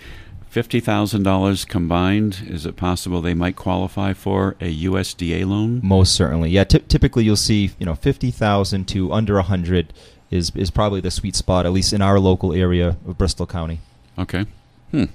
fifty 0.50 0.80
thousand 0.80 1.24
dollars 1.24 1.66
combined, 1.66 2.44
is 2.48 2.66
it 2.66 2.76
possible 2.76 3.22
they 3.22 3.34
might 3.34 3.56
qualify 3.56 4.14
for 4.14 4.56
a 4.60 4.84
USDA 4.84 5.46
loan? 5.48 5.80
Most 5.84 6.14
certainly, 6.14 6.50
yeah. 6.50 6.66
Ty- 6.66 6.80
typically, 6.88 7.24
you'll 7.24 7.36
see 7.36 7.72
you 7.80 7.86
know 7.86 7.96
fifty 7.96 8.32
thousand 8.32 8.88
to 8.90 9.12
under 9.12 9.38
a 9.38 9.44
hundred 9.44 9.94
is 10.30 10.52
is 10.56 10.72
probably 10.72 11.02
the 11.02 11.12
sweet 11.12 11.36
spot, 11.36 11.66
at 11.66 11.72
least 11.72 11.94
in 11.94 12.02
our 12.02 12.20
local 12.20 12.54
area 12.54 12.98
of 13.08 13.18
Bristol 13.18 13.46
County. 13.46 13.80
Okay. 14.18 14.46
Hmm. 14.92 15.06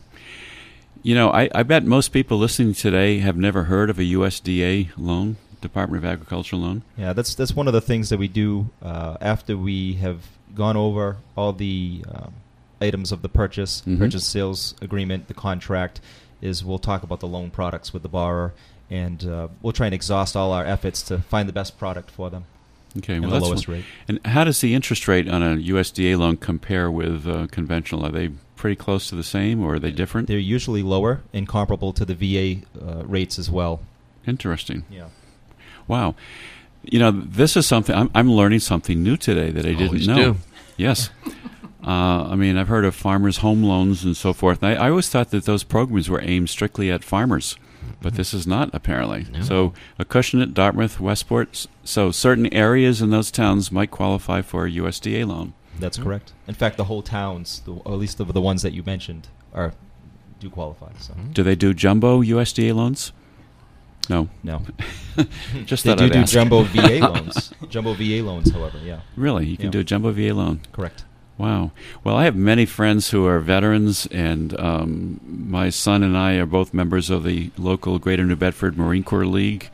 You 1.03 1.15
know, 1.15 1.31
I, 1.31 1.49
I 1.55 1.63
bet 1.63 1.85
most 1.85 2.09
people 2.09 2.37
listening 2.39 2.75
today 2.75 3.19
have 3.19 3.37
never 3.37 3.65
heard 3.65 3.91
of 3.91 3.99
a 3.99 4.03
USDA 4.03 4.91
loan, 4.97 5.37
Department 5.61 6.05
of 6.05 6.11
Agriculture 6.11 6.57
loan. 6.57 6.83
Yeah, 6.97 7.13
that's 7.13 7.35
that's 7.35 7.55
one 7.55 7.67
of 7.67 7.73
the 7.73 7.81
things 7.81 8.09
that 8.09 8.19
we 8.19 8.29
do 8.29 8.71
uh, 8.83 9.17
after 9.21 9.57
we 9.57 9.95
have 9.95 10.27
gone 10.57 10.77
over 10.77 11.19
all 11.37 11.53
the 11.53 12.05
um, 12.13 12.33
items 12.81 13.13
of 13.13 13.23
the 13.23 13.29
purchase, 13.29 13.83
Mhm. 13.87 13.99
purchase 13.99 14.25
sales 14.25 14.75
agreement, 14.83 15.29
the 15.29 15.35
contract. 15.35 16.01
Is 16.43 16.63
we'll 16.65 16.79
talk 16.79 17.03
about 17.03 17.21
the 17.21 17.27
loan 17.27 17.51
products 17.51 17.93
with 17.95 18.03
the 18.03 18.11
borrower, 18.11 18.53
and 18.91 19.25
uh, 19.25 19.49
we'll 19.63 19.73
try 19.73 19.87
and 19.87 19.95
exhaust 19.95 20.37
all 20.37 20.53
our 20.53 20.67
efforts 20.67 21.01
to 21.03 21.19
find 21.21 21.49
the 21.49 21.53
best 21.53 21.79
product 21.79 22.11
for 22.11 22.29
them 22.29 22.45
Okay, 22.99 23.19
well, 23.19 23.31
the 23.31 23.41
lowest 23.41 23.67
one- 23.69 23.79
rate. 23.79 23.85
And 24.07 24.21
how 24.27 24.45
does 24.45 24.61
the 24.61 24.75
interest 24.75 25.09
rate 25.09 25.29
on 25.31 25.43
a 25.43 25.57
USDA 25.57 26.15
loan 26.19 26.37
compare 26.37 26.91
with 26.91 27.27
uh, 27.27 27.47
conventional? 27.51 28.05
Are 28.05 28.11
they 28.13 28.29
pretty 28.55 28.77
close 28.77 29.09
to 29.09 29.15
the 29.17 29.23
same, 29.25 29.63
or 29.63 29.75
are 29.77 29.79
they 29.79 29.91
different? 29.91 30.29
They're 30.29 30.39
usually 30.39 30.83
lower 30.83 31.23
and 31.33 31.49
comparable 31.49 31.95
to 31.95 32.05
the 32.05 32.15
VA 32.15 32.63
uh, 32.79 33.05
rates 33.07 33.39
as 33.39 33.51
well. 33.51 33.81
Interesting. 34.27 34.85
Yeah. 34.91 35.07
Wow. 35.89 36.15
You 36.83 36.99
know, 37.01 37.11
this 37.11 37.57
is 37.57 37.67
something 37.67 37.95
I'm, 37.95 38.11
I'm 38.15 38.31
learning 38.31 38.61
something 38.61 39.03
new 39.03 39.17
today 39.17 39.51
that 39.51 39.65
I 39.67 39.71
didn't 39.71 39.89
Always 39.89 40.09
know. 40.09 40.33
do. 40.35 40.37
Yes. 40.77 41.11
Uh, 41.85 42.31
I 42.31 42.35
mean, 42.35 42.57
I've 42.57 42.67
heard 42.67 42.85
of 42.85 42.97
farmers' 42.97 43.37
home 43.37 43.63
loans 43.63 44.05
and 44.05 44.17
so 44.17 44.33
forth. 44.33 44.61
And 44.61 44.77
I, 44.77 44.87
I 44.87 44.91
always 44.91 45.09
thought 45.09 45.31
that 45.31 45.45
those 45.45 45.63
programs 45.63 46.11
were 46.11 46.21
aimed 46.21 46.51
strictly 46.51 46.91
at 46.91 47.05
farmers, 47.05 47.57
but 48.03 48.15
this 48.15 48.35
is 48.35 48.45
not 48.45 48.71
apparently. 48.73 49.25
No. 49.33 49.41
So, 49.43 49.73
Acushnet, 50.01 50.53
Dartmouth, 50.53 50.99
Westport. 50.99 51.69
So, 51.85 52.11
certain 52.11 52.53
areas 52.53 53.01
in 53.01 53.11
those 53.11 53.31
towns 53.31 53.71
might 53.71 53.93
qualify 53.93 54.43
for 54.43 54.67
a 54.67 54.71
USDA 54.73 55.25
loan. 55.29 55.53
That's 55.79 55.97
Mhm. 55.97 56.03
correct. 56.03 56.33
In 56.49 56.55
fact, 56.55 56.77
the 56.77 56.85
whole 56.85 57.03
towns, 57.03 57.63
the, 57.65 57.75
or 57.75 57.93
at 57.93 57.99
least 58.01 58.19
of 58.19 58.33
the 58.33 58.41
ones 58.41 58.63
that 58.63 58.73
you 58.73 58.83
mentioned, 58.85 59.29
are 59.55 59.73
do 60.41 60.51
qualify. 60.51 60.91
So 60.99 61.15
Do 61.35 61.45
they 61.45 61.55
do 61.55 61.73
jumbo 61.73 62.21
USDA 62.21 62.73
loans? 62.75 63.13
No. 64.09 64.29
no, 64.45 64.63
Just 65.65 65.85
they 65.85 65.91
thought 65.91 65.99
do 65.99 66.05
I'd 66.05 66.13
do 66.13 66.19
ask. 66.21 66.33
jumbo 66.33 66.63
VA 66.63 66.99
loans. 67.01 67.53
Jumbo 67.69 67.95
VA 67.95 68.23
loans, 68.23 68.51
however, 68.53 68.79
yeah, 68.85 69.01
Really, 69.17 69.47
you 69.47 69.57
can 69.57 69.67
Yeah. 69.67 69.71
do 69.73 69.81
a 69.81 69.85
jumbo 69.85 70.13
VA 70.13 70.33
loan. 70.35 70.61
correct. 70.73 71.05
Wow. 71.39 71.73
Well, 72.03 72.17
I 72.17 72.25
have 72.25 72.35
many 72.35 72.65
friends 72.65 73.11
who 73.11 73.27
are 73.27 73.41
veterans, 73.41 74.07
and 74.07 74.59
um, 74.59 75.21
my 75.27 75.69
son 75.69 76.03
and 76.03 76.17
I 76.17 76.35
are 76.37 76.47
both 76.47 76.73
members 76.73 77.11
of 77.11 77.25
the 77.25 77.51
local 77.59 77.99
Greater 77.99 78.25
New 78.25 78.37
Bedford 78.37 78.79
Marine 78.79 79.03
Corps 79.05 79.27
League. 79.27 79.69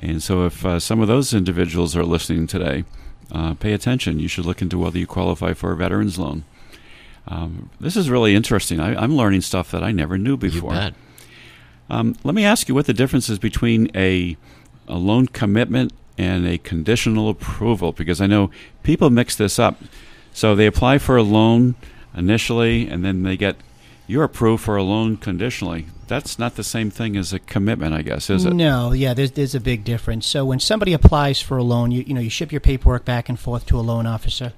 And 0.00 0.22
so, 0.22 0.46
if 0.46 0.64
uh, 0.64 0.80
some 0.80 1.00
of 1.00 1.08
those 1.08 1.34
individuals 1.34 1.94
are 1.94 2.04
listening 2.04 2.46
today, 2.46 2.84
uh, 3.30 3.52
pay 3.52 3.74
attention. 3.74 4.18
You 4.18 4.28
should 4.28 4.46
look 4.46 4.62
into 4.62 4.78
whether 4.78 4.98
you 4.98 5.06
qualify 5.06 5.52
for 5.52 5.72
a 5.72 5.76
veterans 5.76 6.18
loan. 6.18 6.44
Um, 7.28 7.68
this 7.80 7.96
is 7.96 8.08
really 8.08 8.34
interesting. 8.34 8.80
I, 8.80 8.94
I'm 8.94 9.14
learning 9.14 9.42
stuff 9.42 9.70
that 9.72 9.82
I 9.82 9.92
never 9.92 10.16
knew 10.16 10.32
You 10.32 10.36
before. 10.38 10.70
bet. 10.70 10.94
Um, 11.90 12.16
let 12.24 12.34
me 12.34 12.44
ask 12.44 12.68
you 12.68 12.74
what 12.74 12.86
the 12.86 12.94
difference 12.94 13.28
is 13.28 13.38
between 13.38 13.90
a, 13.94 14.36
a 14.88 14.96
loan 14.96 15.26
commitment 15.26 15.92
and 16.16 16.46
a 16.46 16.58
conditional 16.58 17.28
approval, 17.28 17.92
because 17.92 18.20
I 18.20 18.26
know 18.26 18.50
people 18.82 19.10
mix 19.10 19.36
this 19.36 19.58
up. 19.58 19.76
So 20.32 20.54
they 20.54 20.66
apply 20.66 20.98
for 20.98 21.16
a 21.16 21.22
loan 21.22 21.74
initially, 22.16 22.88
and 22.88 23.04
then 23.04 23.22
they 23.22 23.36
get 23.36 23.56
you're 24.06 24.24
approved 24.24 24.62
for 24.62 24.76
a 24.76 24.82
loan 24.82 25.16
conditionally. 25.16 25.86
That's 26.06 26.38
not 26.38 26.56
the 26.56 26.64
same 26.64 26.90
thing 26.90 27.16
as 27.16 27.32
a 27.32 27.38
commitment, 27.38 27.94
I 27.94 28.02
guess, 28.02 28.28
is 28.28 28.44
it? 28.44 28.52
No, 28.52 28.92
yeah, 28.92 29.14
there's 29.14 29.32
there's 29.32 29.54
a 29.54 29.60
big 29.60 29.84
difference. 29.84 30.26
So 30.26 30.44
when 30.44 30.60
somebody 30.60 30.92
applies 30.92 31.40
for 31.40 31.56
a 31.56 31.62
loan, 31.62 31.90
you 31.90 32.02
you 32.02 32.14
know 32.14 32.20
you 32.20 32.30
ship 32.30 32.52
your 32.52 32.60
paperwork 32.60 33.04
back 33.04 33.28
and 33.28 33.38
forth 33.38 33.66
to 33.66 33.78
a 33.78 33.82
loan 33.82 34.06
officer. 34.06 34.52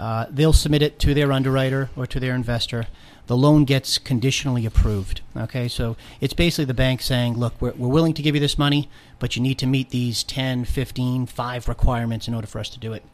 Uh, 0.00 0.24
they'll 0.30 0.54
submit 0.54 0.80
it 0.80 0.98
to 0.98 1.12
their 1.12 1.30
underwriter 1.30 1.90
or 1.94 2.06
to 2.06 2.18
their 2.18 2.34
investor. 2.34 2.86
The 3.26 3.36
loan 3.36 3.66
gets 3.66 3.98
conditionally 3.98 4.64
approved. 4.64 5.20
Okay, 5.36 5.68
so 5.68 5.94
it's 6.22 6.32
basically 6.32 6.64
the 6.64 6.72
bank 6.74 7.02
saying, 7.02 7.34
look, 7.36 7.52
we're, 7.60 7.72
we're 7.72 7.88
willing 7.88 8.14
to 8.14 8.22
give 8.22 8.34
you 8.34 8.40
this 8.40 8.56
money, 8.56 8.88
but 9.18 9.36
you 9.36 9.42
need 9.42 9.58
to 9.58 9.66
meet 9.66 9.90
these 9.90 10.24
10, 10.24 10.64
15, 10.64 11.26
5 11.26 11.68
requirements 11.68 12.26
in 12.26 12.32
order 12.34 12.46
for 12.46 12.58
us 12.58 12.70
to 12.70 12.78
do 12.80 12.94
it. 12.94 13.04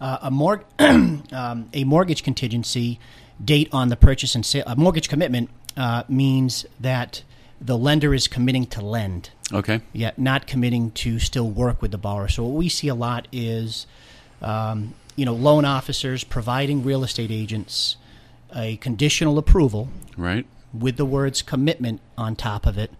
Uh, 0.00 0.18
a, 0.22 0.30
mor- 0.30 0.64
um, 0.80 1.68
a 1.72 1.84
mortgage 1.84 2.24
contingency 2.24 2.98
date 3.42 3.68
on 3.70 3.88
the 3.88 3.96
purchase 3.96 4.34
and 4.34 4.44
sale, 4.44 4.64
a 4.66 4.74
mortgage 4.74 5.08
commitment 5.08 5.50
uh, 5.76 6.02
means 6.08 6.66
that 6.80 7.22
the 7.60 7.78
lender 7.78 8.12
is 8.12 8.26
committing 8.26 8.66
to 8.66 8.80
lend, 8.80 9.30
Okay. 9.52 9.80
yet 9.92 10.18
not 10.18 10.48
committing 10.48 10.90
to 10.90 11.20
still 11.20 11.48
work 11.48 11.80
with 11.80 11.92
the 11.92 11.98
borrower. 11.98 12.26
So 12.28 12.42
what 12.42 12.56
we 12.56 12.68
see 12.68 12.88
a 12.88 12.94
lot 12.94 13.28
is, 13.30 13.86
um, 14.42 14.94
you 15.16 15.24
know, 15.24 15.34
loan 15.34 15.64
officers 15.64 16.22
providing 16.24 16.84
real 16.84 17.02
estate 17.02 17.30
agents 17.30 17.96
a 18.54 18.76
conditional 18.76 19.38
approval 19.38 19.88
Right. 20.16 20.46
with 20.72 20.96
the 20.96 21.04
words 21.04 21.42
commitment 21.42 22.00
on 22.16 22.36
top 22.36 22.66
of 22.66 22.78
it. 22.78 22.92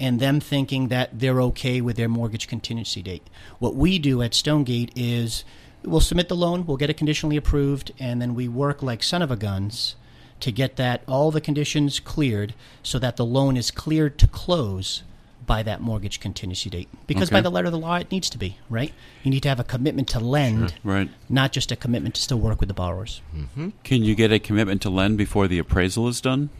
and 0.00 0.20
them 0.20 0.38
thinking 0.38 0.86
that 0.88 1.18
they're 1.18 1.42
okay 1.42 1.80
with 1.80 1.96
their 1.96 2.08
mortgage 2.08 2.46
contingency 2.46 3.02
date. 3.02 3.26
What 3.58 3.74
we 3.74 3.98
do 3.98 4.22
at 4.22 4.32
Stonegate 4.32 4.92
is 4.94 5.42
we'll 5.84 5.98
submit 6.00 6.28
the 6.28 6.36
loan, 6.36 6.64
we'll 6.66 6.76
get 6.76 6.88
it 6.88 6.96
conditionally 6.96 7.36
approved, 7.36 7.90
and 7.98 8.22
then 8.22 8.36
we 8.36 8.46
work 8.46 8.80
like 8.80 9.02
son 9.02 9.22
of 9.22 9.32
a 9.32 9.36
guns 9.36 9.96
to 10.38 10.52
get 10.52 10.76
that 10.76 11.02
all 11.08 11.32
the 11.32 11.40
conditions 11.40 11.98
cleared 11.98 12.54
so 12.80 13.00
that 13.00 13.16
the 13.16 13.24
loan 13.26 13.56
is 13.56 13.72
cleared 13.72 14.18
to 14.18 14.28
close 14.28 15.02
by 15.48 15.64
that 15.64 15.80
mortgage 15.80 16.20
contingency 16.20 16.70
date. 16.70 16.88
Because 17.08 17.30
by 17.30 17.40
the 17.40 17.50
letter 17.50 17.66
of 17.66 17.72
the 17.72 17.78
law, 17.78 17.96
it 17.96 18.12
needs 18.12 18.30
to 18.30 18.38
be, 18.38 18.58
right? 18.70 18.92
You 19.24 19.30
need 19.32 19.42
to 19.42 19.48
have 19.48 19.58
a 19.58 19.64
commitment 19.64 20.06
to 20.10 20.20
lend, 20.20 20.74
Right. 20.84 21.10
not 21.28 21.50
just 21.50 21.72
a 21.72 21.76
commitment 21.76 22.14
to 22.14 22.20
still 22.20 22.38
work 22.38 22.60
with 22.60 22.68
the 22.68 22.74
borrowers. 22.74 23.20
Mm-hmm. 23.36 23.70
Can 23.82 24.04
you 24.04 24.14
get 24.14 24.30
a 24.30 24.38
commitment 24.38 24.80
to 24.82 24.90
lend 24.90 25.18
before 25.18 25.48
the 25.48 25.58
appraisal 25.58 26.06
is 26.06 26.20
done? 26.20 26.50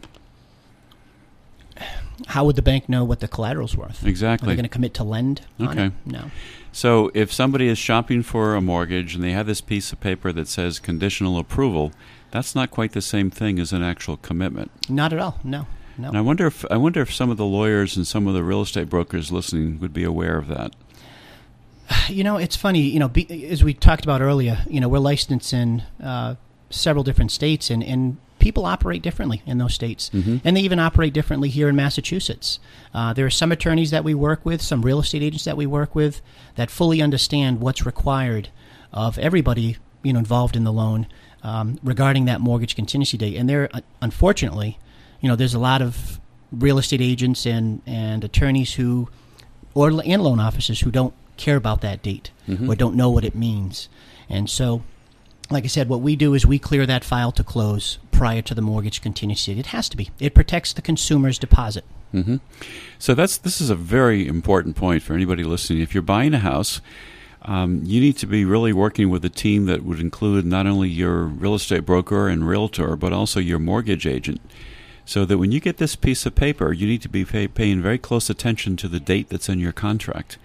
How 2.27 2.45
would 2.45 2.57
the 2.57 2.63
bank 2.63 2.89
know 2.89 3.05
what 3.05 3.21
the 3.21 3.29
collateral's 3.29 3.77
worth? 3.77 4.05
Exactly. 4.05 4.07
Are 4.07 4.09
they 4.09 4.53
Exactly. 4.53 4.57
going 4.57 4.63
to 4.65 4.69
commit 4.69 4.95
to 4.95 5.05
lend 5.05 5.43
on 5.61 5.69
Okay. 5.69 5.85
it? 5.87 5.93
No. 6.05 6.31
So 6.73 7.13
if 7.15 7.33
somebody 7.33 7.69
is 7.69 7.79
shopping 7.79 8.23
for 8.25 8.57
a 8.57 8.61
mortgage 8.61 9.15
and 9.15 9.23
they 9.23 9.31
have 9.33 9.47
this 9.47 9.61
piece 9.61 9.93
of 9.93 10.01
paper 10.01 10.33
that 10.33 10.49
says 10.49 10.81
conditional 10.81 11.39
approval, 11.39 11.93
that's 12.33 12.55
not 12.57 12.71
quite 12.73 12.93
the 12.93 13.01
same 13.03 13.31
thing 13.31 13.61
as 13.61 13.73
an 13.73 13.83
actual 13.85 14.17
commitment. 14.17 14.73
Not 14.89 15.13
at 15.13 15.21
all. 15.21 15.39
No. 15.45 15.67
No. 15.99 16.09
And 16.09 16.17
I 16.17 16.21
wonder 16.21 16.47
if 16.47 16.65
I 16.71 16.77
wonder 16.77 17.01
if 17.01 17.13
some 17.13 17.31
of 17.31 17.37
the 17.37 17.45
lawyers 17.45 17.97
and 17.97 18.07
some 18.07 18.27
of 18.27 18.35
the 18.35 18.45
real 18.45 18.63
estate 18.63 18.89
brokers 18.89 19.33
listening 19.33 19.81
would 19.81 19.93
be 19.93 20.05
aware 20.05 20.39
of 20.39 20.49
that. 20.49 20.75
You 22.09 22.25
know, 22.25 22.39
it's 22.39 22.57
funny. 22.57 22.81
You 22.81 23.01
know, 23.01 23.09
be, 23.09 23.47
as 23.51 23.63
we 23.63 23.75
talked 23.75 24.05
about 24.05 24.23
earlier, 24.23 24.65
you 24.69 24.81
know, 24.81 24.89
we're 24.89 24.99
licensed 24.99 25.53
in 25.53 25.83
uh, 26.03 26.37
several 26.71 27.05
different 27.05 27.31
states, 27.33 27.69
and, 27.71 27.83
and 27.83 28.17
people 28.39 28.65
operate 28.65 29.03
differently 29.03 29.43
in 29.47 29.59
those 29.59 29.75
states, 29.75 30.11
and 30.45 30.57
they 30.57 30.61
even 30.61 30.79
operate 30.79 31.13
differently 31.13 31.49
here 31.51 31.69
in 31.69 31.77
Massachusetts. 31.77 32.61
Uh, 32.95 33.13
there 33.13 33.27
are 33.27 33.31
some 33.31 33.53
attorneys 33.53 33.91
that 33.91 34.05
we 34.05 34.15
work 34.15 34.45
with, 34.45 34.63
some 34.63 34.83
real 34.83 35.01
estate 35.01 35.23
agents 35.23 35.45
that 35.45 35.57
we 35.57 35.67
work 35.67 35.95
with, 35.95 36.23
that 36.57 36.71
fully 36.71 37.03
understand 37.03 37.61
what's 37.61 37.85
required 37.85 38.49
of 38.93 39.19
everybody, 39.19 39.77
you 40.03 40.13
know, 40.13 40.19
involved 40.19 40.57
in 40.57 40.65
the 40.65 40.73
loan 40.73 41.07
um, 41.43 41.79
regarding 41.83 42.25
that 42.27 42.41
mortgage 42.41 42.75
contingency 42.75 43.17
date. 43.19 43.37
And 43.37 43.49
there, 43.49 43.69
uh, 43.75 43.81
unfortunately, 44.01 44.79
you 45.21 45.29
know, 45.29 45.37
there's 45.37 45.55
a 45.55 45.59
lot 45.59 45.83
of 45.83 46.21
real 46.51 46.79
estate 46.79 47.01
agents 47.01 47.47
and 47.47 47.83
and 47.87 48.25
attorneys 48.25 48.75
who 48.75 49.09
or 49.75 49.89
and 50.05 50.23
loan 50.23 50.41
officers 50.41 50.81
who 50.81 50.91
don't 50.91 51.15
care 51.37 51.57
about 51.57 51.81
that 51.83 52.03
date 52.03 52.31
or 52.69 52.75
don't 52.75 52.97
know 52.97 53.11
what 53.11 53.25
it 53.25 53.35
means. 53.35 53.89
And 54.29 54.49
so, 54.51 54.83
like 55.51 55.65
I 55.65 55.69
said, 55.69 55.89
what 55.89 56.01
we 56.01 56.17
do 56.17 56.35
is 56.35 56.45
we 56.47 56.59
clear 56.59 56.85
that 56.87 57.05
file 57.05 57.33
to 57.33 57.45
close 57.45 57.99
prior 58.11 58.43
to 58.43 58.55
the 58.55 58.63
mortgage 58.63 59.01
contingency. 59.01 59.59
It 59.59 59.67
has 59.67 59.89
to 59.91 59.97
be. 59.97 60.11
It 60.19 60.35
protects 60.35 60.73
the 60.73 60.83
consumer's 60.83 61.39
deposit. 61.39 61.85
So 62.99 63.15
that's 63.15 63.37
this 63.37 63.61
is 63.61 63.71
a 63.71 63.75
very 63.75 64.27
important 64.27 64.77
point 64.77 65.03
for 65.03 65.13
anybody 65.15 65.45
listening. 65.45 65.81
If 65.83 65.95
you're 65.95 66.03
buying 66.03 66.35
a 66.35 66.39
house, 66.39 66.81
um, 67.43 67.83
you 67.85 68.01
need 68.01 68.17
to 68.19 68.27
be 68.27 68.45
really 68.45 68.73
working 68.73 69.11
with 69.11 69.25
a 69.25 69.29
team 69.29 69.67
that 69.67 69.85
would 69.85 70.01
include 70.01 70.45
not 70.47 70.67
only 70.67 70.89
your 70.89 71.25
real 71.25 71.55
estate 71.55 71.85
broker 71.85 72.29
and 72.29 72.49
realtor, 72.49 72.97
but 72.97 73.13
also 73.13 73.41
your 73.41 73.59
mortgage 73.59 74.07
agent. 74.07 74.41
So 75.09 75.25
that 75.25 75.39
when 75.39 75.53
you 75.53 75.59
get 75.59 75.79
this 75.79 75.97
piece 75.97 76.27
of 76.27 76.35
paper, 76.35 76.71
you 76.71 76.87
need 76.87 77.01
to 77.01 77.09
be 77.09 77.25
pay, 77.25 77.49
paying 77.49 77.81
very 77.81 77.97
close 77.97 78.29
attention 78.29 78.77
to 78.77 78.89
the 78.89 79.01
date 79.01 79.31
that's 79.31 79.49
in 79.49 79.59
your 79.59 79.73
contract. 79.73 80.37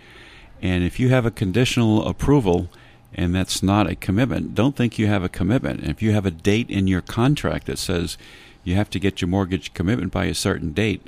And 0.61 0.85
if 0.85 1.01
you 1.01 1.09
have 1.09 1.25
a 1.25 1.31
conditional 1.31 2.07
approval 2.07 2.69
and 3.13 3.35
that's 3.35 3.61
not 3.61 3.89
a 3.89 3.95
commitment, 3.95 4.55
don't 4.55 4.73
think 4.73 4.97
you 4.97 5.07
have 5.07 5.21
a 5.21 5.27
commitment. 5.27 5.83
If 5.83 6.01
you 6.01 6.13
have 6.13 6.25
a 6.25 6.31
date 6.31 6.69
in 6.69 6.87
your 6.87 7.01
contract 7.01 7.65
that 7.65 7.77
says 7.77 8.17
you 8.63 8.75
have 8.75 8.89
to 8.91 9.01
get 9.01 9.19
your 9.19 9.27
mortgage 9.27 9.73
commitment 9.73 10.13
by 10.13 10.27
a 10.27 10.33
certain 10.33 10.71
date, 10.71 11.07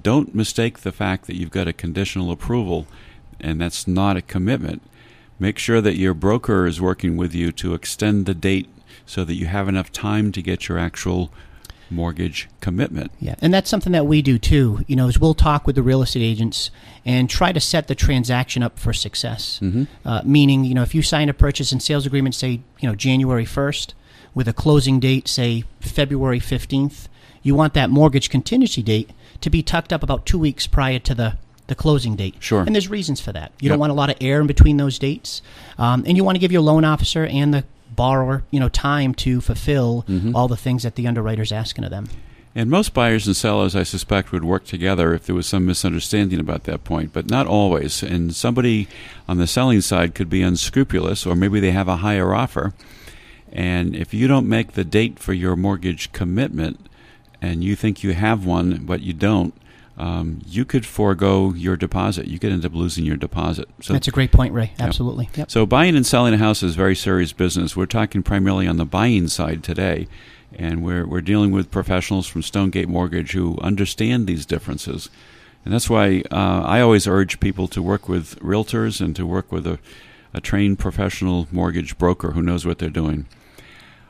don't 0.00 0.34
mistake 0.34 0.78
the 0.78 0.90
fact 0.90 1.26
that 1.26 1.36
you've 1.36 1.50
got 1.50 1.68
a 1.68 1.74
conditional 1.74 2.30
approval 2.30 2.86
and 3.38 3.60
that's 3.60 3.86
not 3.86 4.16
a 4.16 4.22
commitment. 4.22 4.80
Make 5.38 5.58
sure 5.58 5.82
that 5.82 5.98
your 5.98 6.14
broker 6.14 6.64
is 6.64 6.80
working 6.80 7.18
with 7.18 7.34
you 7.34 7.52
to 7.52 7.74
extend 7.74 8.24
the 8.24 8.32
date 8.32 8.70
so 9.04 9.22
that 9.22 9.34
you 9.34 9.48
have 9.48 9.68
enough 9.68 9.92
time 9.92 10.32
to 10.32 10.40
get 10.40 10.66
your 10.66 10.78
actual 10.78 11.30
mortgage 11.90 12.48
commitment. 12.60 13.10
Yeah, 13.20 13.34
and 13.40 13.54
that's 13.54 13.70
something 13.70 13.92
that 13.92 14.06
we 14.06 14.22
do 14.22 14.38
too. 14.38 14.80
You 14.86 14.96
know, 14.96 15.06
is 15.08 15.18
we'll 15.18 15.34
talk 15.34 15.66
with 15.66 15.76
the 15.76 15.82
real 15.82 16.02
estate 16.02 16.22
agents 16.22 16.70
and 17.04 17.30
try 17.30 17.52
to 17.52 17.60
set 17.60 17.86
the 17.88 17.94
transaction 17.94 18.62
up 18.62 18.78
for 18.78 18.92
success. 18.92 19.60
Mm-hmm. 19.62 19.84
Uh, 20.04 20.22
meaning, 20.24 20.64
you 20.64 20.74
know, 20.74 20.82
if 20.82 20.94
you 20.94 21.02
sign 21.02 21.28
a 21.28 21.34
purchase 21.34 21.72
and 21.72 21.82
sales 21.82 22.06
agreement, 22.06 22.34
say, 22.34 22.60
you 22.80 22.88
know, 22.88 22.94
January 22.94 23.44
first, 23.44 23.94
with 24.34 24.48
a 24.48 24.52
closing 24.52 25.00
date, 25.00 25.28
say 25.28 25.64
February 25.80 26.40
fifteenth, 26.40 27.08
you 27.42 27.54
want 27.54 27.74
that 27.74 27.90
mortgage 27.90 28.28
contingency 28.30 28.82
date 28.82 29.10
to 29.40 29.50
be 29.50 29.62
tucked 29.62 29.92
up 29.92 30.02
about 30.02 30.26
two 30.26 30.38
weeks 30.38 30.66
prior 30.66 30.98
to 30.98 31.14
the 31.14 31.38
the 31.68 31.74
closing 31.74 32.14
date. 32.14 32.34
Sure. 32.38 32.62
And 32.62 32.74
there's 32.74 32.88
reasons 32.88 33.20
for 33.20 33.32
that. 33.32 33.50
You 33.60 33.66
Yep. 33.66 33.72
don't 33.72 33.80
want 33.80 33.90
a 33.90 33.94
lot 33.94 34.08
of 34.08 34.16
air 34.20 34.40
in 34.40 34.46
between 34.46 34.76
those 34.76 34.98
dates, 34.98 35.42
um, 35.78 36.04
and 36.06 36.16
you 36.16 36.22
want 36.22 36.36
to 36.36 36.40
give 36.40 36.52
your 36.52 36.62
loan 36.62 36.84
officer 36.84 37.26
and 37.26 37.52
the 37.54 37.64
borrower, 37.94 38.42
you 38.50 38.60
know, 38.60 38.68
time 38.68 39.14
to 39.14 39.40
fulfill 39.40 40.04
Mm-hmm. 40.08 40.34
all 40.34 40.48
the 40.48 40.56
things 40.56 40.82
that 40.82 40.94
the 40.96 41.06
underwriter's 41.06 41.52
asking 41.52 41.84
of 41.84 41.90
them. 41.90 42.08
And 42.54 42.70
most 42.70 42.94
buyers 42.94 43.26
and 43.26 43.36
sellers, 43.36 43.76
I 43.76 43.82
suspect, 43.82 44.32
would 44.32 44.44
work 44.44 44.64
together 44.64 45.12
if 45.12 45.26
there 45.26 45.34
was 45.34 45.46
some 45.46 45.66
misunderstanding 45.66 46.40
about 46.40 46.64
that 46.64 46.84
point, 46.84 47.12
but 47.12 47.28
not 47.28 47.46
always. 47.46 48.02
And 48.02 48.34
somebody 48.34 48.88
on 49.28 49.36
the 49.36 49.46
selling 49.46 49.82
side 49.82 50.14
could 50.14 50.30
be 50.30 50.40
unscrupulous, 50.40 51.26
or 51.26 51.36
maybe 51.36 51.60
they 51.60 51.72
have 51.72 51.86
a 51.88 51.96
higher 51.96 52.34
offer. 52.34 52.72
And 53.52 53.94
if 53.94 54.14
you 54.14 54.26
don't 54.26 54.48
make 54.48 54.72
the 54.72 54.84
date 54.84 55.18
for 55.18 55.34
your 55.34 55.54
mortgage 55.54 56.12
commitment 56.12 56.88
and 57.42 57.62
you 57.62 57.76
think 57.76 58.02
you 58.02 58.14
have 58.14 58.46
one, 58.46 58.84
but 58.86 59.02
you 59.02 59.12
don't, 59.12 59.52
um, 59.98 60.42
you 60.46 60.64
could 60.64 60.84
forego 60.84 61.54
your 61.54 61.76
deposit. 61.76 62.26
You 62.26 62.38
could 62.38 62.52
end 62.52 62.64
up 62.66 62.74
losing 62.74 63.04
your 63.06 63.16
deposit. 63.16 63.68
So 63.80 63.94
That's 63.94 64.08
a 64.08 64.10
great 64.10 64.30
point, 64.30 64.52
Ray. 64.52 64.72
Absolutely. 64.78 65.30
Yep. 65.34 65.50
so 65.50 65.64
buying 65.64 65.96
and 65.96 66.06
selling 66.06 66.34
a 66.34 66.38
house 66.38 66.62
is 66.62 66.74
very 66.74 66.94
serious 66.94 67.32
business. 67.32 67.76
We're 67.76 67.86
talking 67.86 68.22
primarily 68.22 68.66
on 68.66 68.76
the 68.76 68.84
buying 68.84 69.28
side 69.28 69.62
today, 69.62 70.06
and 70.54 70.84
we're 70.84 71.06
we're 71.06 71.22
dealing 71.22 71.50
with 71.50 71.70
professionals 71.70 72.26
from 72.26 72.42
Stonegate 72.42 72.88
Mortgage 72.88 73.32
who 73.32 73.58
understand 73.62 74.26
these 74.26 74.44
differences, 74.44 75.08
and 75.64 75.72
that's 75.72 75.88
why 75.88 76.22
uh, 76.30 76.62
I 76.64 76.80
always 76.80 77.06
urge 77.06 77.40
people 77.40 77.66
to 77.68 77.82
work 77.82 78.08
with 78.08 78.38
realtors 78.40 79.00
and 79.00 79.16
to 79.16 79.24
work 79.24 79.50
with 79.50 79.66
a, 79.66 79.78
a 80.34 80.40
trained 80.42 80.78
professional 80.78 81.48
mortgage 81.50 81.96
broker 81.96 82.32
who 82.32 82.42
knows 82.42 82.66
what 82.66 82.78
they're 82.78 82.90
doing. 82.90 83.26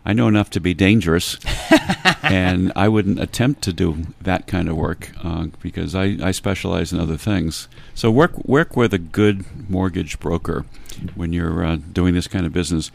I 0.07 0.13
know 0.13 0.29
enough 0.29 0.51
to 0.51 0.61
be 0.61 0.73
dangerous, 0.73 1.37
and 2.23 2.73
I 2.77 2.87
wouldn't 2.87 3.19
attempt 3.19 3.63
to 3.63 3.73
do 3.73 4.05
that 4.21 4.47
kind 4.47 4.69
of 4.69 4.77
work 4.77 5.11
uh, 5.25 5.49
because 5.61 5.97
I, 5.97 6.17
I 6.23 6.31
specialize 6.31 6.93
in 6.93 7.01
other 7.01 7.17
things. 7.17 7.67
So 7.93 8.09
work 8.13 8.39
work 8.45 8.77
with 8.77 8.95
a 8.95 8.99
good 8.99 9.45
mortgage 9.69 10.21
broker 10.21 10.65
when 11.17 11.33
you're 11.33 11.65
uh, 11.65 11.77
doing 11.93 12.15
this 12.15 12.29
kind 12.29 12.47
of 12.47 12.53
business. 12.53 12.93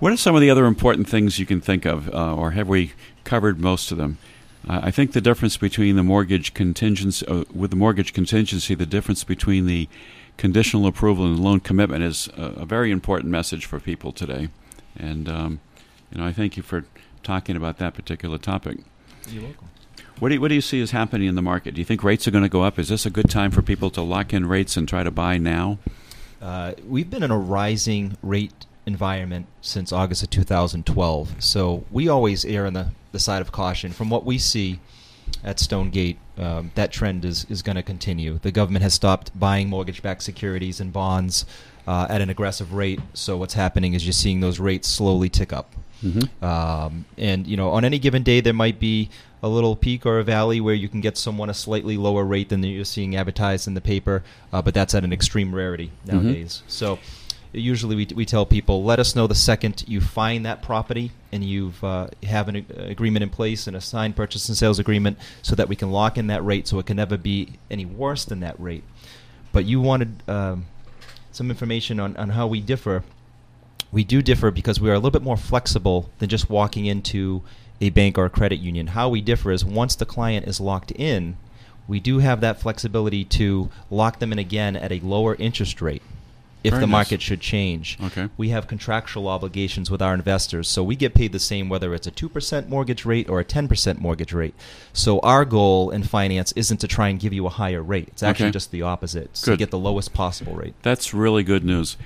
What 0.00 0.12
are 0.12 0.16
some 0.16 0.34
of 0.34 0.40
the 0.40 0.50
other 0.50 0.66
important 0.66 1.08
things 1.08 1.38
you 1.38 1.46
can 1.46 1.60
think 1.60 1.84
of, 1.84 2.12
uh, 2.12 2.34
or 2.34 2.50
have 2.50 2.66
we 2.66 2.92
covered 3.22 3.60
most 3.60 3.92
of 3.92 3.96
them? 3.96 4.18
Uh, 4.68 4.80
I 4.82 4.90
think 4.90 5.12
the 5.12 5.20
difference 5.20 5.56
between 5.56 5.94
the 5.94 6.02
mortgage 6.02 6.54
contingency, 6.54 7.24
uh, 7.28 7.44
with 7.54 7.70
the 7.70 7.76
mortgage 7.76 8.12
contingency, 8.12 8.74
the 8.74 8.84
difference 8.84 9.22
between 9.22 9.66
the 9.66 9.88
conditional 10.38 10.88
approval 10.88 11.24
and 11.24 11.38
loan 11.38 11.60
commitment 11.60 12.02
is 12.02 12.28
a, 12.36 12.62
a 12.62 12.66
very 12.66 12.90
important 12.90 13.30
message 13.30 13.64
for 13.64 13.78
people 13.78 14.10
today. 14.10 14.48
And 14.98 15.28
um, 15.28 15.60
you 16.10 16.18
know, 16.18 16.26
I 16.26 16.32
thank 16.32 16.56
you 16.56 16.62
for 16.62 16.84
talking 17.22 17.56
about 17.56 17.78
that 17.78 17.94
particular 17.94 18.38
topic. 18.38 18.78
You're 19.28 19.44
welcome. 19.44 19.68
What 20.18 20.30
do 20.30 20.34
you, 20.36 20.40
what 20.40 20.48
do 20.48 20.54
you 20.54 20.62
see 20.62 20.80
is 20.80 20.92
happening 20.92 21.28
in 21.28 21.34
the 21.34 21.42
market? 21.42 21.74
Do 21.74 21.80
you 21.80 21.84
think 21.84 22.02
rates 22.02 22.26
are 22.26 22.30
going 22.30 22.44
to 22.44 22.48
go 22.48 22.62
up? 22.62 22.78
Is 22.78 22.88
this 22.88 23.04
a 23.04 23.10
good 23.10 23.28
time 23.28 23.50
for 23.50 23.60
people 23.60 23.90
to 23.90 24.00
lock 24.00 24.32
in 24.32 24.46
rates 24.46 24.76
and 24.76 24.88
try 24.88 25.02
to 25.02 25.10
buy 25.10 25.36
now? 25.36 25.78
Uh, 26.40 26.72
we've 26.86 27.10
been 27.10 27.22
in 27.22 27.30
a 27.30 27.38
rising 27.38 28.16
rate 28.22 28.66
environment 28.86 29.46
since 29.60 29.92
August 29.92 30.22
of 30.22 30.30
2012. 30.30 31.42
So 31.42 31.84
we 31.90 32.08
always 32.08 32.44
err 32.44 32.66
on 32.66 32.72
the, 32.72 32.92
the 33.12 33.18
side 33.18 33.42
of 33.42 33.52
caution. 33.52 33.92
From 33.92 34.08
what 34.08 34.24
we 34.24 34.38
see 34.38 34.80
at 35.44 35.58
Stonegate, 35.58 36.18
um, 36.38 36.70
that 36.76 36.92
trend 36.92 37.24
is, 37.24 37.44
is 37.50 37.60
going 37.60 37.76
to 37.76 37.82
continue. 37.82 38.38
The 38.38 38.52
government 38.52 38.84
has 38.84 38.94
stopped 38.94 39.38
buying 39.38 39.68
mortgage 39.68 40.02
backed 40.02 40.22
securities 40.22 40.80
and 40.80 40.92
bonds 40.92 41.44
uh, 41.86 42.06
at 42.08 42.20
an 42.20 42.30
aggressive 42.30 42.72
rate. 42.72 43.00
So 43.12 43.36
what's 43.36 43.54
happening 43.54 43.94
is 43.94 44.06
you're 44.06 44.12
seeing 44.12 44.40
those 44.40 44.60
rates 44.60 44.88
slowly 44.88 45.28
tick 45.28 45.52
up. 45.52 45.74
Mm-hmm. 46.02 46.44
Um, 46.44 47.04
and 47.16 47.46
you 47.46 47.56
know, 47.56 47.70
on 47.70 47.84
any 47.84 47.98
given 47.98 48.22
day, 48.22 48.40
there 48.40 48.52
might 48.52 48.78
be 48.78 49.10
a 49.42 49.48
little 49.48 49.76
peak 49.76 50.04
or 50.06 50.18
a 50.18 50.24
valley 50.24 50.60
where 50.60 50.74
you 50.74 50.88
can 50.88 51.00
get 51.00 51.16
someone 51.16 51.50
a 51.50 51.54
slightly 51.54 51.96
lower 51.96 52.24
rate 52.24 52.48
than 52.48 52.62
you're 52.62 52.84
seeing 52.84 53.16
advertised 53.16 53.68
in 53.68 53.74
the 53.74 53.80
paper, 53.80 54.22
uh, 54.52 54.62
but 54.62 54.74
that's 54.74 54.94
at 54.94 55.04
an 55.04 55.12
extreme 55.12 55.54
rarity 55.54 55.90
nowadays. 56.04 56.62
So 56.68 56.98
usually 57.52 57.96
we, 57.96 58.06
we 58.14 58.24
tell 58.24 58.44
people, 58.44 58.82
let 58.82 58.98
us 58.98 59.14
know 59.14 59.26
the 59.26 59.34
second 59.34 59.84
you 59.86 60.00
find 60.00 60.44
that 60.46 60.62
property 60.62 61.12
and 61.32 61.44
you've 61.44 61.82
uh, 61.84 62.08
have 62.22 62.48
an 62.48 62.56
ag- 62.56 62.70
agreement 62.70 63.22
in 63.22 63.30
place 63.30 63.66
and 63.66 63.76
a 63.76 63.80
signed 63.80 64.16
purchase 64.16 64.48
and 64.48 64.56
sales 64.56 64.78
agreement, 64.78 65.18
so 65.42 65.54
that 65.54 65.68
we 65.68 65.76
can 65.76 65.90
lock 65.90 66.18
in 66.18 66.26
that 66.28 66.44
rate, 66.44 66.66
so 66.66 66.78
it 66.78 66.86
can 66.86 66.96
never 66.96 67.16
be 67.16 67.54
any 67.70 67.84
worse 67.84 68.24
than 68.24 68.40
that 68.40 68.58
rate. 68.58 68.84
But 69.52 69.64
you 69.64 69.80
wanted 69.80 70.22
um, 70.28 70.66
some 71.32 71.50
information 71.50 72.00
on, 72.00 72.16
on 72.16 72.30
how 72.30 72.46
we 72.46 72.60
differ 72.60 73.04
we 73.92 74.04
do 74.04 74.20
differ 74.22 74.50
because 74.50 74.80
we 74.80 74.90
are 74.90 74.94
a 74.94 74.98
little 74.98 75.10
bit 75.10 75.22
more 75.22 75.36
flexible 75.36 76.10
than 76.18 76.28
just 76.28 76.50
walking 76.50 76.86
into 76.86 77.42
a 77.80 77.90
bank 77.90 78.18
or 78.18 78.24
a 78.24 78.30
credit 78.30 78.56
union. 78.56 78.88
How 78.88 79.08
we 79.08 79.20
differ 79.20 79.52
is 79.52 79.64
once 79.64 79.94
the 79.94 80.06
client 80.06 80.46
is 80.46 80.60
locked 80.60 80.90
in, 80.92 81.36
we 81.88 82.00
do 82.00 82.18
have 82.18 82.40
that 82.40 82.60
flexibility 82.60 83.24
to 83.24 83.70
lock 83.90 84.18
them 84.18 84.32
in 84.32 84.38
again 84.38 84.76
at 84.76 84.90
a 84.92 85.00
lower 85.00 85.34
interest 85.36 85.80
rate 85.80 86.02
if 86.64 86.72
Very 86.72 86.80
the 86.80 86.86
nice. 86.86 86.92
market 86.92 87.22
should 87.22 87.40
change. 87.40 87.96
Okay. 88.02 88.28
We 88.36 88.48
have 88.48 88.66
contractual 88.66 89.28
obligations 89.28 89.88
with 89.88 90.02
our 90.02 90.12
investors, 90.14 90.68
so 90.68 90.82
we 90.82 90.96
get 90.96 91.14
paid 91.14 91.30
the 91.30 91.38
same 91.38 91.68
whether 91.68 91.94
it's 91.94 92.08
a 92.08 92.10
2% 92.10 92.68
mortgage 92.68 93.04
rate 93.04 93.28
or 93.28 93.38
a 93.38 93.44
10% 93.44 93.98
mortgage 94.00 94.32
rate. 94.32 94.54
So 94.92 95.20
our 95.20 95.44
goal 95.44 95.90
in 95.90 96.02
finance 96.02 96.50
isn't 96.56 96.78
to 96.78 96.88
try 96.88 97.08
and 97.08 97.20
give 97.20 97.32
you 97.32 97.46
a 97.46 97.50
higher 97.50 97.82
rate. 97.82 98.08
It's 98.08 98.22
actually 98.24 98.46
Okay. 98.46 98.52
just 98.54 98.72
the 98.72 98.82
opposite. 98.82 99.26
It's 99.26 99.44
Good. 99.44 99.52
to 99.52 99.56
get 99.58 99.70
the 99.70 99.78
lowest 99.78 100.12
possible 100.12 100.54
rate. 100.54 100.74
That's 100.82 101.14
really 101.14 101.44
good 101.44 101.64
news. 101.64 101.96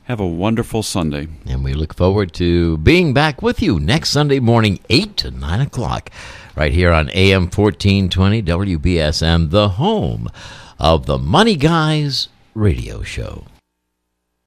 Have 0.06 0.20
a 0.20 0.26
wonderful 0.26 0.82
Sunday. 0.82 1.28
And 1.46 1.64
we 1.64 1.76
look 1.76 1.94
forward 1.94 2.34
to 2.34 2.80
being 2.80 3.14
back 3.14 3.44
with 3.44 3.62
you 3.62 3.80
next 3.80 4.10
Sunday 4.10 4.39
morning, 4.39 4.80
8 4.89 5.18
to 5.18 5.30
9 5.30 5.62
o'clock, 5.62 6.10
right 6.56 6.74
here 6.74 6.92
on 6.92 7.12
AM 7.12 7.44
1420 7.44 8.42
WBSM, 8.42 9.52
the 9.52 9.70
home 9.70 10.28
of 10.80 11.06
the 11.06 11.20
Money 11.20 11.56
Guys 11.56 12.28
radio 12.56 13.04
show. 13.04 13.46